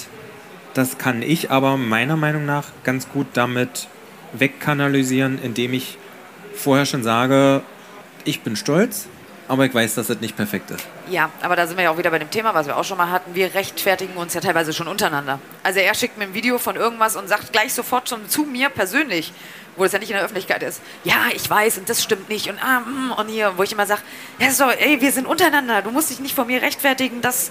das 0.74 0.98
kann 0.98 1.22
ich 1.22 1.50
aber 1.50 1.76
meiner 1.76 2.16
Meinung 2.16 2.46
nach 2.46 2.66
ganz 2.82 3.08
gut 3.08 3.26
damit 3.34 3.88
wegkanalisieren, 4.32 5.38
indem 5.42 5.72
ich 5.72 5.98
vorher 6.54 6.86
schon 6.86 7.02
sage, 7.02 7.62
ich 8.24 8.40
bin 8.40 8.56
stolz, 8.56 9.06
aber 9.46 9.66
ich 9.66 9.74
weiß, 9.74 9.94
dass 9.94 10.06
das 10.06 10.20
nicht 10.20 10.36
perfekt 10.36 10.70
ist. 10.70 10.86
Ja, 11.10 11.30
aber 11.42 11.54
da 11.54 11.66
sind 11.66 11.76
wir 11.76 11.84
ja 11.84 11.90
auch 11.90 11.98
wieder 11.98 12.10
bei 12.10 12.18
dem 12.18 12.30
Thema, 12.30 12.54
was 12.54 12.66
wir 12.66 12.76
auch 12.76 12.84
schon 12.84 12.96
mal 12.96 13.10
hatten. 13.10 13.34
Wir 13.34 13.54
rechtfertigen 13.54 14.16
uns 14.16 14.32
ja 14.32 14.40
teilweise 14.40 14.72
schon 14.72 14.88
untereinander. 14.88 15.38
Also 15.62 15.80
er 15.80 15.94
schickt 15.94 16.16
mir 16.16 16.24
ein 16.24 16.34
Video 16.34 16.58
von 16.58 16.76
irgendwas 16.76 17.14
und 17.16 17.28
sagt 17.28 17.52
gleich 17.52 17.74
sofort 17.74 18.08
schon 18.08 18.28
zu 18.28 18.44
mir 18.44 18.70
persönlich, 18.70 19.32
wo 19.76 19.84
es 19.84 19.92
ja 19.92 19.98
nicht 19.98 20.10
in 20.10 20.16
der 20.16 20.24
Öffentlichkeit 20.24 20.62
ist. 20.62 20.80
Ja, 21.04 21.26
ich 21.34 21.48
weiß 21.48 21.78
und 21.78 21.90
das 21.90 22.02
stimmt 22.02 22.28
nicht 22.30 22.48
und 22.48 22.58
ah, 22.62 22.80
mm, 22.80 23.12
und 23.18 23.28
hier, 23.28 23.52
wo 23.56 23.62
ich 23.62 23.72
immer 23.72 23.86
sage, 23.86 24.00
ja, 24.38 24.50
so, 24.50 24.64
ey, 24.64 25.00
wir 25.00 25.12
sind 25.12 25.26
untereinander. 25.26 25.82
Du 25.82 25.90
musst 25.90 26.10
dich 26.10 26.20
nicht 26.20 26.34
vor 26.34 26.46
mir 26.46 26.62
rechtfertigen. 26.62 27.20
Das 27.20 27.50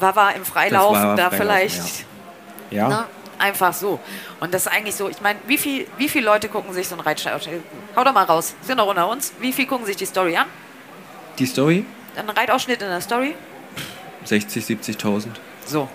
war, 0.00 0.16
war 0.16 0.34
im 0.34 0.44
Freilauf 0.44 0.94
Das 0.94 1.02
war 1.04 1.16
da 1.16 1.30
vielleicht. 1.30 2.04
Ja. 2.70 2.88
Ne? 2.88 3.06
Einfach 3.38 3.74
so. 3.74 4.00
Und 4.40 4.54
das 4.54 4.66
ist 4.66 4.72
eigentlich 4.72 4.94
so, 4.94 5.08
ich 5.08 5.20
meine, 5.20 5.38
wie 5.46 5.58
viel, 5.58 5.86
wie 5.98 6.08
viele 6.08 6.24
Leute 6.24 6.48
gucken 6.48 6.72
sich 6.72 6.88
so 6.88 6.94
einen 6.94 7.02
Reitstall 7.02 7.40
Hau 7.94 8.04
doch 8.04 8.12
mal 8.12 8.24
raus, 8.24 8.54
sind 8.62 8.78
doch 8.78 8.86
unter 8.86 9.08
uns. 9.08 9.32
Wie 9.40 9.52
viel 9.52 9.66
gucken 9.66 9.86
sich 9.86 9.96
die 9.96 10.06
Story 10.06 10.36
an? 10.36 10.46
Die 11.38 11.46
Story? 11.46 11.84
Ein 12.16 12.30
Reitausschnitt 12.30 12.80
in 12.82 12.88
der 12.88 13.00
Story? 13.00 13.34
60, 14.24 14.64
70.000. 14.64 15.26
So. 15.66 15.88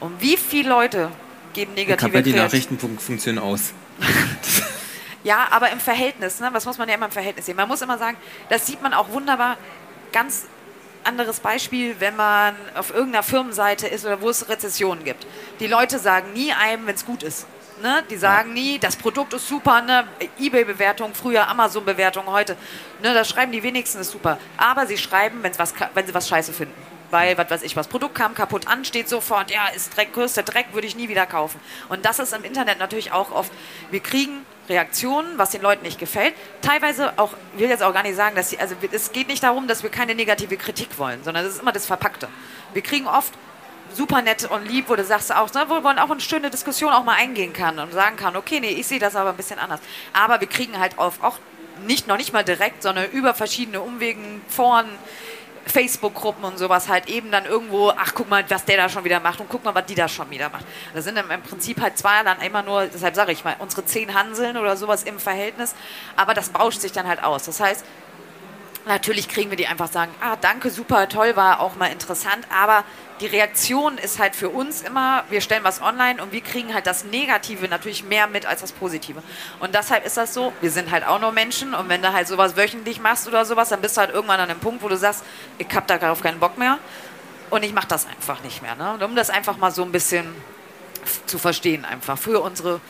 Und 0.00 0.20
wie 0.20 0.36
viele 0.36 0.68
Leute 0.68 1.10
geben 1.52 1.72
Ich 1.74 1.86
negative 1.86 2.02
habe 2.02 2.18
ja 2.18 2.22
die 2.22 2.32
Nachrichtenfunktion 2.32 3.38
aus. 3.38 3.72
Ja, 5.24 5.46
aber 5.50 5.70
im 5.70 5.78
Verhältnis, 5.78 6.40
ne? 6.40 6.48
was 6.52 6.66
muss 6.66 6.78
man 6.78 6.88
ja 6.88 6.96
immer 6.96 7.06
im 7.06 7.12
Verhältnis 7.12 7.46
sehen? 7.46 7.56
Man 7.56 7.68
muss 7.68 7.80
immer 7.80 7.96
sagen, 7.96 8.16
das 8.48 8.66
sieht 8.66 8.82
man 8.82 8.92
auch 8.92 9.10
wunderbar. 9.10 9.56
Ganz 10.12 10.46
anderes 11.04 11.40
Beispiel, 11.40 11.96
wenn 12.00 12.16
man 12.16 12.54
auf 12.74 12.92
irgendeiner 12.92 13.22
Firmenseite 13.22 13.86
ist 13.86 14.04
oder 14.04 14.20
wo 14.20 14.30
es 14.30 14.48
Rezessionen 14.48 15.04
gibt. 15.04 15.26
Die 15.60 15.66
Leute 15.66 15.98
sagen 15.98 16.32
nie 16.32 16.52
einem, 16.52 16.86
wenn 16.86 16.94
es 16.94 17.06
gut 17.06 17.22
ist. 17.22 17.46
Ne? 17.82 18.04
Die 18.08 18.16
sagen 18.16 18.52
nie, 18.52 18.78
das 18.78 18.94
Produkt 18.94 19.34
ist 19.34 19.48
super, 19.48 19.82
ne? 19.82 20.06
Ebay-Bewertung, 20.38 21.14
früher 21.14 21.48
Amazon-Bewertung, 21.48 22.26
heute. 22.26 22.56
Ne? 23.02 23.12
Das 23.12 23.28
schreiben 23.28 23.50
die 23.50 23.62
wenigsten, 23.64 24.00
ist 24.00 24.12
super. 24.12 24.38
Aber 24.56 24.86
sie 24.86 24.96
schreiben, 24.96 25.42
wenn's 25.42 25.58
was, 25.58 25.74
wenn 25.94 26.06
sie 26.06 26.14
was 26.14 26.28
scheiße 26.28 26.52
finden. 26.52 26.74
Weil, 27.10 27.36
was 27.36 27.50
weiß 27.50 27.62
ich, 27.62 27.76
was 27.76 27.88
Produkt 27.88 28.14
kam 28.14 28.34
kaputt 28.34 28.68
an, 28.68 28.84
steht 28.84 29.08
sofort, 29.08 29.50
ja, 29.50 29.66
ist 29.74 29.96
Dreck, 29.96 30.14
größter 30.14 30.44
Dreck, 30.44 30.66
würde 30.72 30.86
ich 30.86 30.96
nie 30.96 31.08
wieder 31.08 31.26
kaufen. 31.26 31.60
Und 31.88 32.06
das 32.06 32.20
ist 32.20 32.32
im 32.32 32.44
Internet 32.44 32.78
natürlich 32.78 33.12
auch 33.12 33.32
oft, 33.32 33.52
wir 33.90 34.00
kriegen 34.00 34.46
Reaktionen, 34.68 35.36
was 35.36 35.50
den 35.50 35.60
Leuten 35.60 35.82
nicht 35.82 35.98
gefällt. 35.98 36.34
Teilweise 36.62 37.12
auch, 37.18 37.34
ich 37.54 37.60
will 37.60 37.68
jetzt 37.68 37.82
auch 37.82 37.92
gar 37.92 38.04
nicht 38.04 38.16
sagen, 38.16 38.36
dass 38.36 38.50
sie, 38.50 38.58
also 38.58 38.76
es 38.92 39.12
geht 39.12 39.28
nicht 39.28 39.42
darum, 39.42 39.66
dass 39.66 39.82
wir 39.82 39.90
keine 39.90 40.14
negative 40.14 40.56
Kritik 40.56 40.98
wollen, 40.98 41.22
sondern 41.24 41.44
es 41.44 41.54
ist 41.54 41.62
immer 41.62 41.72
das 41.72 41.84
Verpackte. 41.84 42.28
Wir 42.72 42.82
kriegen 42.82 43.08
oft 43.08 43.34
super 43.94 44.22
nett 44.22 44.50
und 44.50 44.66
lieb, 44.66 44.88
wo 44.88 44.96
du 44.96 45.04
sagst 45.04 45.34
auch, 45.34 45.52
ne, 45.54 45.64
wo 45.68 45.80
man 45.80 45.98
auch 45.98 46.10
eine 46.10 46.20
schöne 46.20 46.50
Diskussion 46.50 46.92
auch 46.92 47.04
mal 47.04 47.14
eingehen 47.14 47.52
kann 47.52 47.78
und 47.78 47.92
sagen 47.92 48.16
kann, 48.16 48.36
okay, 48.36 48.60
nee, 48.60 48.70
ich 48.70 48.86
sehe 48.86 48.98
das 48.98 49.16
aber 49.16 49.30
ein 49.30 49.36
bisschen 49.36 49.58
anders. 49.58 49.80
Aber 50.12 50.40
wir 50.40 50.48
kriegen 50.48 50.78
halt 50.78 50.98
auf, 50.98 51.22
auch 51.22 51.38
nicht, 51.86 52.06
noch 52.06 52.16
nicht 52.16 52.32
mal 52.32 52.44
direkt, 52.44 52.82
sondern 52.82 53.10
über 53.10 53.34
verschiedene 53.34 53.80
Umwegen, 53.80 54.42
Foren, 54.48 54.86
Facebook-Gruppen 55.66 56.44
und 56.44 56.58
sowas 56.58 56.88
halt 56.88 57.08
eben 57.08 57.30
dann 57.30 57.44
irgendwo, 57.44 57.90
ach 57.90 58.12
guck 58.14 58.28
mal, 58.28 58.44
was 58.48 58.64
der 58.64 58.76
da 58.76 58.88
schon 58.88 59.04
wieder 59.04 59.20
macht 59.20 59.40
und 59.40 59.48
guck 59.48 59.64
mal, 59.64 59.74
was 59.74 59.86
die 59.86 59.94
da 59.94 60.08
schon 60.08 60.28
wieder 60.30 60.48
macht. 60.48 60.64
Das 60.94 61.04
sind 61.04 61.16
im, 61.16 61.30
im 61.30 61.42
Prinzip 61.42 61.80
halt 61.80 61.96
zwei 61.98 62.22
dann 62.24 62.40
immer 62.40 62.62
nur, 62.62 62.86
deshalb 62.86 63.14
sage 63.14 63.32
ich 63.32 63.44
mal, 63.44 63.56
unsere 63.58 63.84
zehn 63.84 64.12
Hanseln 64.14 64.56
oder 64.56 64.76
sowas 64.76 65.04
im 65.04 65.18
Verhältnis, 65.18 65.74
aber 66.16 66.34
das 66.34 66.50
bauscht 66.50 66.80
sich 66.80 66.92
dann 66.92 67.06
halt 67.06 67.22
aus. 67.22 67.44
Das 67.44 67.60
heißt, 67.60 67.84
natürlich 68.86 69.28
kriegen 69.28 69.50
wir 69.50 69.56
die 69.56 69.66
einfach 69.66 69.88
sagen, 69.90 70.12
ah 70.20 70.36
danke, 70.40 70.70
super, 70.70 71.08
toll, 71.08 71.36
war 71.36 71.60
auch 71.60 71.76
mal 71.76 71.86
interessant, 71.86 72.46
aber 72.50 72.84
die 73.20 73.26
Reaktion 73.26 73.98
ist 73.98 74.18
halt 74.18 74.34
für 74.34 74.48
uns 74.48 74.82
immer, 74.82 75.22
wir 75.30 75.40
stellen 75.40 75.62
was 75.62 75.80
online 75.80 76.20
und 76.20 76.32
wir 76.32 76.40
kriegen 76.40 76.74
halt 76.74 76.86
das 76.86 77.04
Negative 77.04 77.68
natürlich 77.68 78.04
mehr 78.04 78.26
mit 78.26 78.46
als 78.46 78.62
das 78.62 78.72
Positive. 78.72 79.22
Und 79.60 79.74
deshalb 79.74 80.04
ist 80.04 80.16
das 80.16 80.34
so, 80.34 80.52
wir 80.60 80.70
sind 80.70 80.90
halt 80.90 81.06
auch 81.06 81.20
nur 81.20 81.30
Menschen 81.30 81.74
und 81.74 81.88
wenn 81.88 82.02
du 82.02 82.12
halt 82.12 82.26
sowas 82.26 82.56
wöchentlich 82.56 83.00
machst 83.00 83.28
oder 83.28 83.44
sowas, 83.44 83.68
dann 83.68 83.80
bist 83.80 83.96
du 83.96 84.00
halt 84.00 84.10
irgendwann 84.10 84.40
an 84.40 84.50
einem 84.50 84.58
Punkt, 84.58 84.82
wo 84.82 84.88
du 84.88 84.96
sagst, 84.96 85.24
ich 85.58 85.68
hab 85.74 85.86
da 85.86 85.98
darauf 85.98 86.20
keinen 86.20 86.40
Bock 86.40 86.58
mehr 86.58 86.78
und 87.50 87.62
ich 87.62 87.72
mach 87.72 87.84
das 87.84 88.06
einfach 88.06 88.42
nicht 88.42 88.62
mehr. 88.62 88.74
Ne? 88.74 88.94
Und 88.94 89.02
um 89.02 89.14
das 89.14 89.30
einfach 89.30 89.56
mal 89.56 89.70
so 89.70 89.82
ein 89.84 89.92
bisschen 89.92 90.26
zu 91.26 91.38
verstehen, 91.38 91.84
einfach 91.84 92.18
für 92.18 92.40
unsere 92.40 92.80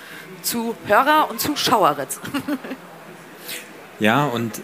Zuhörer 0.43 1.29
und 1.31 1.41
Zuschauerinnen. 1.41 2.09
ja, 3.99 4.25
und 4.25 4.63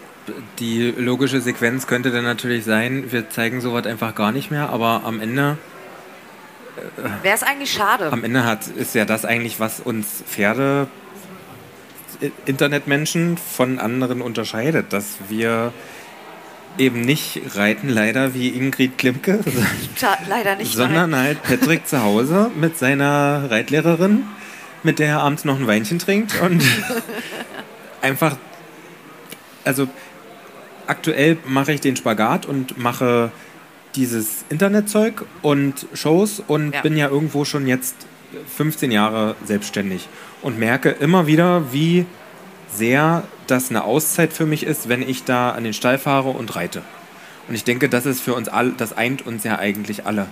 die 0.59 0.93
logische 0.97 1.41
Sequenz 1.41 1.87
könnte 1.87 2.11
dann 2.11 2.23
natürlich 2.23 2.65
sein, 2.65 3.11
wir 3.11 3.29
zeigen 3.29 3.61
sowas 3.61 3.85
einfach 3.85 4.15
gar 4.15 4.31
nicht 4.31 4.51
mehr, 4.51 4.69
aber 4.69 5.01
am 5.05 5.21
Ende. 5.21 5.57
Äh, 6.77 7.23
Wäre 7.23 7.35
es 7.35 7.43
eigentlich 7.43 7.71
schade. 7.71 8.11
Am 8.11 8.23
Ende 8.23 8.45
hat, 8.45 8.67
ist 8.67 8.95
ja 8.95 9.05
das 9.05 9.25
eigentlich, 9.25 9.59
was 9.59 9.79
uns 9.79 10.23
Pferde, 10.27 10.87
Internetmenschen 12.45 13.37
von 13.37 13.79
anderen 13.79 14.21
unterscheidet, 14.21 14.91
dass 14.91 15.17
wir 15.29 15.71
eben 16.77 17.01
nicht 17.01 17.41
reiten, 17.55 17.89
leider 17.89 18.33
wie 18.33 18.49
Ingrid 18.49 18.97
Klimke, 18.97 19.39
leider 20.29 20.55
nicht 20.55 20.73
sondern 20.73 21.11
nein. 21.11 21.25
halt 21.25 21.43
Patrick 21.43 21.87
zu 21.87 22.01
Hause 22.01 22.51
mit 22.55 22.77
seiner 22.77 23.49
Reitlehrerin, 23.49 24.23
mit 24.83 24.99
der 24.99 25.07
er 25.07 25.19
abends 25.21 25.45
noch 25.45 25.59
ein 25.59 25.67
Weinchen 25.67 25.99
trinkt 25.99 26.39
und 26.41 26.63
einfach, 28.01 28.37
also 29.65 29.87
aktuell 30.89 31.37
mache 31.45 31.73
ich 31.73 31.81
den 31.81 31.95
Spagat 31.95 32.45
und 32.45 32.77
mache 32.77 33.31
dieses 33.95 34.45
Internetzeug 34.49 35.25
und 35.41 35.87
Shows 35.93 36.41
und 36.45 36.73
ja. 36.73 36.81
bin 36.81 36.97
ja 36.97 37.09
irgendwo 37.09 37.45
schon 37.45 37.67
jetzt 37.67 37.95
15 38.57 38.91
Jahre 38.91 39.35
selbstständig 39.45 40.07
und 40.41 40.59
merke 40.59 40.89
immer 40.89 41.27
wieder, 41.27 41.71
wie 41.71 42.05
sehr 42.71 43.23
das 43.47 43.69
eine 43.69 43.83
Auszeit 43.83 44.31
für 44.31 44.45
mich 44.45 44.63
ist, 44.63 44.89
wenn 44.89 45.01
ich 45.01 45.23
da 45.23 45.51
an 45.51 45.63
den 45.63 45.73
Stall 45.73 45.97
fahre 45.97 46.29
und 46.29 46.55
reite. 46.55 46.83
Und 47.47 47.55
ich 47.55 47.63
denke, 47.63 47.89
das 47.89 48.05
ist 48.05 48.21
für 48.21 48.35
uns 48.35 48.47
alle, 48.47 48.73
das 48.77 48.95
eint 48.95 49.25
uns 49.25 49.43
ja 49.43 49.57
eigentlich 49.57 50.05
alle. 50.05 50.27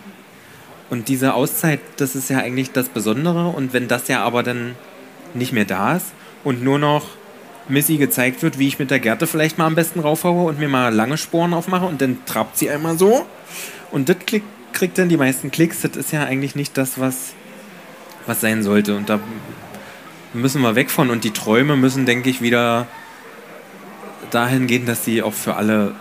Und 0.89 1.07
diese 1.07 1.33
Auszeit, 1.33 1.79
das 1.97 2.15
ist 2.15 2.29
ja 2.29 2.37
eigentlich 2.37 2.71
das 2.71 2.89
Besondere. 2.89 3.47
Und 3.47 3.73
wenn 3.73 3.87
das 3.87 4.07
ja 4.07 4.23
aber 4.23 4.43
dann 4.43 4.75
nicht 5.33 5.51
mehr 5.51 5.65
da 5.65 5.95
ist 5.97 6.13
und 6.43 6.63
nur 6.63 6.79
noch 6.79 7.07
Missy 7.69 7.97
gezeigt 7.97 8.43
wird, 8.43 8.59
wie 8.59 8.67
ich 8.67 8.79
mit 8.79 8.91
der 8.91 8.99
Gerte 8.99 9.27
vielleicht 9.27 9.57
mal 9.57 9.65
am 9.65 9.75
besten 9.75 9.99
raufhaue 9.99 10.47
und 10.47 10.59
mir 10.59 10.69
mal 10.69 10.93
lange 10.93 11.17
Sporen 11.17 11.53
aufmache 11.53 11.85
und 11.85 12.01
dann 12.01 12.25
trappt 12.25 12.57
sie 12.57 12.69
einmal 12.69 12.97
so. 12.97 13.25
Und 13.91 14.09
das 14.09 14.17
kriegt, 14.25 14.97
dann 14.97 15.09
die 15.09 15.17
meisten 15.17 15.51
Klicks. 15.51 15.81
Das 15.81 15.95
ist 15.95 16.11
ja 16.11 16.23
eigentlich 16.23 16.55
nicht 16.55 16.77
das, 16.77 16.99
was, 16.99 17.33
was 18.25 18.41
sein 18.41 18.63
sollte. 18.63 18.95
Und 18.95 19.09
da 19.09 19.19
müssen 20.33 20.61
wir 20.61 20.75
weg 20.75 20.91
von. 20.91 21.09
Und 21.09 21.23
die 21.23 21.31
Träume 21.31 21.75
müssen, 21.75 22.05
denke 22.05 22.29
ich, 22.29 22.41
wieder 22.41 22.87
dahin 24.31 24.67
gehen, 24.67 24.85
dass 24.85 25.05
sie 25.05 25.23
auch 25.23 25.33
für 25.33 25.55
alle 25.55 25.95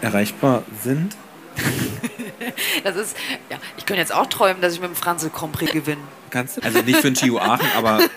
erreichbar 0.00 0.62
sind. 0.82 1.16
das 2.84 2.96
ist, 2.96 3.16
ja, 3.50 3.58
ich 3.76 3.86
könnte 3.86 4.00
jetzt 4.00 4.14
auch 4.14 4.26
träumen, 4.26 4.62
dass 4.62 4.74
ich 4.74 4.80
mit 4.80 4.90
dem 4.90 4.96
Franzl 4.96 5.30
Compris 5.30 5.70
gewinne. 5.70 6.02
Kannst 6.30 6.62
Also 6.64 6.82
nicht 6.82 6.96
für 6.96 7.10
den 7.10 7.14
Chio 7.14 7.38
Aachen, 7.38 7.68
aber. 7.76 8.00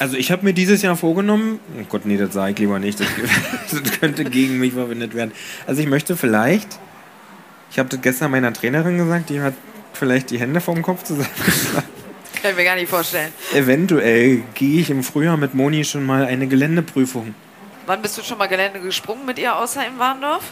Also 0.00 0.16
ich 0.16 0.32
habe 0.32 0.44
mir 0.44 0.52
dieses 0.52 0.82
Jahr 0.82 0.96
vorgenommen. 0.96 1.60
Oh 1.80 1.84
Gott, 1.88 2.04
nee, 2.04 2.16
das 2.16 2.34
sage 2.34 2.52
ich 2.52 2.58
lieber 2.58 2.80
nicht. 2.80 2.98
Das, 2.98 3.06
das 3.70 4.00
könnte 4.00 4.24
gegen 4.24 4.58
mich 4.58 4.72
verwendet 4.72 5.14
werden. 5.14 5.32
Also 5.66 5.80
ich 5.80 5.86
möchte 5.86 6.16
vielleicht. 6.16 6.80
Ich 7.70 7.78
habe 7.78 7.88
das 7.88 8.00
gestern 8.02 8.32
meiner 8.32 8.52
Trainerin 8.52 8.98
gesagt, 8.98 9.30
die 9.30 9.40
hat 9.40 9.54
vielleicht 9.92 10.30
die 10.30 10.38
Hände 10.38 10.60
vom 10.60 10.82
Kopf 10.82 11.04
zusammengeschlagen. 11.04 11.88
Kann 12.42 12.50
ich 12.50 12.56
mir 12.56 12.64
gar 12.64 12.74
nicht 12.74 12.88
vorstellen. 12.88 13.32
Eventuell 13.54 14.42
gehe 14.54 14.80
ich 14.80 14.90
im 14.90 15.04
Frühjahr 15.04 15.36
mit 15.36 15.54
Moni 15.54 15.84
schon 15.84 16.04
mal 16.04 16.24
eine 16.26 16.48
Geländeprüfung. 16.48 17.34
Wann 17.86 18.02
bist 18.02 18.18
du 18.18 18.22
schon 18.22 18.38
mal 18.38 18.48
Gelände 18.48 18.80
gesprungen 18.80 19.24
mit 19.24 19.38
ihr, 19.38 19.56
außer 19.56 19.86
im 19.86 19.98
Warndorf? 19.98 20.42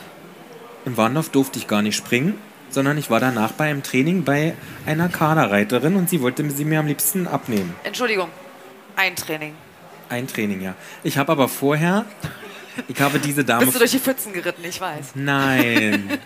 Im 0.84 0.96
Warndorf 0.96 1.30
durfte 1.30 1.58
ich 1.58 1.66
gar 1.66 1.82
nicht 1.82 1.96
springen 1.96 2.38
sondern 2.74 2.98
ich 2.98 3.10
war 3.10 3.20
danach 3.20 3.52
bei 3.52 3.70
einem 3.70 3.82
Training 3.82 4.24
bei 4.24 4.54
einer 4.86 5.08
Kaderreiterin 5.08 5.96
und 5.96 6.08
sie 6.08 6.20
wollte 6.20 6.48
sie 6.50 6.64
mir 6.64 6.80
am 6.80 6.86
liebsten 6.86 7.26
abnehmen. 7.26 7.74
Entschuldigung, 7.84 8.28
ein 8.96 9.16
Training. 9.16 9.54
Ein 10.08 10.26
Training, 10.26 10.60
ja. 10.60 10.74
Ich 11.02 11.16
habe 11.18 11.32
aber 11.32 11.48
vorher, 11.48 12.04
ich 12.88 13.00
habe 13.00 13.18
diese 13.18 13.44
Dame... 13.44 13.64
Bist 13.64 13.74
du 13.74 13.78
durch 13.78 13.92
die 13.92 13.98
Pfützen 13.98 14.32
geritten, 14.32 14.64
ich 14.64 14.80
weiß. 14.80 15.12
Nein. 15.14 16.18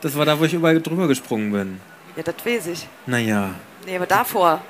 Das 0.00 0.16
war 0.16 0.24
da, 0.24 0.38
wo 0.38 0.44
ich 0.44 0.54
überall 0.54 0.80
drüber 0.80 1.08
gesprungen 1.08 1.52
bin. 1.52 1.80
Ja, 2.16 2.22
das 2.22 2.36
weiß 2.44 2.68
ich. 2.68 2.86
Naja. 3.06 3.54
Nee, 3.86 3.96
aber 3.96 4.06
davor. 4.06 4.60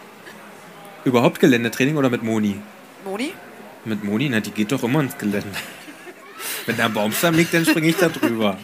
Überhaupt 1.05 1.41
Geländetraining 1.41 1.97
oder 1.97 2.11
mit 2.11 2.23
Moni? 2.23 2.61
Moni? 3.05 3.33
Mit 3.85 4.05
Moni? 4.05 4.29
Na, 4.29 4.41
die 4.41 4.51
geht 4.51 4.73
doch 4.73 4.83
immer 4.83 5.01
ins 5.01 5.17
Gelände. 5.17 5.49
Wenn 6.67 6.77
da 6.77 6.87
ein 6.87 6.93
Baumstamm 6.93 7.35
liegt, 7.35 7.53
dann 7.55 7.65
springe 7.65 7.89
ich 7.89 7.97
da 7.97 8.09
drüber. 8.09 8.59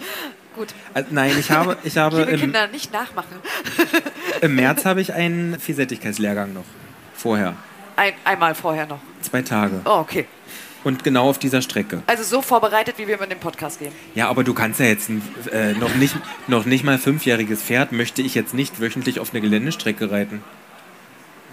Gut. 0.54 0.68
Also, 0.92 1.08
nein, 1.10 1.32
ich 1.38 1.50
habe. 1.50 1.76
Ich 1.82 1.96
habe 1.96 2.18
Liebe 2.18 2.30
im, 2.30 2.40
Kinder, 2.40 2.68
nicht 2.68 2.92
nachmachen. 2.92 3.36
Im 4.40 4.54
März 4.54 4.84
habe 4.84 5.00
ich 5.00 5.12
einen 5.12 5.58
Vielseitigkeitslehrgang 5.58 6.52
noch. 6.52 6.64
Vorher. 7.14 7.54
Ein, 7.96 8.12
einmal 8.24 8.54
vorher 8.54 8.86
noch. 8.86 9.00
Zwei 9.20 9.42
Tage. 9.42 9.80
Oh, 9.84 9.98
okay. 9.98 10.26
Und 10.84 11.02
genau 11.02 11.30
auf 11.30 11.38
dieser 11.38 11.62
Strecke. 11.62 12.02
Also 12.06 12.22
so 12.22 12.42
vorbereitet, 12.42 12.96
wie 12.98 13.08
wir 13.08 13.18
mit 13.18 13.30
dem 13.30 13.38
Podcast 13.38 13.78
gehen. 13.78 13.92
Ja, 14.14 14.28
aber 14.28 14.44
du 14.44 14.52
kannst 14.52 14.80
ja 14.80 14.86
jetzt 14.86 15.08
ein, 15.08 15.22
äh, 15.50 15.72
noch, 15.72 15.94
nicht, 15.94 16.14
noch 16.46 16.66
nicht 16.66 16.84
mal 16.84 16.98
fünfjähriges 16.98 17.62
Pferd 17.62 17.92
möchte 17.92 18.20
ich 18.20 18.34
jetzt 18.34 18.52
nicht 18.52 18.80
wöchentlich 18.80 19.18
auf 19.18 19.30
eine 19.32 19.40
Geländestrecke 19.40 20.10
reiten. 20.10 20.44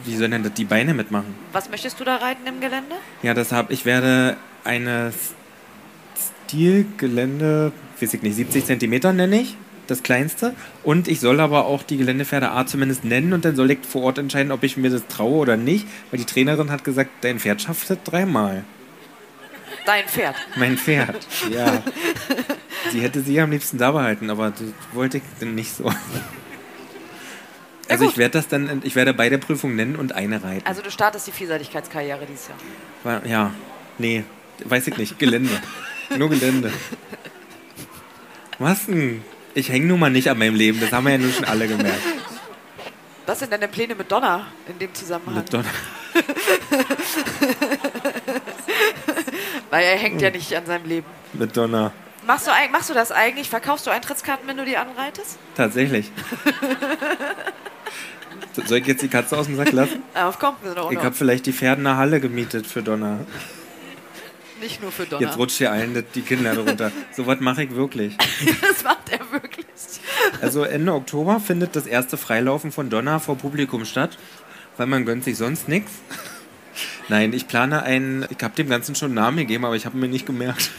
Wie 0.04 0.18
sollen 0.18 0.32
denn 0.32 0.44
das 0.44 0.54
die 0.54 0.66
Beine 0.66 0.94
mitmachen? 0.94 1.34
Was 1.54 1.70
möchtest 1.70 2.00
du 2.00 2.04
da 2.04 2.18
reiten 2.18 2.46
im 2.46 2.60
Gelände? 2.60 2.96
Ja, 3.24 3.34
das 3.34 3.52
habe 3.52 3.72
ich 3.72 3.86
werde 3.86 4.36
eine 4.64 5.14
Stilgelände 6.48 7.72
weiß 8.02 8.14
ich 8.14 8.22
nicht, 8.22 8.36
70 8.36 8.66
Zentimeter 8.66 9.14
nenne 9.14 9.42
ich, 9.42 9.56
das 9.88 10.04
kleinste. 10.04 10.54
Und 10.84 11.08
ich 11.08 11.20
soll 11.20 11.40
aber 11.40 11.66
auch 11.66 11.84
die 11.84 11.98
Geländepferde 11.98 12.52
A 12.52 12.66
zumindest 12.66 13.04
nennen 13.04 13.34
und 13.34 13.46
dann 13.46 13.56
soll 13.56 13.72
ich 13.72 13.80
vor 13.88 14.04
Ort 14.04 14.18
entscheiden, 14.18 14.52
ob 14.52 14.64
ich 14.64 14.78
mir 14.78 14.90
das 14.90 15.08
traue 15.08 15.38
oder 15.38 15.58
nicht, 15.58 15.86
weil 16.10 16.20
die 16.20 16.26
Trainerin 16.26 16.72
hat 16.72 16.84
gesagt, 16.84 17.10
dein 17.22 17.40
Pferd 17.40 17.62
schafft 17.62 17.90
das 17.90 17.98
dreimal. 18.04 18.64
Dein 19.86 20.08
Pferd? 20.08 20.36
Mein 20.56 20.78
Pferd, 20.78 21.28
ja. 21.52 21.82
sie 22.92 23.02
hätte 23.02 23.22
sie 23.22 23.40
am 23.40 23.52
liebsten 23.52 23.78
da 23.78 23.92
behalten, 23.92 24.30
aber 24.30 24.52
das 24.52 24.62
wollte 24.94 25.18
ich 25.18 25.24
dann 25.40 25.56
nicht 25.56 25.76
so. 25.76 25.92
Also 27.90 28.06
ich 28.06 28.18
werde 28.18 28.34
das 28.34 28.48
dann, 28.48 28.82
ich 28.84 28.96
werde 28.96 29.14
beide 29.14 29.38
Prüfungen 29.38 29.76
nennen 29.76 29.96
und 29.96 30.14
eine 30.14 30.44
reiten. 30.44 30.66
Also 30.66 30.82
du 30.82 30.92
startest 30.92 31.28
die 31.28 31.32
Vielseitigkeitskarriere 31.32 32.26
dieses 32.26 32.50
Jahr? 33.04 33.26
Ja, 33.26 33.52
nee, 33.98 34.24
weiß 34.64 34.88
ich 34.88 34.98
nicht, 34.98 35.20
Gelände. 35.20 35.52
Nur 36.18 36.30
Gelände. 36.30 36.72
Was 38.62 38.86
denn? 38.86 39.24
Ich 39.56 39.70
hänge 39.70 39.88
nun 39.88 40.00
mal 40.00 40.12
nicht 40.12 40.30
an 40.30 40.38
meinem 40.38 40.56
Leben, 40.56 40.80
das 40.80 40.92
haben 40.92 41.06
wir 41.06 41.14
ja 41.14 41.18
nun 41.18 41.34
schon 41.34 41.46
alle 41.46 41.68
gemerkt. 41.68 42.00
Was 43.26 43.40
sind 43.40 43.52
deine 43.52 43.68
Pläne 43.68 43.96
mit 43.96 44.12
Donner 44.12 44.46
in 44.68 44.78
dem 44.78 44.94
Zusammenhang? 44.94 45.34
Mit 45.36 45.52
Donner. 45.52 45.66
Weil 49.72 49.84
er 49.86 49.98
hängt 49.98 50.22
ja 50.22 50.30
nicht 50.30 50.54
an 50.56 50.66
seinem 50.66 50.86
Leben. 50.86 51.08
Mit 51.34 51.56
Donner. 51.58 51.92
Machst 52.28 52.46
du, 52.48 52.52
machst 52.72 52.90
du 52.90 52.94
das 52.94 53.12
eigentlich? 53.12 53.50
Verkaufst 53.50 53.88
du 53.88 53.92
Eintrittskarten, 53.92 54.48
wenn 54.48 54.58
du 54.58 54.66
die 54.66 54.78
anreitest? 54.78 55.40
Tatsächlich. 55.56 56.12
Soll 58.66 58.78
ich 58.80 58.88
jetzt 58.88 59.02
die 59.02 59.08
Katze 59.08 59.36
aus 59.38 59.46
dem 59.48 59.56
Sack 59.56 59.72
lassen? 59.72 60.04
Darauf 60.14 60.38
kommt 60.38 60.64
mir 60.64 60.76
doch 60.76 60.92
Ich 60.92 60.98
noch. 60.98 61.06
habe 61.06 61.16
vielleicht 61.16 61.46
die 61.48 61.54
Pferde 61.54 61.80
eine 61.80 61.96
Halle 61.98 62.20
gemietet 62.20 62.68
für 62.68 62.84
Donner. 62.84 63.20
Nicht 64.62 64.82
nur 64.82 64.92
für 64.92 65.06
Donner. 65.06 65.26
Jetzt 65.26 65.38
rutscht 65.38 65.58
hier 65.58 65.72
allen 65.72 66.04
die 66.16 66.22
Kinder 66.22 66.56
runter. 66.58 66.92
So 67.16 67.28
was 67.28 67.40
mache 67.40 67.64
ich 67.64 67.76
wirklich. 67.76 68.16
das 68.62 68.84
macht 68.84 69.10
er 69.12 69.32
wirklich. 69.32 69.66
Also 70.42 70.64
Ende 70.64 70.94
Oktober 70.94 71.40
findet 71.40 71.76
das 71.76 71.88
erste 71.88 72.16
Freilaufen 72.16 72.72
von 72.72 72.90
Donner 72.90 73.20
vor 73.20 73.38
Publikum 73.38 73.86
statt, 73.86 74.18
weil 74.78 74.88
man 74.88 75.06
gönnt 75.06 75.24
sich 75.24 75.38
sonst 75.38 75.68
nichts. 75.68 75.92
Nein, 77.10 77.34
ich 77.34 77.48
plane 77.48 77.84
einen, 77.84 78.26
ich 78.30 78.42
habe 78.42 78.56
dem 78.56 78.70
Ganzen 78.70 78.96
schon 78.96 79.08
einen 79.08 79.16
Namen 79.16 79.38
gegeben, 79.38 79.66
aber 79.66 79.76
ich 79.76 79.86
habe 79.86 79.98
mir 79.98 80.08
nicht 80.08 80.26
gemerkt. 80.26 80.72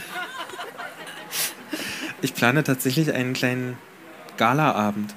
Ich 2.21 2.33
plane 2.33 2.63
tatsächlich 2.63 3.13
einen 3.13 3.33
kleinen 3.33 3.77
Galaabend. 4.37 5.13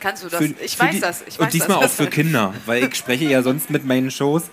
Kannst 0.00 0.22
du 0.24 0.28
das? 0.28 0.38
Für- 0.38 0.54
ich 0.62 0.78
weiß 0.78 0.94
die- 0.94 1.00
das. 1.00 1.24
Ich 1.26 1.38
und 1.38 1.46
weiß 1.46 1.52
diesmal 1.52 1.80
das. 1.80 1.90
auch 1.92 1.94
für 1.94 2.06
Kinder, 2.06 2.54
weil 2.66 2.84
ich 2.84 2.94
spreche 2.94 3.24
ja 3.24 3.42
sonst 3.42 3.70
mit 3.70 3.84
meinen 3.84 4.10
Shows. 4.10 4.44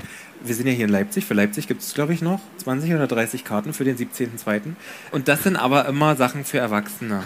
Wir 0.44 0.54
sind 0.56 0.68
ja 0.68 0.74
hier 0.74 0.86
in 0.86 0.92
Leipzig. 0.92 1.26
Für 1.26 1.34
Leipzig 1.34 1.68
gibt 1.68 1.82
es, 1.82 1.94
glaube 1.94 2.14
ich, 2.14 2.22
noch 2.22 2.40
20 2.58 2.94
oder 2.94 3.08
30 3.08 3.44
Karten 3.46 3.74
für 3.74 3.84
den 3.84 3.98
17.02. 3.98 4.76
Und 5.12 5.28
das 5.28 5.44
sind 5.44 5.56
aber 5.56 5.88
immer 5.88 6.16
Sachen 6.16 6.46
für 6.46 6.58
Erwachsene. 6.60 7.24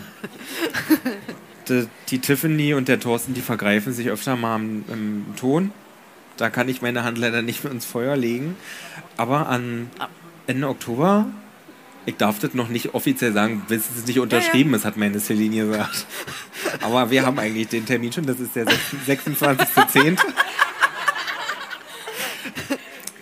die, 1.68 1.88
die 2.10 2.20
Tiffany 2.20 2.74
und 2.74 2.88
der 2.88 3.00
Thorsten, 3.00 3.34
die 3.34 3.42
vergreifen 3.42 3.94
sich 3.94 4.10
öfter 4.10 4.36
mal 4.36 4.56
im, 4.58 4.84
im 4.92 5.26
Ton. 5.36 5.72
Da 6.38 6.50
kann 6.50 6.70
ich 6.70 6.82
meine 6.82 7.04
Hand 7.04 7.18
leider 7.18 7.42
nicht 7.42 7.64
mehr 7.64 7.74
ins 7.74 7.86
Feuer 7.86 8.16
legen. 8.16 8.56
Aber 9.18 9.48
an 9.50 9.90
Ende 10.48 10.68
Oktober, 10.70 11.28
ich 12.10 12.18
darf 12.18 12.40
das 12.40 12.54
noch 12.54 12.68
nicht 12.70 12.94
offiziell 12.94 13.34
sagen, 13.34 13.64
bis 13.68 13.84
es 13.98 14.06
nicht 14.06 14.20
unterschrieben 14.20 14.74
ist, 14.74 14.86
hat 14.86 14.98
meine 14.98 15.20
Celine 15.20 15.68
gesagt. 15.68 16.06
Aber 16.82 17.10
wir 17.10 17.26
haben 17.26 17.40
eigentlich 17.40 17.70
den 17.70 17.86
Termin 17.86 18.12
schon, 18.12 18.26
das 18.26 18.40
ist 18.40 18.56
der 18.56 18.66
26.10. 18.66 20.18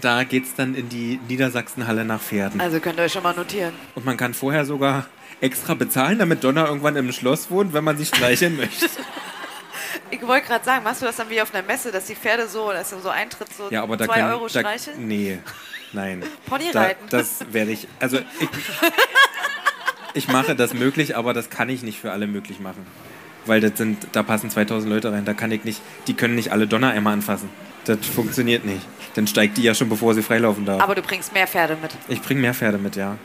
Da 0.01 0.23
geht 0.23 0.45
es 0.45 0.55
dann 0.55 0.75
in 0.75 0.89
die 0.89 1.19
Niedersachsenhalle 1.27 2.05
nach 2.05 2.21
Pferden. 2.21 2.61
Also 2.61 2.79
könnt 2.79 2.99
ihr 2.99 3.03
euch 3.03 3.13
schon 3.13 3.23
mal 3.23 3.35
notieren. 3.35 3.73
Und 3.95 4.05
man 4.05 4.15
kann 4.15 4.33
vorher 4.33 4.63
sogar 4.65 5.07
extra 5.41 5.73
bezahlen, 5.73 6.19
damit 6.19 6.43
Donner 6.43 6.67
irgendwann 6.67 6.95
im 6.95 7.11
Schloss 7.11 7.49
wohnt, 7.49 7.73
wenn 7.73 7.83
man 7.83 7.97
sich 7.97 8.07
streicheln 8.09 8.57
möchte. 8.57 8.87
Ich 10.09 10.25
wollte 10.25 10.47
gerade 10.47 10.63
sagen, 10.63 10.83
machst 10.85 11.01
du 11.01 11.05
das 11.05 11.17
dann 11.17 11.29
wie 11.29 11.41
auf 11.41 11.53
einer 11.53 11.65
Messe, 11.67 11.91
dass 11.91 12.05
die 12.05 12.15
Pferde 12.15 12.47
so, 12.47 12.71
dass 12.71 12.91
so 12.91 13.09
Eintritt 13.09 13.49
so 13.53 13.67
Ja, 13.69 13.83
aber 13.83 13.97
zwei 13.97 14.19
kann 14.21 14.31
Euro 14.31 14.47
da, 14.47 14.59
streicheln? 14.61 15.05
Nee, 15.05 15.39
nein. 15.93 16.23
Pony 16.45 16.65
Da, 16.71 16.91
das 17.09 17.45
werde 17.51 17.71
ich. 17.71 17.87
Also 17.99 18.17
ich, 18.17 18.49
ich 20.13 20.27
mache 20.27 20.55
das 20.55 20.73
möglich, 20.73 21.15
aber 21.15 21.33
das 21.33 21.49
kann 21.49 21.69
ich 21.69 21.83
nicht 21.83 21.99
für 21.99 22.11
alle 22.11 22.27
möglich 22.27 22.59
machen. 22.59 22.85
Weil 23.45 23.61
das 23.61 23.77
sind, 23.77 24.07
da 24.11 24.23
passen 24.23 24.49
2000 24.49 24.91
Leute 24.91 25.11
rein. 25.11 25.25
Da 25.25 25.33
kann 25.33 25.51
ich 25.51 25.63
nicht, 25.63 25.81
die 26.07 26.13
können 26.13 26.35
nicht 26.35 26.51
alle 26.51 26.67
Donnereimer 26.67 27.11
anfassen. 27.11 27.49
Das 27.85 28.05
funktioniert 28.05 28.65
nicht. 28.65 28.81
Dann 29.15 29.25
steigt 29.25 29.57
die 29.57 29.63
ja 29.63 29.73
schon, 29.73 29.87
bevor 29.87 30.13
sie 30.13 30.21
freilaufen 30.21 30.65
darf. 30.65 30.81
Aber 30.81 30.95
du 30.95 31.01
bringst 31.01 31.33
mehr 31.33 31.47
Pferde 31.47 31.77
mit. 31.81 31.91
Ich 32.09 32.21
bringe 32.21 32.41
mehr 32.41 32.53
Pferde 32.53 32.77
mit, 32.77 32.95
ja. 32.97 33.17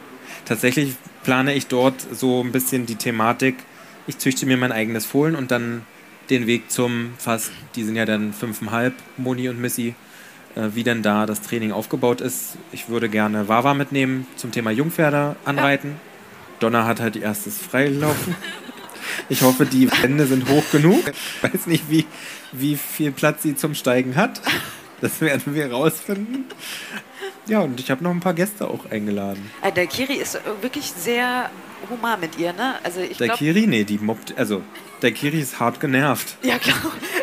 Tatsächlich 0.45 0.95
plane 1.23 1.55
ich 1.55 1.67
dort 1.67 1.95
so 2.13 2.43
ein 2.43 2.53
bisschen 2.53 2.87
die 2.87 2.97
Thematik, 2.97 3.57
ich 4.07 4.19
züchte 4.19 4.47
mir 4.47 4.57
mein 4.57 4.73
eigenes 4.73 5.07
Fohlen 5.07 5.37
und 5.37 5.51
dann 5.51 5.85
den 6.31 6.47
Weg 6.47 6.71
zum 6.71 7.13
fast, 7.19 7.53
die 7.77 7.85
sind 7.85 7.97
ja 7.97 8.05
dann 8.05 8.33
fünfeinhalb, 8.33 8.95
Moni 9.17 9.49
und 9.49 9.61
Missy, 9.61 9.95
wie 10.55 10.83
denn 10.85 11.03
da 11.03 11.27
das 11.27 11.41
Training 11.43 11.73
aufgebaut 11.73 12.21
ist. 12.21 12.57
Ich 12.73 12.89
würde 12.89 13.09
gerne 13.09 13.49
Wawa 13.49 13.75
mitnehmen 13.75 14.27
zum 14.37 14.53
Thema 14.53 14.71
Jungpferde 14.71 15.37
anreiten. 15.45 15.97
Donner 16.61 16.85
hat 16.87 17.01
halt 17.01 17.17
erstes 17.17 17.59
Freilaufen. 17.59 18.35
Ich 19.29 19.43
hoffe, 19.43 19.67
die 19.67 19.91
Wände 20.03 20.27
sind 20.27 20.49
hoch 20.49 20.65
genug. 20.71 21.03
Ich 21.09 21.53
weiß 21.53 21.67
nicht, 21.67 21.91
wie, 21.91 22.07
wie 22.53 22.77
viel 22.77 23.13
Platz 23.13 23.43
sie 23.43 23.55
zum 23.57 23.75
Steigen 23.75 24.17
hat. 24.17 24.41
Das 25.01 25.21
werden 25.21 25.55
wir 25.55 25.71
rausfinden. 25.73 26.45
Ja, 27.47 27.61
und 27.61 27.81
ich 27.81 27.91
habe 27.91 28.05
noch 28.05 28.11
ein 28.13 28.21
paar 28.21 28.35
Gäste 28.35 28.69
auch 28.69 28.89
eingeladen. 28.91 29.51
Äh, 29.63 29.73
Der 29.73 29.87
Kiri 29.87 30.15
ist 30.15 30.37
äh, 30.37 30.41
wirklich 30.61 30.93
sehr 30.97 31.51
human 31.91 32.21
mit 32.21 32.39
ihr, 32.39 32.53
ne? 32.53 32.77
Also 32.85 33.01
ich 33.01 33.17
Der 33.19 33.27
glaube, 33.29 33.39
Kiri, 33.39 33.67
nee, 33.67 33.83
die 33.85 33.99
mobbt, 33.99 34.35
also 34.39 34.63
der 35.03 35.13
Kiri 35.13 35.41
ist 35.41 35.59
hart 35.61 35.81
genervt. 35.81 36.37
ja 36.43 36.59
klar. 36.59 36.77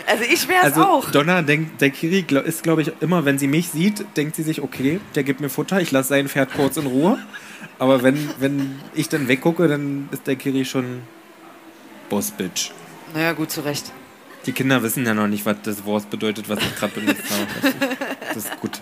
Also 0.07 0.23
ich 0.23 0.47
wäre 0.47 0.59
es 0.61 0.73
Also 0.73 0.83
auch. 0.85 1.11
Donna 1.11 1.41
denkt, 1.43 1.81
der 1.81 1.91
Kiri 1.91 2.25
ist, 2.45 2.63
glaube 2.63 2.81
ich, 2.81 2.91
immer, 2.99 3.25
wenn 3.25 3.37
sie 3.37 3.47
mich 3.47 3.69
sieht, 3.69 4.05
denkt 4.17 4.35
sie 4.35 4.43
sich, 4.43 4.61
okay, 4.61 4.99
der 5.15 5.23
gibt 5.23 5.39
mir 5.39 5.49
Futter, 5.49 5.79
ich 5.81 5.91
lasse 5.91 6.09
sein 6.09 6.27
Pferd 6.27 6.53
kurz 6.53 6.77
in 6.77 6.87
Ruhe. 6.87 7.19
Aber 7.77 8.01
wenn, 8.03 8.29
wenn 8.39 8.79
ich 8.95 9.07
dann 9.09 9.27
weggucke, 9.27 9.67
dann 9.67 10.09
ist 10.11 10.25
der 10.27 10.35
Kiri 10.35 10.65
schon 10.65 11.01
Boss-Bitch. 12.09 12.71
Naja, 13.13 13.33
gut, 13.33 13.51
zu 13.51 13.61
Recht. 13.61 13.91
Die 14.45 14.51
Kinder 14.51 14.81
wissen 14.81 15.05
ja 15.05 15.13
noch 15.13 15.27
nicht, 15.27 15.45
was 15.45 15.57
das 15.63 15.85
Wort 15.85 16.09
bedeutet, 16.09 16.49
was 16.49 16.59
ich 16.59 16.75
gerade 16.75 16.93
benutzt 16.99 17.23
habe. 17.29 17.73
Das 18.33 18.37
ist 18.45 18.59
gut. 18.61 18.81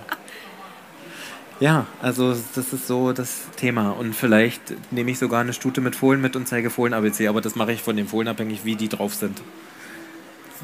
Ja, 1.60 1.88
also 2.02 2.36
das 2.56 2.72
ist 2.74 2.88
so 2.88 3.14
das 3.14 3.42
Thema. 3.56 3.90
Und 3.92 4.14
vielleicht 4.16 4.62
nehme 4.92 5.10
ich 5.12 5.18
sogar 5.20 5.42
eine 5.42 5.54
Stute 5.54 5.82
mit 5.82 5.96
Fohlen 5.96 6.22
mit 6.22 6.36
und 6.36 6.48
zeige 6.48 6.70
Fohlen-ABC, 6.70 7.28
aber 7.28 7.42
das 7.42 7.56
mache 7.56 7.74
ich 7.74 7.82
von 7.82 7.96
den 7.96 8.08
Fohlen 8.08 8.28
abhängig, 8.28 8.64
wie 8.64 8.76
die 8.76 8.90
drauf 8.90 9.16
sind. 9.16 9.42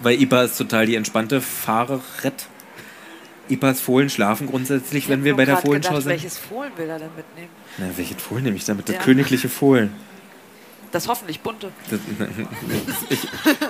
Weil 0.01 0.21
Ipa 0.21 0.43
ist 0.43 0.57
total 0.57 0.85
die 0.85 0.95
entspannte 0.95 1.41
Fahrerett. 1.41 2.47
Ipas 3.49 3.81
Fohlen 3.81 4.09
schlafen 4.09 4.47
grundsätzlich, 4.47 5.09
wenn 5.09 5.23
wir 5.23 5.35
bei 5.35 5.45
der 5.45 5.57
Fohlenschau 5.57 5.89
gedacht, 5.89 6.03
sind. 6.03 6.11
Welches 6.11 6.37
Fohlen 6.37 6.71
will 6.77 6.89
er 6.89 6.99
denn 6.99 7.09
mitnehmen? 7.15 7.49
Na, 7.77 7.85
welches 7.95 8.21
Fohlen 8.21 8.43
nehme 8.43 8.55
ich 8.55 8.65
damit? 8.65 8.87
Das 8.87 8.95
Ja. 8.95 9.01
königliche 9.01 9.49
Fohlen. 9.49 9.91
Das 10.93 11.07
hoffentlich 11.07 11.39
bunte. 11.39 11.71
Das, 11.89 11.99
ich, 13.09 13.19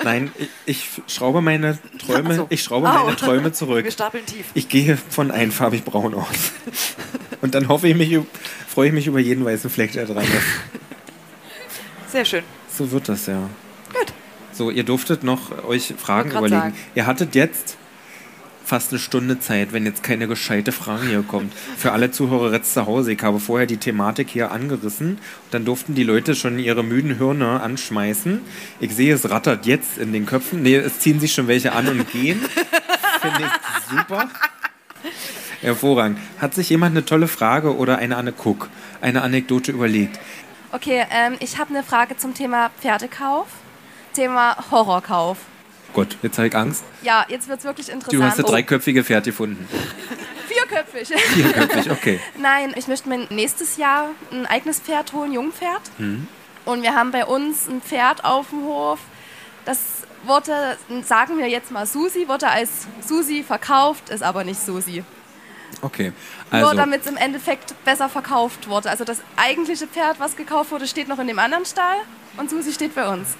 nein, 0.03 0.30
ich, 0.36 0.49
ich 0.65 0.89
schraube 1.07 1.39
meine 1.41 1.80
Träume, 1.97 2.36
so. 2.36 2.47
ich 2.49 2.61
schraube 2.61 2.89
Au. 2.89 3.05
meine 3.05 3.15
Träume 3.15 3.53
zurück. 3.53 3.86
Wir 3.86 3.91
stapeln 3.91 4.26
tief. 4.26 4.47
Ich 4.53 4.67
gehe 4.67 4.97
von 4.97 5.32
einfarbig 5.32 5.86
braun 5.86 6.13
aus. 6.13 6.51
Und 7.41 7.55
dann 7.55 7.69
hoffe 7.69 7.88
ich 7.88 7.95
mich, 7.95 8.19
freue 8.67 8.89
ich 8.89 8.93
mich 8.93 9.07
über 9.07 9.19
jeden 9.19 9.45
weißen 9.45 9.69
Fleck, 9.69 9.93
der 9.93 10.05
dran 10.05 10.26
ist. 10.26 12.11
Sehr 12.11 12.26
schön. 12.26 12.43
So 12.69 12.91
wird 12.91 13.07
das 13.07 13.26
ja. 13.26 13.49
Gut. 13.93 14.13
So, 14.51 14.69
ihr 14.69 14.84
durftet 14.84 15.24
noch 15.24 15.63
euch 15.63 15.93
Fragen 15.97 16.32
überlegen. 16.32 16.49
sagen. 16.59 16.78
Ihr 16.93 17.05
hattet 17.05 17.36
jetzt 17.36 17.78
fast 18.66 18.91
eine 18.91 18.99
Stunde 18.99 19.39
Zeit, 19.39 19.74
wenn 19.74 19.86
jetzt 19.86 20.03
keine 20.03 20.28
gescheite 20.28 20.72
Frage 20.72 21.07
hier 21.07 21.24
kommt. 21.24 21.53
Für 21.78 21.91
alle 21.91 22.11
Zuhörer 22.11 22.53
jetzt 22.53 22.74
zu 22.74 22.86
Hause, 22.86 23.14
ich 23.14 23.22
habe 23.22 23.39
vorher 23.39 23.68
die 23.68 23.78
Thematik 23.78 24.30
hier 24.30 24.51
angerissen. 24.51 25.20
Dann 25.51 25.66
durften 25.66 25.95
die 25.95 26.03
Leute 26.03 26.36
schon 26.36 26.59
ihre 26.59 26.84
müden 26.84 27.18
Hirne 27.18 27.61
anschmeißen. 27.61 28.41
Ich 28.80 28.95
sehe, 28.95 29.14
es 29.14 29.30
rattert 29.30 29.66
jetzt 29.66 29.97
in 29.97 30.14
den 30.14 30.26
Köpfen. 30.26 30.61
Nee, 30.61 30.76
es 30.76 30.99
ziehen 30.99 31.20
sich 31.20 31.34
schon 31.34 31.47
welche 31.47 31.74
an 31.74 31.88
und 31.88 32.11
gehen. 32.11 32.39
Finde 33.22 33.41
ich 33.41 33.97
super. 33.97 34.30
Hervorragend. 35.61 36.20
Hat 36.39 36.53
sich 36.53 36.70
jemand 36.70 36.95
eine 36.95 37.05
tolle 37.05 37.28
Frage 37.28 37.76
oder 37.76 37.97
eine 37.97 38.18
Anne 38.18 38.34
Guck, 38.34 38.70
eine 39.01 39.22
Anekdote 39.22 39.72
überlegt? 39.72 40.20
Okay, 40.72 41.05
ähm, 41.11 41.36
ich 41.39 41.57
habe 41.57 41.70
eine 41.70 41.84
Frage 41.84 42.18
zum 42.18 42.34
Thema 42.34 42.72
Pferdekauf, 42.82 43.47
Thema 44.14 44.57
Horrorkauf. 44.72 45.38
Gott, 45.94 46.18
jetzt 46.22 46.38
habe 46.38 46.48
ich 46.48 46.56
Angst. 46.56 46.84
Ja, 47.04 47.26
jetzt 47.28 47.48
wird 47.48 47.60
es 47.60 47.66
wirklich 47.66 47.89
interessant. 47.89 48.14
Du 48.14 48.24
hast 48.24 48.39
das 48.39 48.46
Oh, 48.46 48.50
dreiköpfige 48.52 49.04
Pferd 49.04 49.26
gefunden. 49.26 49.68
vierköpfig. 50.48 51.08
Vierköpfig, 51.08 51.91
okay. 51.91 52.20
Nein, 52.38 52.74
ich 52.76 52.88
möchte 52.88 53.10
mir 53.10 53.28
nächstes 53.30 53.78
Jahr 53.78 54.10
ein 54.32 54.46
eigenes 54.46 54.80
Pferd 54.80 55.14
holen, 55.14 55.34
Jungpferd. 55.34 55.82
Hm. 55.98 56.28
Und 56.66 56.82
wir 56.82 56.96
haben 56.96 57.12
bei 57.12 57.26
uns 57.26 57.68
ein 57.68 57.82
Pferd 57.82 58.24
auf 58.26 58.50
dem 58.50 58.64
Hof. 58.64 59.00
Das 59.66 59.80
wurde, 60.26 60.78
sagen 61.04 61.38
wir 61.38 61.48
jetzt 61.48 61.72
mal 61.72 61.86
Susi, 61.86 62.28
wurde 62.28 62.48
als 62.48 62.88
Susi 63.06 63.44
verkauft, 63.44 64.10
ist 64.10 64.24
aber 64.24 64.44
nicht 64.44 64.60
Susi. 64.60 65.04
Okay. 65.82 66.14
Nur 66.52 66.62
Also, 66.70 66.78
damit 66.78 67.02
es 67.02 67.08
im 67.08 67.18
Endeffekt 67.18 67.74
besser 67.84 68.08
verkauft 68.08 68.70
wurde. 68.70 68.89
Also 68.89 69.04
das 69.04 69.22
eigentliche 69.36 69.88
Pferd, 69.88 70.20
was 70.20 70.36
gekauft 70.38 70.72
wurde, 70.72 70.88
steht 70.88 71.08
noch 71.10 71.20
in 71.20 71.28
dem 71.28 71.39
anderen 71.39 71.66
Stall 71.66 71.98
und 72.38 72.50
Susi 72.50 72.72
steht 72.72 72.96
bei 72.96 73.08
uns. 73.08 73.36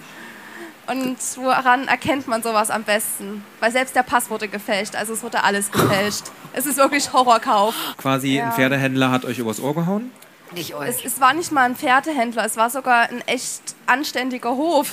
Und 0.88 1.16
woran 1.38 1.88
erkennt 1.88 2.28
man 2.28 2.44
sowas 2.44 2.70
am 2.70 2.84
besten? 2.84 3.44
Weil 3.62 3.72
selbst 3.72 3.96
der 3.96 4.04
Pass 4.04 4.30
wurde 4.30 4.48
gefälscht, 4.50 4.96
also 4.96 5.14
es 5.14 5.24
wurde 5.24 5.44
alles 5.44 5.72
gefälscht. 5.72 6.26
Es 6.54 6.66
ist 6.66 6.78
wirklich 6.78 7.14
Horrorkauf. 7.14 7.74
quasi 7.98 8.32
ein 8.40 8.48
Ja. 8.48 8.52
Pferdehändler 8.52 9.10
hat 9.12 9.24
euch 9.26 9.40
übers 9.40 9.60
Ohr 9.62 9.74
gehauen. 9.74 10.12
Nicht 10.54 10.76
euch. 10.76 10.90
Es, 10.90 11.06
es 11.06 11.22
war 11.22 11.34
nicht 11.34 11.52
mal 11.52 11.64
ein 11.64 11.76
Pferdehändler, 11.76 12.46
es 12.46 12.58
war 12.58 12.70
sogar 12.70 13.10
ein 13.10 13.22
echt 13.28 13.62
anständiger 13.88 14.52
Hof. 14.52 14.92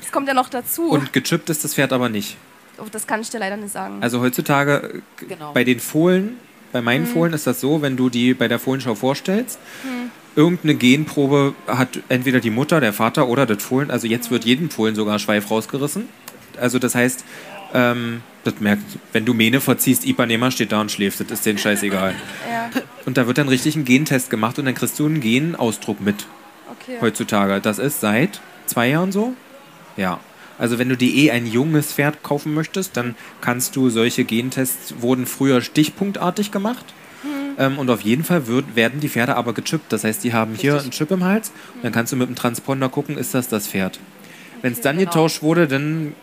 Das 0.00 0.12
kommt 0.12 0.28
ja 0.28 0.34
noch 0.34 0.48
dazu. 0.48 0.90
Und 0.90 1.12
gechippt 1.12 1.50
ist 1.50 1.64
das 1.64 1.74
Pferd 1.74 1.92
aber 1.92 2.08
nicht. 2.08 2.36
oh, 2.78 2.84
das 2.92 3.06
kann 3.06 3.20
ich 3.20 3.28
dir 3.30 3.38
leider 3.40 3.56
nicht 3.56 3.72
sagen. 3.72 3.98
Also 4.02 4.20
heutzutage 4.20 5.02
äh, 5.20 5.24
Genau. 5.26 5.52
bei 5.52 5.64
den 5.64 5.80
Fohlen, 5.80 6.38
bei 6.72 6.80
meinen 6.82 7.02
Mhm. 7.04 7.08
Fohlen 7.12 7.32
ist 7.32 7.46
das 7.46 7.60
so, 7.60 7.82
wenn 7.82 7.96
du 7.96 8.10
die 8.10 8.32
bei 8.34 8.46
der 8.48 8.58
Fohlenschau 8.58 8.94
vorstellst, 8.94 9.58
irgendeine 10.36 10.74
Genprobe 10.74 11.54
hat 11.66 11.98
entweder 12.08 12.40
die 12.40 12.50
Mutter, 12.50 12.80
der 12.80 12.92
Vater 12.92 13.28
oder 13.28 13.46
das 13.46 13.62
Fohlen. 13.62 13.90
Also 13.90 14.06
jetzt 14.06 14.30
wird 14.30 14.44
jedem 14.44 14.70
Fohlen 14.70 14.94
sogar 14.94 15.18
Schweif 15.18 15.50
rausgerissen. 15.50 16.08
Also 16.60 16.78
das 16.78 16.94
heißt, 16.94 17.24
ähm, 17.74 18.22
das 18.44 18.60
merkt, 18.60 18.84
wenn 19.12 19.24
du 19.24 19.34
Mähne 19.34 19.60
verziehst, 19.60 20.06
Ipanema 20.06 20.50
steht 20.50 20.72
da 20.72 20.80
und 20.80 20.92
schläft, 20.92 21.20
das 21.20 21.30
ist 21.30 21.46
denen 21.46 21.58
scheißegal. 21.58 22.14
ja, 22.50 22.70
Und 23.06 23.16
da 23.16 23.26
wird 23.26 23.38
dann 23.38 23.48
richtig 23.48 23.76
ein 23.76 23.84
Gentest 23.84 24.30
gemacht 24.30 24.58
und 24.58 24.66
dann 24.66 24.74
kriegst 24.74 24.98
du 24.98 25.06
einen 25.06 25.20
Genausdruck 25.20 26.00
mit. 26.00 26.26
okay. 26.70 26.98
heutzutage. 27.00 27.60
Das 27.60 27.78
ist 27.78 28.00
seit 28.00 28.40
zwei 28.66 28.88
Jahren 28.88 29.12
so. 29.12 29.34
Ja. 29.96 30.20
Also 30.58 30.78
wenn 30.78 30.88
du 30.88 30.96
dir 30.96 31.12
eh 31.12 31.30
ein 31.30 31.46
junges 31.46 31.92
Pferd 31.92 32.22
kaufen 32.22 32.54
möchtest, 32.54 32.96
dann 32.96 33.14
kannst 33.40 33.76
du 33.76 33.90
solche 33.90 34.24
Gentests, 34.24 34.94
wurden 35.00 35.26
früher 35.26 35.60
stichpunktartig 35.60 36.50
gemacht. 36.50 36.86
Ähm, 37.58 37.78
und 37.78 37.90
auf 37.90 38.00
jeden 38.02 38.24
Fall 38.24 38.46
wird, 38.46 38.76
werden 38.76 39.00
die 39.00 39.08
Pferde 39.08 39.36
aber 39.36 39.52
gechippt. 39.52 39.92
Das 39.92 40.04
heißt, 40.04 40.22
die 40.24 40.32
haben 40.32 40.54
hier 40.54 40.74
Richtig. 40.74 40.86
einen 40.86 40.92
Chip 40.92 41.10
im 41.10 41.24
Hals. 41.24 41.52
Und 41.74 41.84
dann 41.84 41.92
kannst 41.92 42.12
du 42.12 42.16
mit 42.16 42.28
dem 42.28 42.36
Transponder 42.36 42.88
gucken, 42.88 43.16
ist 43.16 43.34
das 43.34 43.48
das 43.48 43.68
Pferd. 43.68 43.98
Wenn 44.62 44.72
es 44.72 44.80
dann 44.80 44.98
genau. 44.98 45.10
getauscht 45.10 45.42
wurde, 45.42 45.68
dann 45.68 46.14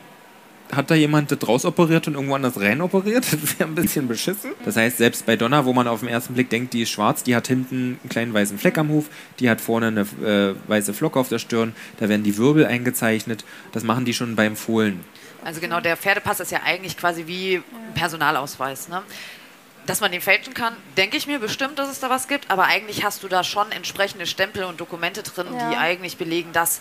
hat 0.76 0.90
da 0.90 0.96
jemand 0.96 1.32
das 1.32 1.48
rausoperiert 1.48 2.08
und 2.08 2.16
irgendwo 2.16 2.36
anders 2.36 2.60
rein 2.60 2.82
operiert. 2.82 3.26
Das 3.32 3.60
wäre 3.60 3.70
ein 3.70 3.76
bisschen 3.76 4.08
beschissen. 4.08 4.52
Das 4.66 4.76
heißt, 4.76 4.98
selbst 4.98 5.26
bei 5.26 5.36
Donna, 5.36 5.66
wo 5.66 5.74
man 5.74 5.88
auf 5.88 6.00
den 6.00 6.10
ersten 6.10 6.34
Blick 6.34 6.50
denkt, 6.50 6.74
die 6.74 6.84
ist 6.84 6.90
schwarz, 6.90 7.24
die 7.24 7.36
hat 7.36 7.48
hinten 7.48 8.00
einen 8.02 8.10
kleinen 8.10 8.34
weißen 8.34 8.58
Fleck 8.58 8.78
am 8.78 8.90
Huf, 8.90 9.10
die 9.40 9.50
hat 9.50 9.62
vorne 9.62 9.88
eine 9.88 10.02
äh, 10.02 10.56
weiße 10.68 10.94
Flocke 10.94 11.20
auf 11.20 11.30
der 11.30 11.40
Stirn, 11.40 11.76
da 12.00 12.10
werden 12.10 12.24
die 12.24 12.38
Wirbel 12.38 12.66
eingezeichnet. 12.66 13.44
Das 13.72 13.84
machen 13.84 14.06
die 14.06 14.14
schon 14.14 14.36
beim 14.36 14.56
Fohlen. 14.56 15.02
Also 15.44 15.60
genau, 15.60 15.82
der 15.82 15.98
Pferdepass 15.98 16.40
ist 16.40 16.52
ja 16.52 16.62
eigentlich 16.64 16.98
quasi 16.98 17.28
wie 17.28 17.58
ein 17.58 17.94
Personalausweis. 17.96 18.88
Ne? 18.88 19.02
Dass 19.86 20.00
man 20.00 20.12
den 20.14 20.22
fälschen 20.22 20.54
kann, 20.54 20.76
denke 20.96 21.18
ich 21.18 21.28
mir 21.28 21.40
bestimmt, 21.40 21.78
dass 21.78 21.90
es 21.90 22.00
da 22.00 22.10
was 22.10 22.28
gibt, 22.30 22.50
aber 22.50 22.64
eigentlich 22.66 23.04
hast 23.04 23.22
du 23.24 23.28
da 23.28 23.44
schon 23.44 23.72
entsprechende 23.74 24.26
Stempel 24.26 24.64
und 24.64 24.80
Dokumente 24.80 25.24
drin, 25.24 25.48
die 25.52 25.74
Ja. 25.74 25.80
eigentlich 25.80 26.18
belegen, 26.18 26.54
dass. 26.54 26.80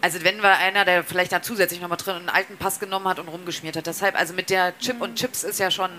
Also 0.00 0.22
wenn 0.22 0.40
wir 0.40 0.50
einer, 0.58 0.84
der 0.84 1.02
vielleicht 1.02 1.32
da 1.32 1.42
zusätzlich 1.42 1.80
nochmal 1.80 1.98
drin 1.98 2.14
einen 2.14 2.28
alten 2.28 2.56
Pass 2.56 2.78
genommen 2.78 3.08
hat 3.08 3.18
und 3.18 3.26
rumgeschmiert 3.26 3.76
hat. 3.76 3.86
Deshalb, 3.88 4.16
also 4.16 4.32
mit 4.34 4.48
der 4.50 4.78
Chip 4.78 5.00
und 5.00 5.16
Chips 5.16 5.42
ist 5.42 5.58
ja 5.58 5.72
schon, 5.72 5.90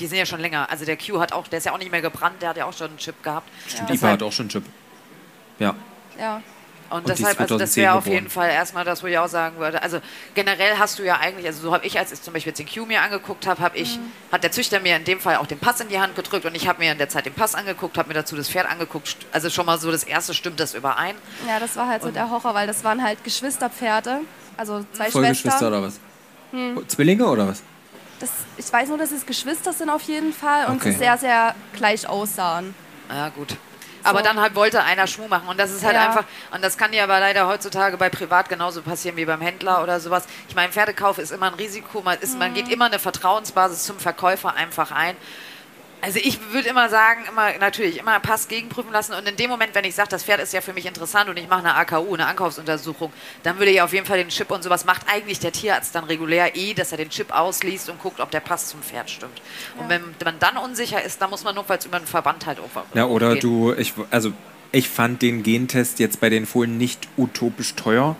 die 0.00 0.06
sind 0.06 0.16
ja 0.16 0.24
schon 0.24 0.40
länger. 0.40 0.70
Also 0.70 0.86
der 0.86 0.96
Q 0.96 1.20
hat 1.20 1.32
auch, 1.32 1.46
der 1.48 1.58
ist 1.58 1.66
ja 1.66 1.72
auch 1.72 1.78
nicht 1.78 1.90
mehr 1.90 2.00
gebrannt, 2.00 2.40
der 2.40 2.48
hat 2.48 2.56
ja 2.56 2.64
auch 2.64 2.72
schon 2.72 2.88
einen 2.88 2.96
Chip 2.96 3.22
gehabt. 3.22 3.50
Stimmt, 3.68 3.90
Deshalb- 3.90 3.98
IPA 4.00 4.08
hat 4.12 4.22
auch 4.22 4.32
schon 4.32 4.44
einen 4.44 4.50
Chip. 4.50 4.64
Ja. 5.58 5.74
Ja. 6.18 6.42
Und, 6.94 7.00
Und 7.00 7.08
deshalb, 7.08 7.40
also 7.40 7.58
das 7.58 7.72
2010 7.72 7.82
wäre 7.82 7.94
auf 7.94 8.06
jeden 8.06 8.30
Fall 8.30 8.50
erstmal 8.50 8.84
das, 8.84 9.02
wo 9.02 9.06
ich 9.08 9.18
auch 9.18 9.26
sagen 9.28 9.58
würde. 9.58 9.82
Also 9.82 10.00
generell 10.34 10.78
hast 10.78 10.98
du 10.98 11.02
ja 11.02 11.16
eigentlich, 11.18 11.44
also 11.46 11.60
so 11.62 11.74
habe 11.74 11.84
ich, 11.86 11.98
als 11.98 12.12
ich 12.12 12.22
zum 12.22 12.32
Beispiel 12.34 12.50
jetzt 12.50 12.58
den 12.60 12.68
Q 12.68 12.86
mir 12.86 13.02
angeguckt 13.02 13.46
habe, 13.46 13.60
habe 13.60 13.76
ich, 13.76 13.98
hat 14.30 14.42
der 14.44 14.52
Züchter 14.52 14.78
mir 14.80 14.96
in 14.96 15.04
dem 15.04 15.18
Fall 15.20 15.36
auch 15.36 15.46
den 15.46 15.58
Pass 15.58 15.80
in 15.80 15.88
die 15.88 15.98
Hand 15.98 16.14
gedrückt 16.14 16.44
und 16.46 16.54
ich 16.54 16.68
habe 16.68 16.78
mir 16.78 16.92
in 16.92 16.98
der 16.98 17.08
Zeit 17.08 17.26
den 17.26 17.34
Pass 17.34 17.54
angeguckt, 17.54 17.98
habe 17.98 18.08
mir 18.08 18.14
dazu 18.14 18.36
das 18.36 18.48
Pferd 18.48 18.70
angeguckt. 18.70 19.16
Also 19.32 19.50
schon 19.50 19.66
mal 19.66 19.78
so 19.78 19.90
das 19.90 20.04
erste 20.04 20.34
stimmt 20.34 20.60
das 20.60 20.74
überein. 20.74 21.16
ja, 21.48 21.58
das 21.58 21.76
war 21.76 21.88
halt 21.88 22.02
so 22.02 22.10
der 22.10 22.30
Horror, 22.30 22.54
weil 22.54 22.66
das 22.68 22.84
waren 22.84 23.02
halt 23.02 23.22
Geschwisterpferde. 23.24 24.20
Also 24.56 24.84
zwei 24.92 25.10
Vollgeschwister 25.10 25.50
Schwestern. 25.50 25.68
oder 25.68 25.82
was? 25.82 25.98
Zwillinge 26.88 27.26
oder 27.26 27.48
was? 27.48 27.62
Das, 28.20 28.30
ich 28.56 28.72
weiß 28.72 28.88
nur, 28.90 28.98
dass 28.98 29.10
es 29.10 29.26
Geschwister 29.26 29.72
sind 29.72 29.90
auf 29.90 30.02
jeden 30.02 30.32
Fall 30.32 30.66
und 30.66 30.76
Okay. 30.76 30.92
sie 30.92 30.98
sehr, 30.98 31.18
sehr 31.18 31.54
gleich 31.72 32.08
aussahen. 32.08 32.72
Ja, 33.08 33.28
gut. 33.30 33.56
Aber 34.04 34.22
dann 34.22 34.40
halt 34.40 34.54
wollte 34.54 34.82
einer 34.82 35.06
Schmuh 35.06 35.28
machen 35.28 35.48
und 35.48 35.58
das 35.58 35.70
ist 35.70 35.84
halt 35.84 35.94
Ja. 35.94 36.06
einfach, 36.08 36.24
und 36.52 36.62
das 36.62 36.76
kann 36.76 36.92
dir 36.92 37.02
aber 37.04 37.18
leider 37.20 37.46
heutzutage 37.46 37.96
bei 37.96 38.10
Privat 38.10 38.48
genauso 38.48 38.82
passieren 38.82 39.16
wie 39.16 39.24
beim 39.24 39.40
Händler 39.40 39.82
oder 39.82 39.98
sowas. 40.00 40.24
Ich 40.48 40.54
meine, 40.54 40.72
Pferdekauf 40.72 41.18
ist 41.18 41.32
immer 41.32 41.46
ein 41.46 41.54
Risiko, 41.54 42.02
man, 42.02 42.18
ist, 42.18 42.38
man 42.38 42.54
geht 42.54 42.68
immer 42.68 42.86
eine 42.86 42.98
Vertrauensbasis 42.98 43.84
zum 43.84 43.98
Verkäufer 43.98 44.54
einfach 44.54 44.90
ein. 44.92 45.16
Also 46.04 46.18
ich 46.22 46.38
würde 46.52 46.68
immer 46.68 46.90
sagen, 46.90 47.24
immer 47.26 47.56
natürlich 47.58 47.98
immer 47.98 48.20
Pass 48.20 48.48
gegenprüfen 48.48 48.92
lassen 48.92 49.14
und 49.14 49.26
in 49.26 49.36
dem 49.36 49.48
Moment, 49.48 49.74
wenn 49.74 49.84
ich 49.84 49.94
sage, 49.94 50.10
das 50.10 50.22
Pferd 50.24 50.40
ist 50.40 50.52
ja 50.52 50.60
für 50.60 50.74
mich 50.74 50.84
interessant 50.84 51.30
und 51.30 51.38
ich 51.38 51.48
mache 51.48 51.60
eine 51.60 51.74
AKU, 51.74 52.12
eine 52.12 52.26
Ankaufsuntersuchung, 52.26 53.10
dann 53.42 53.58
würde 53.58 53.70
ich 53.70 53.80
auf 53.80 53.92
jeden 53.94 54.04
Fall 54.04 54.18
den 54.18 54.28
Chip 54.28 54.50
und 54.50 54.62
sowas 54.62 54.84
macht 54.84 55.02
eigentlich 55.08 55.40
der 55.40 55.52
Tierarzt 55.52 55.94
dann 55.94 56.04
regulär 56.04 56.56
eh, 56.56 56.74
dass 56.74 56.92
er 56.92 56.98
den 56.98 57.08
Chip 57.08 57.32
ausliest 57.32 57.88
und 57.88 58.00
guckt, 58.02 58.20
ob 58.20 58.30
der 58.30 58.40
Pass 58.40 58.68
zum 58.68 58.82
Pferd 58.82 59.08
stimmt. 59.08 59.40
Und 59.78 59.88
wenn 59.88 60.02
man 60.22 60.38
dann 60.38 60.58
unsicher 60.58 61.02
ist, 61.02 61.22
dann 61.22 61.30
muss 61.30 61.42
man 61.42 61.54
notfalls 61.54 61.86
über 61.86 61.96
einen 61.96 62.06
Verband 62.06 62.44
halt 62.44 62.58
auch 62.60 62.84
Ja, 62.94 63.06
oder 63.06 63.32
gehen. 63.32 63.40
du, 63.40 63.72
ich, 63.72 63.94
also 64.10 64.32
ich 64.72 64.88
fand 64.88 65.22
den 65.22 65.42
Gentest 65.42 66.00
jetzt 66.00 66.20
bei 66.20 66.28
den 66.28 66.44
Fohlen 66.44 66.76
nicht 66.76 67.08
utopisch 67.16 67.74
teuer. 67.74 68.16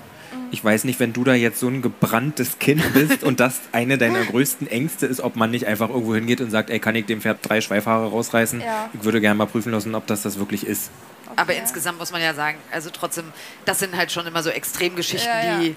Ich 0.51 0.65
weiß 0.65 0.85
nicht, 0.85 1.01
wenn 1.01 1.13
du 1.13 1.25
da 1.25 1.35
jetzt 1.35 1.61
so 1.61 1.69
ein 1.69 1.83
gebranntes 1.83 2.59
Kind 2.59 2.83
bist 2.95 3.23
und 3.25 3.41
das 3.41 3.61
eine 3.73 3.99
deiner 3.99 4.25
größten 4.25 4.67
Ängste 4.67 5.07
ist, 5.07 5.21
ob 5.21 5.37
man 5.37 5.51
nicht 5.51 5.67
einfach 5.67 5.89
irgendwo 5.89 6.15
hingeht 6.15 6.41
und 6.41 6.51
sagt, 6.51 6.71
ey, 6.71 6.79
kann 6.79 6.95
ich 6.95 7.07
dem 7.07 7.21
Pferd 7.21 7.39
drei 7.43 7.61
Schweifhaare 7.61 8.09
rausreißen? 8.09 8.61
Ja. 8.61 8.89
Ich 8.93 9.05
würde 9.05 9.21
gerne 9.21 9.37
mal 9.37 9.47
prüfen 9.47 9.73
lassen, 9.73 9.95
ob 9.95 10.07
das 10.07 10.23
das 10.23 10.39
wirklich 10.39 10.67
ist. 10.67 10.91
Aber 11.37 11.55
insgesamt 11.55 11.99
muss 11.99 12.13
man 12.13 12.23
ja 12.23 12.33
sagen, 12.35 12.59
also 12.71 12.91
trotzdem, 12.91 13.25
das 13.65 13.81
sind 13.81 13.97
halt 13.97 14.13
schon 14.13 14.27
immer 14.27 14.43
so 14.43 14.51
Extremgeschichten, 14.51 15.29
Ja, 15.29 15.53
ja. 15.55 15.59
die. 15.59 15.77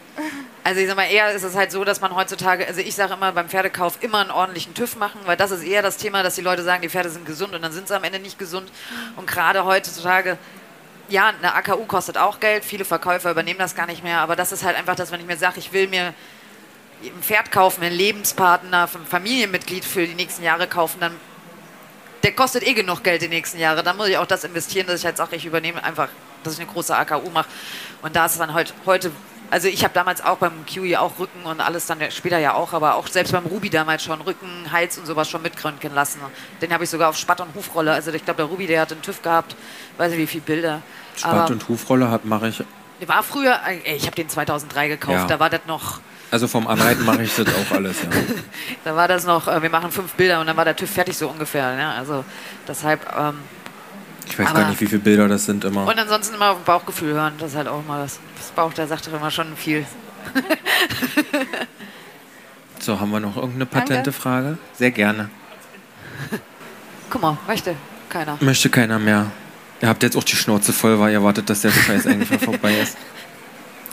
Also 0.64 0.82
ich 0.82 0.88
sag 0.88 0.98
mal, 0.98 1.06
eher 1.10 1.32
ist 1.32 1.44
es 1.44 1.56
halt 1.56 1.72
so, 1.72 1.84
dass 1.84 2.02
man 2.02 2.14
heutzutage, 2.14 2.68
also 2.68 2.82
ich 2.82 2.94
sage 2.94 3.14
immer 3.14 3.32
beim 3.32 3.48
Pferdekauf 3.48 4.00
immer 4.02 4.20
einen 4.20 4.32
ordentlichen 4.32 4.74
TÜV 4.74 4.98
machen, 4.98 5.22
weil 5.26 5.38
das 5.38 5.52
ist 5.52 5.64
eher 5.64 5.82
das 5.82 5.98
Thema, 5.98 6.24
dass 6.24 6.36
die 6.36 6.42
Leute 6.42 6.62
sagen, 6.64 6.82
die 6.82 6.90
Pferde 6.90 7.10
sind 7.10 7.26
gesund 7.26 7.56
und 7.56 7.62
dann 7.62 7.72
sind 7.72 7.88
sie 7.88 7.96
am 7.96 8.04
Ende 8.04 8.20
nicht 8.20 8.38
gesund. 8.38 8.70
Und 9.16 9.26
gerade 9.28 9.64
heutzutage, 9.66 10.38
ja, 11.10 11.30
eine 11.30 11.54
AKU 11.54 11.86
kostet 11.86 12.18
auch 12.18 12.40
Geld, 12.40 12.66
viele 12.66 12.86
Verkäufer 12.86 13.32
übernehmen 13.32 13.60
das 13.60 13.76
gar 13.76 13.86
nicht 13.86 14.04
mehr, 14.04 14.20
aber 14.20 14.36
das 14.36 14.52
ist 14.52 14.64
halt 14.64 14.76
einfach 14.76 14.96
das, 14.96 15.12
wenn 15.12 15.20
ich 15.20 15.26
mir 15.26 15.38
sage, 15.38 15.60
ich 15.60 15.72
will 15.74 15.88
mir 15.88 16.14
ein 17.04 17.22
Pferd 17.22 17.52
kaufen, 17.52 17.84
einen 17.84 17.96
Lebenspartner, 17.96 18.90
ein 18.94 19.06
Familienmitglied 19.06 19.86
für 19.86 20.06
die 20.06 20.16
nächsten 20.16 20.44
Jahre 20.44 20.68
kaufen, 20.68 21.00
dann 21.00 21.14
der 22.24 22.32
kostet 22.34 22.68
eh 22.68 22.74
genug 22.74 23.04
Geld 23.04 23.22
die 23.22 23.28
nächsten 23.28 23.60
Jahre. 23.60 23.84
Dann 23.84 23.96
muss 23.96 24.08
ich 24.08 24.18
auch 24.18 24.26
das 24.26 24.44
investieren, 24.44 24.88
dass 24.88 25.00
ich 25.00 25.06
halt 25.06 25.18
sage, 25.18 25.36
ich 25.36 25.46
übernehme 25.46 25.84
einfach, 25.84 26.10
dass 26.44 26.54
ich 26.54 26.60
eine 26.60 26.70
große 26.70 26.96
AKU 26.96 27.30
mache. 27.30 27.48
Und 28.02 28.16
da 28.16 28.26
ist 28.26 28.40
dann 28.40 28.54
halt 28.54 28.74
heute, 28.86 29.12
also 29.50 29.68
ich 29.68 29.84
habe 29.84 29.94
damals 29.94 30.24
auch 30.24 30.38
beim 30.38 30.66
QI 30.66 30.98
auch 30.98 31.20
Rücken 31.20 31.44
und 31.44 31.62
alles 31.62 31.86
dann 31.86 32.00
später 32.12 32.38
ja 32.38 32.54
auch, 32.54 32.74
aber 32.74 32.96
auch 32.96 33.08
selbst 33.08 33.32
beim 33.32 33.46
Ruby 33.46 33.70
damals 33.70 34.04
schon 34.04 34.20
Rücken, 34.22 34.72
Hals 34.72 34.98
und 34.98 35.06
sowas 35.06 35.30
schon 35.30 35.42
mitröntgen 35.42 35.94
lassen. 35.94 36.20
Den 36.62 36.74
habe 36.74 36.84
ich 36.84 36.90
sogar 36.90 37.10
auf 37.10 37.18
Spatt 37.18 37.40
und 37.42 37.54
Hufrolle. 37.56 37.94
Also 37.94 38.12
ich 38.12 38.24
glaube, 38.26 38.38
der 38.38 38.46
Ruby, 38.48 38.68
der 38.68 38.82
hat 38.82 38.92
einen 38.92 39.02
TÜV 39.02 39.22
gehabt, 39.22 39.56
weiß 39.98 40.12
nicht 40.12 40.20
wie 40.20 40.28
viele 40.28 40.44
Bilder. 40.44 40.82
Spatt 41.16 41.32
aber 41.34 41.48
und 41.52 41.68
Hufrolle 41.70 42.10
hat 42.12 42.26
mache 42.26 42.50
ich. 42.50 42.64
der 43.02 43.08
war 43.08 43.24
früher, 43.24 43.60
ey, 43.66 43.96
ich 43.96 44.06
habe 44.06 44.16
den 44.16 44.30
2003 44.30 44.88
gekauft, 44.90 45.18
Ja. 45.18 45.26
da 45.28 45.40
war 45.40 45.50
das 45.50 45.62
noch, 45.68 46.00
Also 46.30 46.48
vom 46.48 46.68
Anreiten 46.68 47.06
mache 47.06 47.24
ich 47.24 47.34
das 47.36 47.48
auch 47.48 47.76
alles, 47.76 48.02
ja. 48.04 48.10
da 48.84 48.96
war 48.96 49.08
das 49.08 49.26
noch, 49.26 49.48
äh, 49.48 49.62
wir 49.62 49.70
machen 49.70 49.92
fünf 49.92 50.14
Bilder 50.14 50.42
und 50.42 50.48
dann 50.48 50.58
war 50.58 50.66
der 50.66 50.76
TÜV 50.76 50.90
fertig 50.90 51.18
so 51.18 51.30
ungefähr. 51.30 51.76
Ne? 51.76 51.94
Also 51.94 52.26
deshalb, 52.68 53.02
ähm, 53.18 53.40
Ich 54.30 54.38
weiß 54.38 54.50
Aber- 54.50 54.60
gar 54.62 54.70
nicht, 54.70 54.82
wie 54.82 54.88
viele 54.88 55.00
Bilder 55.02 55.28
das 55.28 55.46
sind 55.46 55.64
immer. 55.66 55.88
Und 55.88 55.98
ansonsten 56.00 56.36
immer 56.36 56.52
auf 56.52 56.60
Bauchgefühl 56.60 57.14
hören. 57.14 57.34
Das 57.40 57.52
ist 57.52 57.58
halt 57.58 57.68
auch 57.68 57.86
mal 57.86 58.02
das. 58.04 58.20
Das 58.38 58.52
Bauch, 58.52 58.74
der 58.74 58.88
sagt 58.88 59.08
doch 59.08 59.14
immer 59.14 59.32
schon 59.32 59.56
viel. 59.56 59.86
So, 62.80 63.00
haben 63.00 63.10
wir 63.12 63.20
noch 63.20 63.36
irgendeine 63.36 63.66
Danke. 63.66 63.88
patente 63.88 64.12
Frage? 64.12 64.58
Sehr 64.74 64.92
gerne. 64.92 65.30
Guck 67.10 67.22
mal, 67.22 67.38
möchte 67.48 67.76
keiner. 68.10 68.38
Möchte 68.40 68.70
keiner 68.70 69.00
mehr. 69.00 69.32
Ihr 69.82 69.90
habt 69.90 70.04
jetzt 70.04 70.16
auch 70.16 70.24
die 70.24 70.36
Schnauze 70.36 70.74
voll, 70.74 71.00
weil 71.00 71.12
ihr 71.12 71.24
wartet, 71.24 71.50
dass 71.50 71.62
der 71.62 71.72
Scheiß 71.72 72.06
eigentlich 72.08 72.40
vorbei 72.42 72.78
ist. 72.80 72.96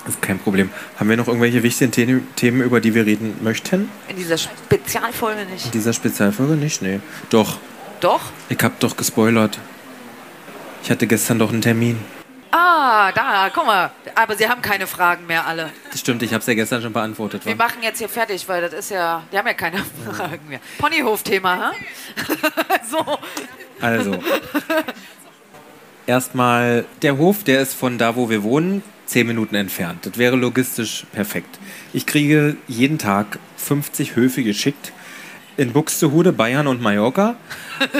Das 0.05 0.15
ist 0.15 0.23
kein 0.23 0.39
Problem. 0.39 0.71
Haben 1.01 1.09
wir 1.09 1.17
noch 1.17 1.29
irgendwelche 1.29 1.63
wichtigen 1.63 1.93
The 1.93 2.21
Themen, 2.37 2.61
über 2.61 2.81
die 2.81 2.95
wir 2.95 3.07
reden 3.07 3.39
möchten? 3.43 3.89
In 4.09 4.17
dieser 4.17 4.37
Spezialfolge 4.37 5.41
In 5.43 5.51
nicht. 5.51 5.73
dieser 5.73 5.93
Spezialfolge 5.95 6.55
nicht? 6.55 6.83
Nee. 6.83 7.01
Doch. 7.31 7.57
Doch? 8.01 8.21
Ich 8.51 8.59
hab 8.63 8.79
doch 8.81 8.97
gespoilert. 8.97 9.59
Ich 10.85 10.91
hatte 10.91 11.07
gestern 11.07 11.39
doch 11.39 11.51
einen 11.51 11.63
Termin. 11.63 11.99
Ah, 12.51 13.11
da, 13.13 13.51
guck 13.55 13.65
mal. 13.65 13.91
Aber 14.15 14.37
sie 14.37 14.47
haben 14.47 14.61
keine 14.61 14.87
Fragen 14.87 15.27
mehr 15.27 15.47
alle. 15.47 15.71
Das 15.91 16.01
stimmt, 16.01 16.23
ich 16.23 16.35
hab's 16.35 16.47
ja 16.47 16.53
gestern 16.53 16.83
schon 16.83 16.93
beantwortet. 16.93 17.47
Wir 17.47 17.59
wa? 17.59 17.65
machen 17.65 17.83
jetzt 17.83 18.01
hier 18.01 18.09
fertig, 18.11 18.47
weil 18.51 18.61
das 18.61 18.75
ist 18.75 18.91
ja. 18.91 19.23
Die 19.33 19.39
haben 19.39 19.47
ja 19.47 19.55
keine 19.55 19.83
Fragen 20.05 20.47
mehr. 20.47 20.61
Ponyhof-Thema, 20.77 21.73
hä? 21.73 21.85
so. 22.91 23.03
Also. 23.81 24.19
Erstmal, 26.07 26.85
der 27.01 27.17
Hof, 27.17 27.45
der 27.45 27.63
ist 27.63 27.73
von 27.73 27.97
da, 27.97 28.15
wo 28.15 28.29
wir 28.29 28.43
wohnen, 28.43 28.83
zehn 29.07 29.27
Minuten 29.27 29.55
entfernt. 29.55 30.05
Das 30.05 30.19
wäre 30.19 30.37
logistisch 30.37 31.07
perfekt. 31.13 31.59
Ich 31.95 32.05
kriege 32.05 32.59
jeden 32.69 32.99
Tag 32.99 33.39
50 33.57 34.17
Höfe 34.17 34.43
geschickt 34.43 34.93
in 35.57 35.73
Buxtehude, 35.73 36.35
Bayern 36.35 36.67
und 36.67 36.83
Mallorca 36.83 37.37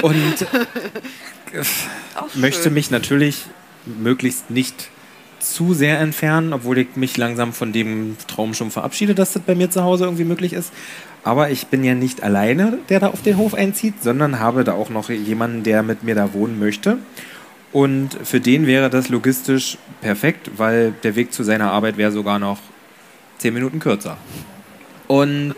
und 0.03 0.45
möchte 2.35 2.63
schön. 2.63 2.73
mich 2.73 2.91
natürlich 2.91 3.45
möglichst 3.85 4.49
nicht 4.49 4.89
zu 5.39 5.73
sehr 5.73 5.99
entfernen, 5.99 6.53
obwohl 6.53 6.79
ich 6.79 6.95
mich 6.95 7.17
langsam 7.17 7.53
von 7.53 7.71
dem 7.71 8.17
Traum 8.27 8.53
schon 8.53 8.71
verabschiede, 8.71 9.15
dass 9.15 9.33
das 9.33 9.43
bei 9.43 9.55
mir 9.55 9.69
zu 9.69 9.83
Hause 9.83 10.05
irgendwie 10.05 10.23
möglich 10.23 10.53
ist. 10.53 10.73
Aber 11.23 11.49
ich 11.49 11.67
bin 11.67 11.83
ja 11.83 11.95
nicht 11.95 12.23
alleine, 12.23 12.79
der 12.89 12.99
da 12.99 13.07
auf 13.07 13.21
den 13.21 13.37
Hof 13.37 13.53
einzieht, 13.53 14.01
sondern 14.01 14.39
habe 14.39 14.63
da 14.63 14.73
auch 14.73 14.89
noch 14.89 15.09
jemanden, 15.09 15.63
der 15.63 15.83
mit 15.83 16.03
mir 16.03 16.15
da 16.15 16.33
wohnen 16.33 16.59
möchte. 16.59 16.97
Und 17.71 18.17
für 18.23 18.39
den 18.39 18.67
wäre 18.67 18.89
das 18.89 19.09
logistisch 19.09 19.77
perfekt, 20.01 20.51
weil 20.57 20.93
der 21.03 21.15
Weg 21.15 21.33
zu 21.33 21.43
seiner 21.43 21.71
Arbeit 21.71 21.97
wäre 21.97 22.11
sogar 22.11 22.39
noch 22.39 22.59
zehn 23.37 23.53
Minuten 23.53 23.79
kürzer. 23.79 24.17
Und 25.07 25.55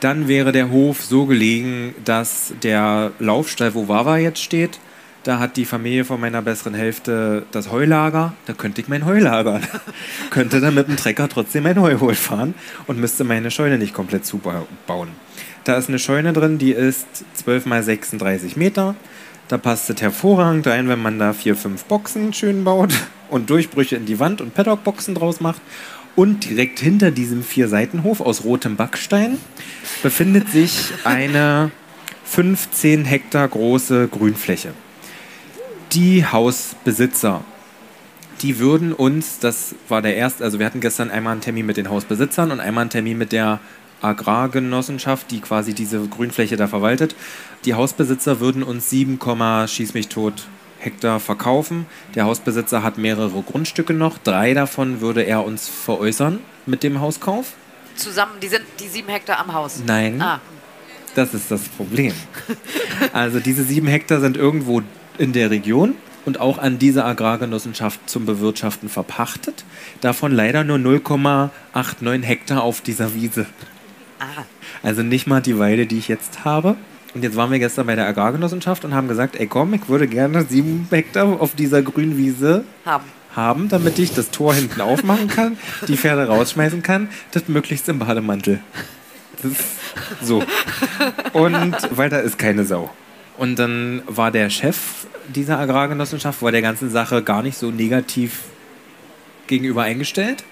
dann 0.00 0.28
wäre 0.28 0.52
der 0.52 0.70
Hof 0.70 1.02
so 1.02 1.26
gelegen, 1.26 1.94
dass 2.04 2.52
der 2.62 3.12
Laufstall, 3.18 3.74
wo 3.74 3.88
Wawa 3.88 4.18
jetzt 4.18 4.42
steht, 4.42 4.78
da 5.24 5.38
hat 5.38 5.56
die 5.56 5.64
Familie 5.64 6.04
von 6.04 6.20
meiner 6.20 6.42
besseren 6.42 6.74
Hälfte 6.74 7.46
das 7.50 7.70
Heulager. 7.70 8.34
Da 8.46 8.52
könnte 8.52 8.82
ich 8.82 8.88
mein 8.88 9.06
Heulager. 9.06 9.60
könnte 10.30 10.60
dann 10.60 10.74
mit 10.74 10.86
dem 10.86 10.96
Trecker 10.96 11.28
trotzdem 11.28 11.64
mein 11.64 11.80
Heu 11.80 11.96
fahren 12.14 12.54
und 12.86 13.00
müsste 13.00 13.24
meine 13.24 13.50
Scheune 13.50 13.78
nicht 13.78 13.94
komplett 13.94 14.26
zubauen. 14.26 15.08
Da 15.64 15.76
ist 15.76 15.88
eine 15.88 15.98
Scheune 15.98 16.34
drin, 16.34 16.58
die 16.58 16.72
ist 16.72 17.06
12 17.34 17.64
mal 17.66 17.82
36 17.82 18.56
Meter. 18.56 18.94
Da 19.48 19.56
passt 19.56 19.88
es 19.88 20.00
hervorragend 20.00 20.66
rein, 20.66 20.88
wenn 20.88 21.00
man 21.00 21.18
da 21.18 21.32
vier, 21.32 21.56
fünf 21.56 21.84
Boxen 21.84 22.34
schön 22.34 22.64
baut 22.64 22.92
und 23.30 23.48
Durchbrüche 23.48 23.96
in 23.96 24.04
die 24.04 24.20
Wand 24.20 24.42
und 24.42 24.54
Paddock-Boxen 24.54 25.14
draus 25.14 25.40
macht. 25.40 25.62
Und 26.16 26.48
direkt 26.48 26.78
hinter 26.78 27.10
diesem 27.10 27.42
Vier-Seitenhof 27.42 28.20
aus 28.20 28.44
rotem 28.44 28.76
Backstein 28.76 29.38
befindet 30.02 30.48
sich 30.50 30.92
eine 31.02 31.72
15 32.24 33.04
Hektar 33.04 33.48
große 33.48 34.08
Grünfläche. 34.08 34.74
Die 35.94 36.26
Hausbesitzer, 36.26 37.44
die 38.42 38.58
würden 38.58 38.92
uns, 38.92 39.38
das 39.38 39.76
war 39.88 40.02
der 40.02 40.16
erste, 40.16 40.42
also 40.42 40.58
wir 40.58 40.66
hatten 40.66 40.80
gestern 40.80 41.08
einmal 41.08 41.32
einen 41.32 41.40
Termin 41.40 41.66
mit 41.66 41.76
den 41.76 41.88
Hausbesitzern 41.88 42.50
und 42.50 42.58
einmal 42.58 42.82
einen 42.82 42.90
Termin 42.90 43.16
mit 43.16 43.30
der 43.30 43.60
Agrargenossenschaft, 44.02 45.30
die 45.30 45.40
quasi 45.40 45.72
diese 45.72 46.04
Grünfläche 46.08 46.56
da 46.56 46.66
verwaltet. 46.66 47.14
Die 47.64 47.74
Hausbesitzer 47.74 48.40
würden 48.40 48.64
uns 48.64 48.90
7, 48.90 49.20
schieß 49.68 49.94
mich 49.94 50.08
tot 50.08 50.48
Hektar 50.80 51.20
verkaufen. 51.20 51.86
Der 52.16 52.24
Hausbesitzer 52.24 52.82
hat 52.82 52.98
mehrere 52.98 53.42
Grundstücke 53.42 53.94
noch. 53.94 54.18
Drei 54.18 54.52
davon 54.52 55.00
würde 55.00 55.22
er 55.22 55.44
uns 55.44 55.68
veräußern 55.68 56.40
mit 56.66 56.82
dem 56.82 57.00
Hauskauf. 57.00 57.52
Zusammen, 57.94 58.32
die 58.42 58.48
sind 58.48 58.64
die 58.80 58.88
sieben 58.88 59.08
Hektar 59.08 59.38
am 59.38 59.52
Haus. 59.52 59.80
Nein, 59.86 60.20
Ah, 60.20 60.40
das 61.14 61.32
ist 61.34 61.52
das 61.52 61.62
Problem. 61.68 62.12
Also 63.12 63.38
diese 63.38 63.62
sieben 63.62 63.86
Hektar 63.86 64.20
sind 64.20 64.36
irgendwo 64.36 64.82
in 65.18 65.32
der 65.32 65.50
Region 65.50 65.94
und 66.24 66.40
auch 66.40 66.58
an 66.58 66.78
diese 66.78 67.04
Agrargenossenschaft 67.04 68.08
zum 68.08 68.26
Bewirtschaften 68.26 68.88
verpachtet. 68.88 69.64
Davon 70.00 70.32
leider 70.32 70.64
nur 70.64 70.78
0,89 70.78 72.22
Hektar 72.22 72.62
auf 72.62 72.80
dieser 72.80 73.14
Wiese. 73.14 73.46
ah. 74.20 74.44
Also 74.82 75.02
nicht 75.02 75.26
mal 75.26 75.40
die 75.40 75.58
Weide, 75.58 75.86
die 75.86 75.98
ich 75.98 76.08
jetzt 76.08 76.44
habe. 76.44 76.76
Und 77.14 77.22
jetzt 77.22 77.36
waren 77.36 77.50
wir 77.50 77.58
gestern 77.58 77.86
bei 77.86 77.94
der 77.94 78.06
Agrargenossenschaft 78.06 78.84
und 78.84 78.94
haben 78.94 79.08
gesagt, 79.08 79.36
ey 79.36 79.46
komm, 79.46 79.72
ich 79.74 79.88
würde 79.88 80.08
gerne 80.08 80.44
sieben 80.44 80.86
Hektar 80.90 81.40
auf 81.40 81.54
dieser 81.54 81.80
grünen 81.80 82.18
Wiese 82.18 82.64
haben. 82.84 83.04
haben, 83.36 83.68
damit 83.68 83.98
ich 83.98 84.12
das 84.12 84.30
Tor 84.30 84.52
hinten 84.52 84.80
aufmachen 84.80 85.28
kann, 85.28 85.56
die 85.88 85.96
Pferde 85.96 86.26
rausschmeißen 86.26 86.82
kann, 86.82 87.08
das 87.30 87.48
möglichst 87.48 87.88
im 87.88 88.00
Bademantel. 88.00 88.60
Das 89.42 89.52
ist 89.52 89.64
so. 90.22 90.42
Und 91.32 91.76
weil 91.90 92.08
da 92.08 92.18
ist 92.18 92.38
keine 92.38 92.64
Sau. 92.64 92.90
Und 93.36 93.58
dann 93.58 94.02
war 94.06 94.30
der 94.30 94.50
Chef 94.50 95.06
dieser 95.28 95.58
Agrargenossenschaft 95.58 96.42
war 96.42 96.52
der 96.52 96.62
ganzen 96.62 96.90
Sache 96.90 97.22
gar 97.22 97.42
nicht 97.42 97.56
so 97.56 97.70
negativ 97.70 98.40
gegenüber 99.46 99.82
eingestellt. 99.82 100.44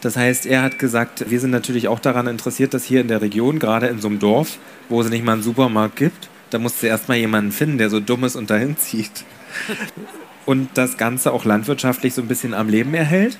Das 0.00 0.16
heißt, 0.16 0.46
er 0.46 0.62
hat 0.62 0.78
gesagt, 0.78 1.30
wir 1.30 1.40
sind 1.40 1.50
natürlich 1.50 1.88
auch 1.88 1.98
daran 1.98 2.26
interessiert, 2.26 2.74
dass 2.74 2.84
hier 2.84 3.00
in 3.00 3.08
der 3.08 3.22
Region, 3.22 3.58
gerade 3.58 3.86
in 3.88 4.00
so 4.00 4.08
einem 4.08 4.18
Dorf, 4.18 4.58
wo 4.88 5.00
es 5.00 5.08
nicht 5.08 5.24
mal 5.24 5.32
einen 5.32 5.42
Supermarkt 5.42 5.96
gibt, 5.96 6.28
da 6.50 6.58
musst 6.58 6.82
du 6.82 6.86
erstmal 6.86 7.16
jemanden 7.16 7.50
finden, 7.50 7.78
der 7.78 7.90
so 7.90 7.98
dumm 8.00 8.24
ist 8.24 8.36
und 8.36 8.50
dahin 8.50 8.76
zieht. 8.76 9.24
Und 10.44 10.68
das 10.74 10.96
Ganze 10.96 11.32
auch 11.32 11.44
landwirtschaftlich 11.44 12.14
so 12.14 12.22
ein 12.22 12.28
bisschen 12.28 12.54
am 12.54 12.68
Leben 12.68 12.94
erhält. 12.94 13.36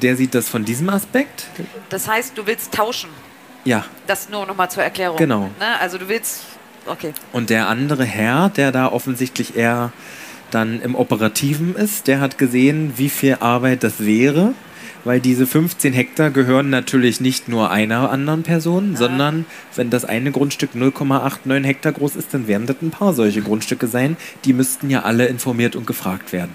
Der 0.00 0.14
sieht 0.14 0.32
das 0.32 0.48
von 0.48 0.64
diesem 0.64 0.88
Aspekt. 0.88 1.48
Das 1.88 2.06
heißt, 2.06 2.38
du 2.38 2.46
willst 2.46 2.72
tauschen. 2.72 3.10
Ja. 3.64 3.84
Das 4.06 4.28
nur 4.28 4.46
nochmal 4.46 4.70
zur 4.70 4.84
Erklärung. 4.84 5.16
Genau. 5.16 5.50
Ne? 5.58 5.80
Also 5.80 5.98
du 5.98 6.08
willst. 6.08 6.44
Okay. 6.86 7.12
Und 7.32 7.50
der 7.50 7.68
andere 7.68 8.04
Herr, 8.04 8.50
der 8.50 8.72
da 8.72 8.90
offensichtlich 8.90 9.56
eher 9.56 9.92
dann 10.50 10.80
im 10.80 10.94
Operativen 10.94 11.74
ist, 11.74 12.06
der 12.06 12.20
hat 12.20 12.38
gesehen, 12.38 12.94
wie 12.96 13.08
viel 13.08 13.38
Arbeit 13.40 13.82
das 13.82 14.04
wäre, 14.04 14.54
weil 15.04 15.20
diese 15.20 15.46
15 15.46 15.92
Hektar 15.92 16.30
gehören 16.30 16.70
natürlich 16.70 17.20
nicht 17.20 17.48
nur 17.48 17.70
einer 17.70 18.10
anderen 18.10 18.42
Person, 18.42 18.96
sondern 18.96 19.46
wenn 19.74 19.90
das 19.90 20.04
eine 20.04 20.30
Grundstück 20.30 20.70
0,89 20.74 21.64
Hektar 21.64 21.92
groß 21.92 22.16
ist, 22.16 22.32
dann 22.32 22.46
werden 22.46 22.66
das 22.66 22.76
ein 22.80 22.90
paar 22.90 23.12
solche 23.12 23.42
Grundstücke 23.42 23.86
sein. 23.86 24.16
Die 24.44 24.52
müssten 24.52 24.90
ja 24.90 25.02
alle 25.02 25.26
informiert 25.26 25.76
und 25.76 25.86
gefragt 25.86 26.32
werden. 26.32 26.52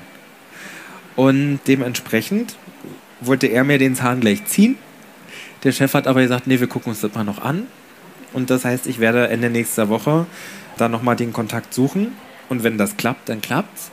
Und 1.15 1.59
dementsprechend 1.67 2.55
wollte 3.21 3.47
er 3.47 3.63
mir 3.63 3.77
den 3.77 3.95
Zahn 3.95 4.21
gleich 4.21 4.45
ziehen. 4.45 4.77
Der 5.63 5.73
Chef 5.73 5.93
hat 5.93 6.07
aber 6.07 6.21
gesagt, 6.21 6.47
nee, 6.47 6.59
wir 6.59 6.67
gucken 6.67 6.91
uns 6.91 7.01
das 7.01 7.13
mal 7.13 7.25
noch 7.25 7.41
an. 7.41 7.67
Und 8.33 8.49
das 8.49 8.65
heißt, 8.65 8.87
ich 8.87 8.99
werde 8.99 9.27
Ende 9.29 9.49
nächster 9.49 9.89
Woche 9.89 10.25
dann 10.77 10.91
nochmal 10.91 11.15
den 11.15 11.33
Kontakt 11.33 11.73
suchen. 11.73 12.13
Und 12.47 12.63
wenn 12.63 12.77
das 12.77 12.97
klappt, 12.97 13.29
dann 13.29 13.41
klappt's. 13.41 13.91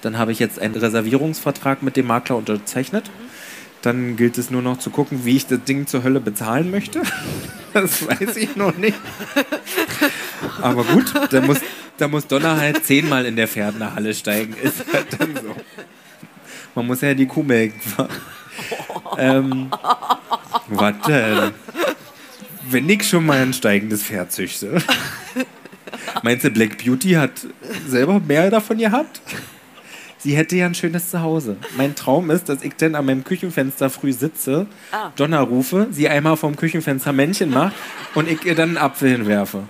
Dann 0.00 0.18
habe 0.18 0.32
ich 0.32 0.38
jetzt 0.38 0.58
einen 0.58 0.74
Reservierungsvertrag 0.74 1.82
mit 1.82 1.96
dem 1.96 2.06
Makler 2.06 2.36
unterzeichnet. 2.36 3.10
Dann 3.82 4.16
gilt 4.16 4.38
es 4.38 4.50
nur 4.50 4.62
noch 4.62 4.78
zu 4.78 4.90
gucken, 4.90 5.24
wie 5.24 5.36
ich 5.36 5.46
das 5.46 5.62
Ding 5.64 5.86
zur 5.86 6.02
Hölle 6.02 6.20
bezahlen 6.20 6.70
möchte. 6.70 7.02
Das 7.74 8.08
weiß 8.08 8.36
ich 8.38 8.56
noch 8.56 8.74
nicht. 8.78 8.96
Aber 10.62 10.84
gut, 10.84 11.12
da 11.30 11.42
muss, 11.42 11.58
da 11.98 12.08
muss 12.08 12.26
Donner 12.26 12.56
halt 12.56 12.82
zehnmal 12.82 13.26
in 13.26 13.36
der 13.36 13.46
Pferdenhalle 13.46 14.14
steigen. 14.14 14.54
Ist 14.54 14.84
halt 14.90 15.06
dann 15.18 15.36
so. 15.36 15.54
Man 16.74 16.86
muss 16.86 17.02
ja 17.02 17.12
die 17.12 17.26
Kuh 17.26 17.42
melken. 17.42 17.78
ähm, 19.18 19.70
warte. 20.68 21.52
Wenn 22.70 22.88
ich 22.88 23.08
schon 23.08 23.26
mal 23.26 23.38
ein 23.40 23.52
steigendes 23.52 24.02
Pferd 24.02 24.32
züchte. 24.32 24.82
Meinst 26.22 26.44
du, 26.44 26.50
Black 26.50 26.78
Beauty 26.82 27.12
hat 27.12 27.32
selber 27.86 28.20
mehr 28.20 28.50
davon 28.50 28.78
gehabt? 28.78 29.20
Sie 30.18 30.36
hätte 30.36 30.56
ja 30.56 30.66
ein 30.66 30.74
schönes 30.74 31.10
Zuhause. 31.10 31.56
Mein 31.76 31.94
Traum 31.94 32.30
ist, 32.30 32.48
dass 32.48 32.62
ich 32.64 32.74
dann 32.74 32.96
an 32.96 33.06
meinem 33.06 33.22
Küchenfenster 33.22 33.88
früh 33.88 34.12
sitze, 34.12 34.66
Ah. 34.90 35.12
Donner 35.14 35.40
rufe, 35.42 35.86
sie 35.92 36.08
einmal 36.08 36.36
vom 36.36 36.56
Küchenfenster 36.56 37.12
Männchen 37.12 37.50
macht 37.50 37.74
und 38.14 38.28
ich 38.28 38.44
ihr 38.44 38.56
dann 38.56 38.70
einen 38.70 38.78
Apfel 38.78 39.10
hinwerfe. 39.10 39.62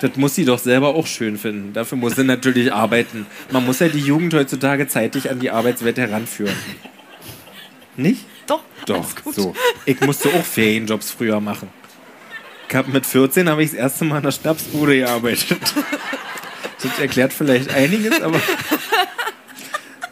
Das 0.00 0.16
muss 0.16 0.34
sie 0.34 0.44
doch 0.44 0.58
selber 0.58 0.88
auch 0.94 1.06
schön 1.06 1.38
finden. 1.38 1.72
Dafür 1.72 1.96
muss 1.96 2.16
sie 2.16 2.24
natürlich 2.24 2.72
arbeiten. 2.72 3.24
Man 3.50 3.64
muss 3.64 3.78
ja 3.78 3.88
die 3.88 4.00
Jugend 4.00 4.34
heutzutage 4.34 4.88
zeitig 4.88 5.30
an 5.30 5.38
die 5.38 5.50
Arbeitswelt 5.50 5.96
heranführen. 5.96 6.54
Nicht? 7.96 8.26
Doch. 8.46 8.62
Doch, 8.84 9.06
so. 9.32 9.54
Ich 9.86 10.00
musste 10.00 10.28
auch 10.28 10.44
Ferienjobs 10.44 11.10
früher 11.12 11.40
machen. 11.40 11.70
Hab 12.72 12.88
mit 12.88 13.06
14 13.06 13.48
habe 13.48 13.62
ich 13.62 13.70
das 13.70 13.78
erste 13.78 14.04
Mal 14.04 14.18
in 14.18 14.22
der 14.24 14.32
Schnapsbude 14.32 14.98
gearbeitet. 14.98 15.58
Das 16.82 16.98
erklärt 17.00 17.32
vielleicht 17.32 17.74
einiges, 17.74 18.20
aber 18.20 18.38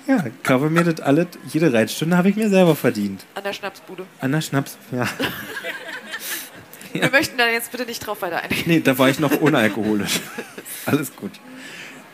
ja, 0.06 0.24
ich 0.26 0.50
habe 0.50 0.70
mir 0.70 0.84
das 0.84 1.00
alles, 1.00 1.28
jede 1.52 1.72
Reitstunde 1.72 2.16
habe 2.16 2.28
ich 2.28 2.36
mir 2.36 2.48
selber 2.48 2.76
verdient. 2.76 3.24
An 3.34 3.44
der 3.44 3.52
Schnapsbude. 3.52 4.04
An 4.20 4.32
der 4.32 4.40
Schnaps, 4.40 4.76
ja. 4.92 5.06
Wir 6.92 7.10
möchten 7.10 7.36
da 7.36 7.48
jetzt 7.48 7.72
bitte 7.72 7.86
nicht 7.86 8.06
drauf 8.06 8.22
weiter 8.22 8.40
eingehen. 8.40 8.62
Nee, 8.66 8.80
da 8.80 8.96
war 8.98 9.08
ich 9.08 9.18
noch 9.18 9.40
unalkoholisch. 9.40 10.20
Alles 10.86 11.14
gut. 11.16 11.32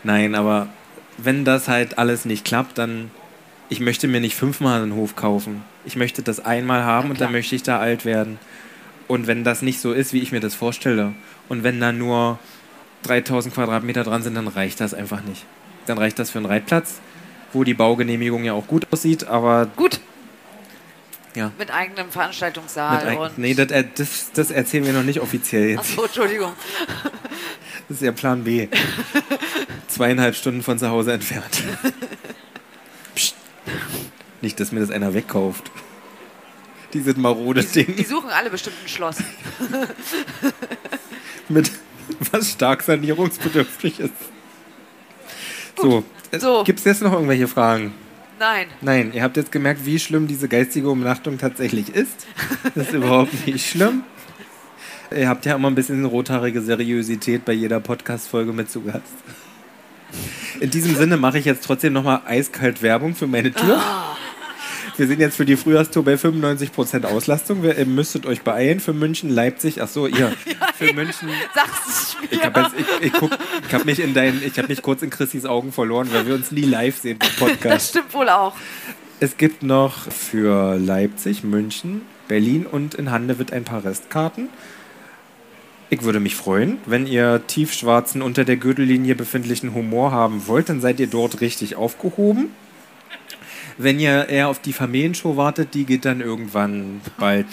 Nein, 0.05 0.35
aber 0.35 0.69
wenn 1.19 1.45
das 1.45 1.69
halt 1.69 1.99
alles 1.99 2.25
nicht 2.25 2.47
klappt, 2.47 2.79
dann. 2.79 3.11
Ich 3.69 3.79
möchte 3.79 4.09
mir 4.09 4.21
nicht 4.21 4.35
fünfmal 4.35 4.83
einen 4.83 4.95
Hof 4.95 5.17
kaufen. 5.17 5.63
Ich 5.85 5.97
möchte 5.97 6.23
das 6.23 6.45
einmal 6.45 6.85
haben 6.85 7.11
und 7.11 7.21
dann 7.21 7.31
möchte 7.31 7.55
ich 7.55 7.63
da 7.63 7.79
alt 7.79 8.05
werden. 8.05 8.39
Und 9.11 9.27
wenn 9.27 9.43
das 9.43 9.61
nicht 9.61 9.81
so 9.81 9.93
ist, 9.93 10.13
wie 10.13 10.21
ich 10.21 10.31
mir 10.31 10.39
das 10.39 10.55
vorstelle, 10.55 11.15
und 11.49 11.65
wenn 11.65 11.81
da 11.81 11.91
nur 11.91 12.39
3000 13.03 13.53
Quadratmeter 13.53 14.05
dran 14.05 14.23
sind, 14.23 14.37
dann 14.37 14.47
reicht 14.47 14.79
das 14.79 14.95
einfach 14.95 15.25
nicht. 15.25 15.45
Dann 15.87 15.99
reicht 15.99 16.21
das 16.21 16.31
für 16.31 16.39
einen 16.39 16.47
Reitplatz, 16.47 17.01
wo 17.53 17.65
die 17.65 17.75
Baugenehmigung 17.75 18.45
ja 18.45 18.53
auch 18.53 18.69
gut 18.69 18.87
aussieht, 18.93 19.27
aber 19.27 19.67
Gut. 19.75 19.99
ja. 21.35 21.51
Mit 21.59 21.73
eigenem 21.73 22.07
Mit 22.07 22.13
Veranstaltungssaal 22.13 23.05
ein, 23.05 23.19
und. 23.19 23.37
nee, 23.37 23.55
das, 23.55 23.73
äh, 23.73 23.85
das, 23.97 24.31
das 24.33 24.53
erzählen 24.53 24.87
wir 24.87 24.93
noch 24.93 25.03
nicht 25.03 25.19
offiziell 25.19 25.71
jetzt. 25.71 25.81
Achso, 25.81 26.05
Entschuldigung. 26.05 26.53
Das 27.89 27.97
ist 27.97 28.05
ja 28.05 28.13
Plan 28.13 28.45
B. 28.45 28.69
Zweieinhalb 29.89 30.37
Stunden 30.37 30.63
von 30.63 30.79
zu 30.79 30.89
Hause 30.89 31.13
entfernt. 31.15 31.65
Psst. 33.17 33.35
Nicht, 34.41 34.61
dass 34.61 34.71
mir 34.71 34.79
das 34.79 34.93
einer 34.93 35.13
wegkauft. 35.13 35.73
Dieses 36.93 37.17
marode 37.17 37.63
Die 37.63 37.85
Ding 37.85 38.05
suchen 38.05 38.31
alle 38.31 38.51
bestimmt 38.51 38.77
ein 38.85 38.89
Schloss. 38.89 39.17
mit 41.49 41.71
was 42.33 42.51
stark 42.51 42.83
sanierungsbedürftig 42.83 44.01
ist. 44.01 44.13
So, 45.77 46.05
So. 46.39 46.65
gibt 46.65 46.81
es 46.81 46.85
jetzt 46.85 47.03
noch 47.03 47.13
irgendwelche 47.13 47.49
Fragen? 47.49 47.93
Nein. 48.39 48.67
Nein, 48.81 49.13
ihr 49.13 49.23
habt 49.23 49.37
jetzt 49.37 49.53
gemerkt, 49.53 49.85
wie 49.85 49.99
schlimm 49.99 50.27
diese 50.27 50.49
geistige 50.49 50.89
Umnachtung 50.89 51.39
tatsächlich 51.39 51.91
ist. 51.95 52.27
Das 52.75 52.89
ist 52.89 52.95
überhaupt 52.95 53.47
nicht 53.47 53.69
schlimm. 53.69 54.03
Ihr 55.15 55.29
habt 55.29 55.45
ja 55.45 55.57
immer 55.57 55.69
ein 55.69 55.75
bisschen 55.75 56.05
rothaarige 56.05 56.63
Seriosität 56.63 57.45
bei 57.45 57.53
jeder 57.53 57.81
Podcast-Folge 57.81 58.53
mit 58.53 58.71
zu 58.71 58.83
Gast. 58.83 59.03
In 60.61 60.71
diesem 60.71 60.95
Sinne 60.95 61.17
mache 61.17 61.39
ich 61.39 61.45
jetzt 61.45 61.65
trotzdem 61.65 61.93
nochmal 61.93 62.23
eiskalt 62.27 62.83
Werbung 62.83 63.15
für 63.15 63.27
meine 63.27 63.53
Tour. 63.53 63.83
Wir 65.01 65.07
sind 65.07 65.19
jetzt 65.19 65.39
für 65.39 65.47
die 65.47 65.57
Frühjahrstour 65.57 66.05
bei 66.05 66.13
95% 66.17 67.05
Auslastung. 67.07 67.63
Wir, 67.63 67.79
ihr 67.79 67.87
müsstet 67.87 68.27
euch 68.27 68.43
beeilen 68.43 68.81
für 68.81 68.93
München, 68.93 69.31
Leipzig. 69.31 69.81
Ach 69.81 69.89
so, 69.89 70.07
ihr. 70.07 70.31
Für 70.77 70.93
München. 70.93 71.31
Sag's 71.55 72.19
mir. 72.21 72.29
Ich 72.31 72.45
habe 72.45 72.67
ich, 72.77 73.07
ich 73.07 73.13
guck- 73.15 73.31
ich 73.67 73.73
hab 73.75 73.87
mich 73.87 73.99
in 73.99 74.13
deinen, 74.13 74.43
ich 74.45 74.59
habe 74.59 74.69
mich 74.69 74.83
kurz 74.83 75.01
in 75.01 75.09
Chrissys 75.09 75.47
Augen 75.47 75.73
verloren, 75.73 76.09
weil 76.13 76.27
wir 76.27 76.35
uns 76.35 76.53
nie 76.53 76.67
live 76.67 76.99
sehen 76.99 77.19
im 77.19 77.37
Podcast. 77.39 77.65
Das 77.65 77.89
stimmt 77.89 78.13
wohl 78.13 78.29
auch. 78.29 78.55
Es 79.21 79.39
gibt 79.39 79.63
noch 79.63 80.11
für 80.13 80.77
Leipzig, 80.77 81.45
München, 81.45 82.03
Berlin 82.29 82.67
und 82.67 82.95
in 82.95 83.11
Handewitt 83.11 83.55
ein 83.55 83.65
paar 83.65 83.83
Restkarten. 83.83 84.51
Ich 85.89 86.03
würde 86.03 86.21
mich 86.21 86.37
freuen, 86.37 86.77
wenn 86.85 87.07
ihr 87.07 87.41
tiefschwarzen, 87.47 88.21
unter 88.21 88.45
der 88.45 88.59
Gürtellinie 88.59 89.15
befindlichen 89.15 89.73
Humor 89.73 90.13
haben 90.13 90.47
wollt, 90.47 90.69
dann 90.69 90.83
seid 90.83 91.01
ihr 91.01 91.07
dort 91.07 91.41
richtig 91.41 91.77
aufgehoben. 91.77 92.49
Wenn 93.83 93.99
ihr 93.99 94.29
eher 94.29 94.49
auf 94.49 94.59
die 94.61 94.75
Familienshow 94.75 95.39
wartet, 95.39 95.73
die 95.73 95.87
geht 95.87 96.05
dann 96.05 96.21
irgendwann 96.21 97.01
bald 97.17 97.47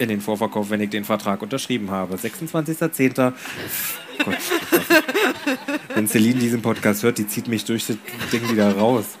in 0.00 0.08
den 0.08 0.20
Vorverkauf, 0.20 0.70
wenn 0.70 0.80
ich 0.80 0.90
den 0.90 1.04
Vertrag 1.04 1.42
unterschrieben 1.42 1.92
habe. 1.92 2.16
26.10. 2.16 3.32
Gott, 4.24 4.36
wenn 5.94 6.08
Celine 6.08 6.40
diesen 6.40 6.60
Podcast 6.60 7.04
hört, 7.04 7.18
die 7.18 7.28
zieht 7.28 7.46
mich 7.46 7.64
durch 7.64 7.86
das 7.86 7.96
Ding 8.32 8.50
wieder 8.50 8.76
raus. 8.76 9.16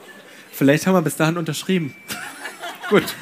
Vielleicht 0.50 0.88
haben 0.88 0.94
wir 0.94 1.02
bis 1.02 1.14
dahin 1.14 1.36
unterschrieben. 1.36 1.94
Gut. 2.90 3.14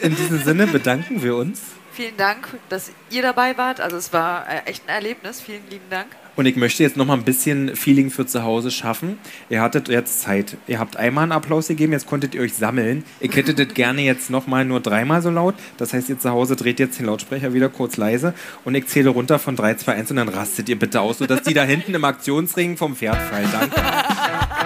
In 0.00 0.16
diesem 0.16 0.42
Sinne 0.42 0.66
bedanken 0.68 1.22
wir 1.22 1.36
uns. 1.36 1.60
Vielen 1.92 2.16
Dank, 2.16 2.48
dass 2.70 2.92
ihr 3.10 3.20
dabei 3.20 3.58
wart. 3.58 3.82
Also 3.82 3.98
es 3.98 4.14
war 4.14 4.48
äh, 4.48 4.60
echt 4.64 4.84
ein 4.86 4.94
Erlebnis. 4.94 5.42
Vielen 5.42 5.68
lieben 5.68 5.90
Dank. 5.90 6.08
Und 6.36 6.44
ich 6.44 6.56
möchte 6.56 6.82
jetzt 6.82 6.98
noch 6.98 7.06
mal 7.06 7.14
ein 7.14 7.24
bisschen 7.24 7.74
Feeling 7.74 8.10
für 8.10 8.26
zu 8.26 8.42
Hause 8.44 8.70
schaffen. 8.70 9.18
Ihr 9.48 9.62
hattet 9.62 9.88
jetzt 9.88 10.20
Zeit. 10.20 10.58
Ihr 10.66 10.78
habt 10.78 10.96
einmal 10.96 11.22
einen 11.22 11.32
Applaus 11.32 11.68
gegeben, 11.68 11.92
jetzt 11.92 12.06
konntet 12.06 12.34
ihr 12.34 12.42
euch 12.42 12.54
sammeln. 12.54 13.04
Ich 13.20 13.34
hätte 13.34 13.54
das 13.54 13.72
gerne 13.74 14.02
jetzt 14.02 14.28
noch 14.28 14.46
mal 14.46 14.64
nur 14.64 14.80
dreimal 14.80 15.22
so 15.22 15.30
laut. 15.30 15.54
Das 15.78 15.94
heißt, 15.94 16.10
ihr 16.10 16.18
zu 16.18 16.30
Hause 16.30 16.54
dreht 16.54 16.78
jetzt 16.78 16.98
den 16.98 17.06
Lautsprecher 17.06 17.54
wieder 17.54 17.70
kurz 17.70 17.96
leise 17.96 18.34
und 18.64 18.74
ich 18.74 18.86
zähle 18.86 19.08
runter 19.08 19.38
von 19.38 19.56
3, 19.56 19.76
2, 19.76 19.94
1 19.94 20.10
und 20.10 20.16
dann 20.18 20.28
rastet 20.28 20.68
ihr 20.68 20.78
bitte 20.78 21.00
aus, 21.00 21.18
sodass 21.18 21.42
die 21.42 21.54
da 21.54 21.64
hinten 21.64 21.94
im 21.94 22.04
Aktionsring 22.04 22.76
vom 22.76 22.96
Pferd 22.96 23.16
fallen. 23.16 23.48
Danke. 23.50 23.80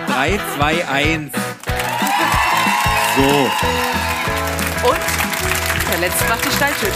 3, 0.06 0.40
2, 0.56 0.88
1. 0.88 1.32
So. 3.16 3.50
Und 4.88 4.98
der 5.92 6.00
letzte 6.00 6.28
macht 6.28 6.44
die 6.44 6.52
Stalltür. 6.52 6.88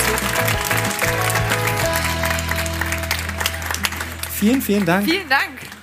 Vielen, 4.38 4.60
vielen 4.60 4.84
Dank. 4.84 5.04
Vielen 5.04 5.28
Dank. 5.28 5.73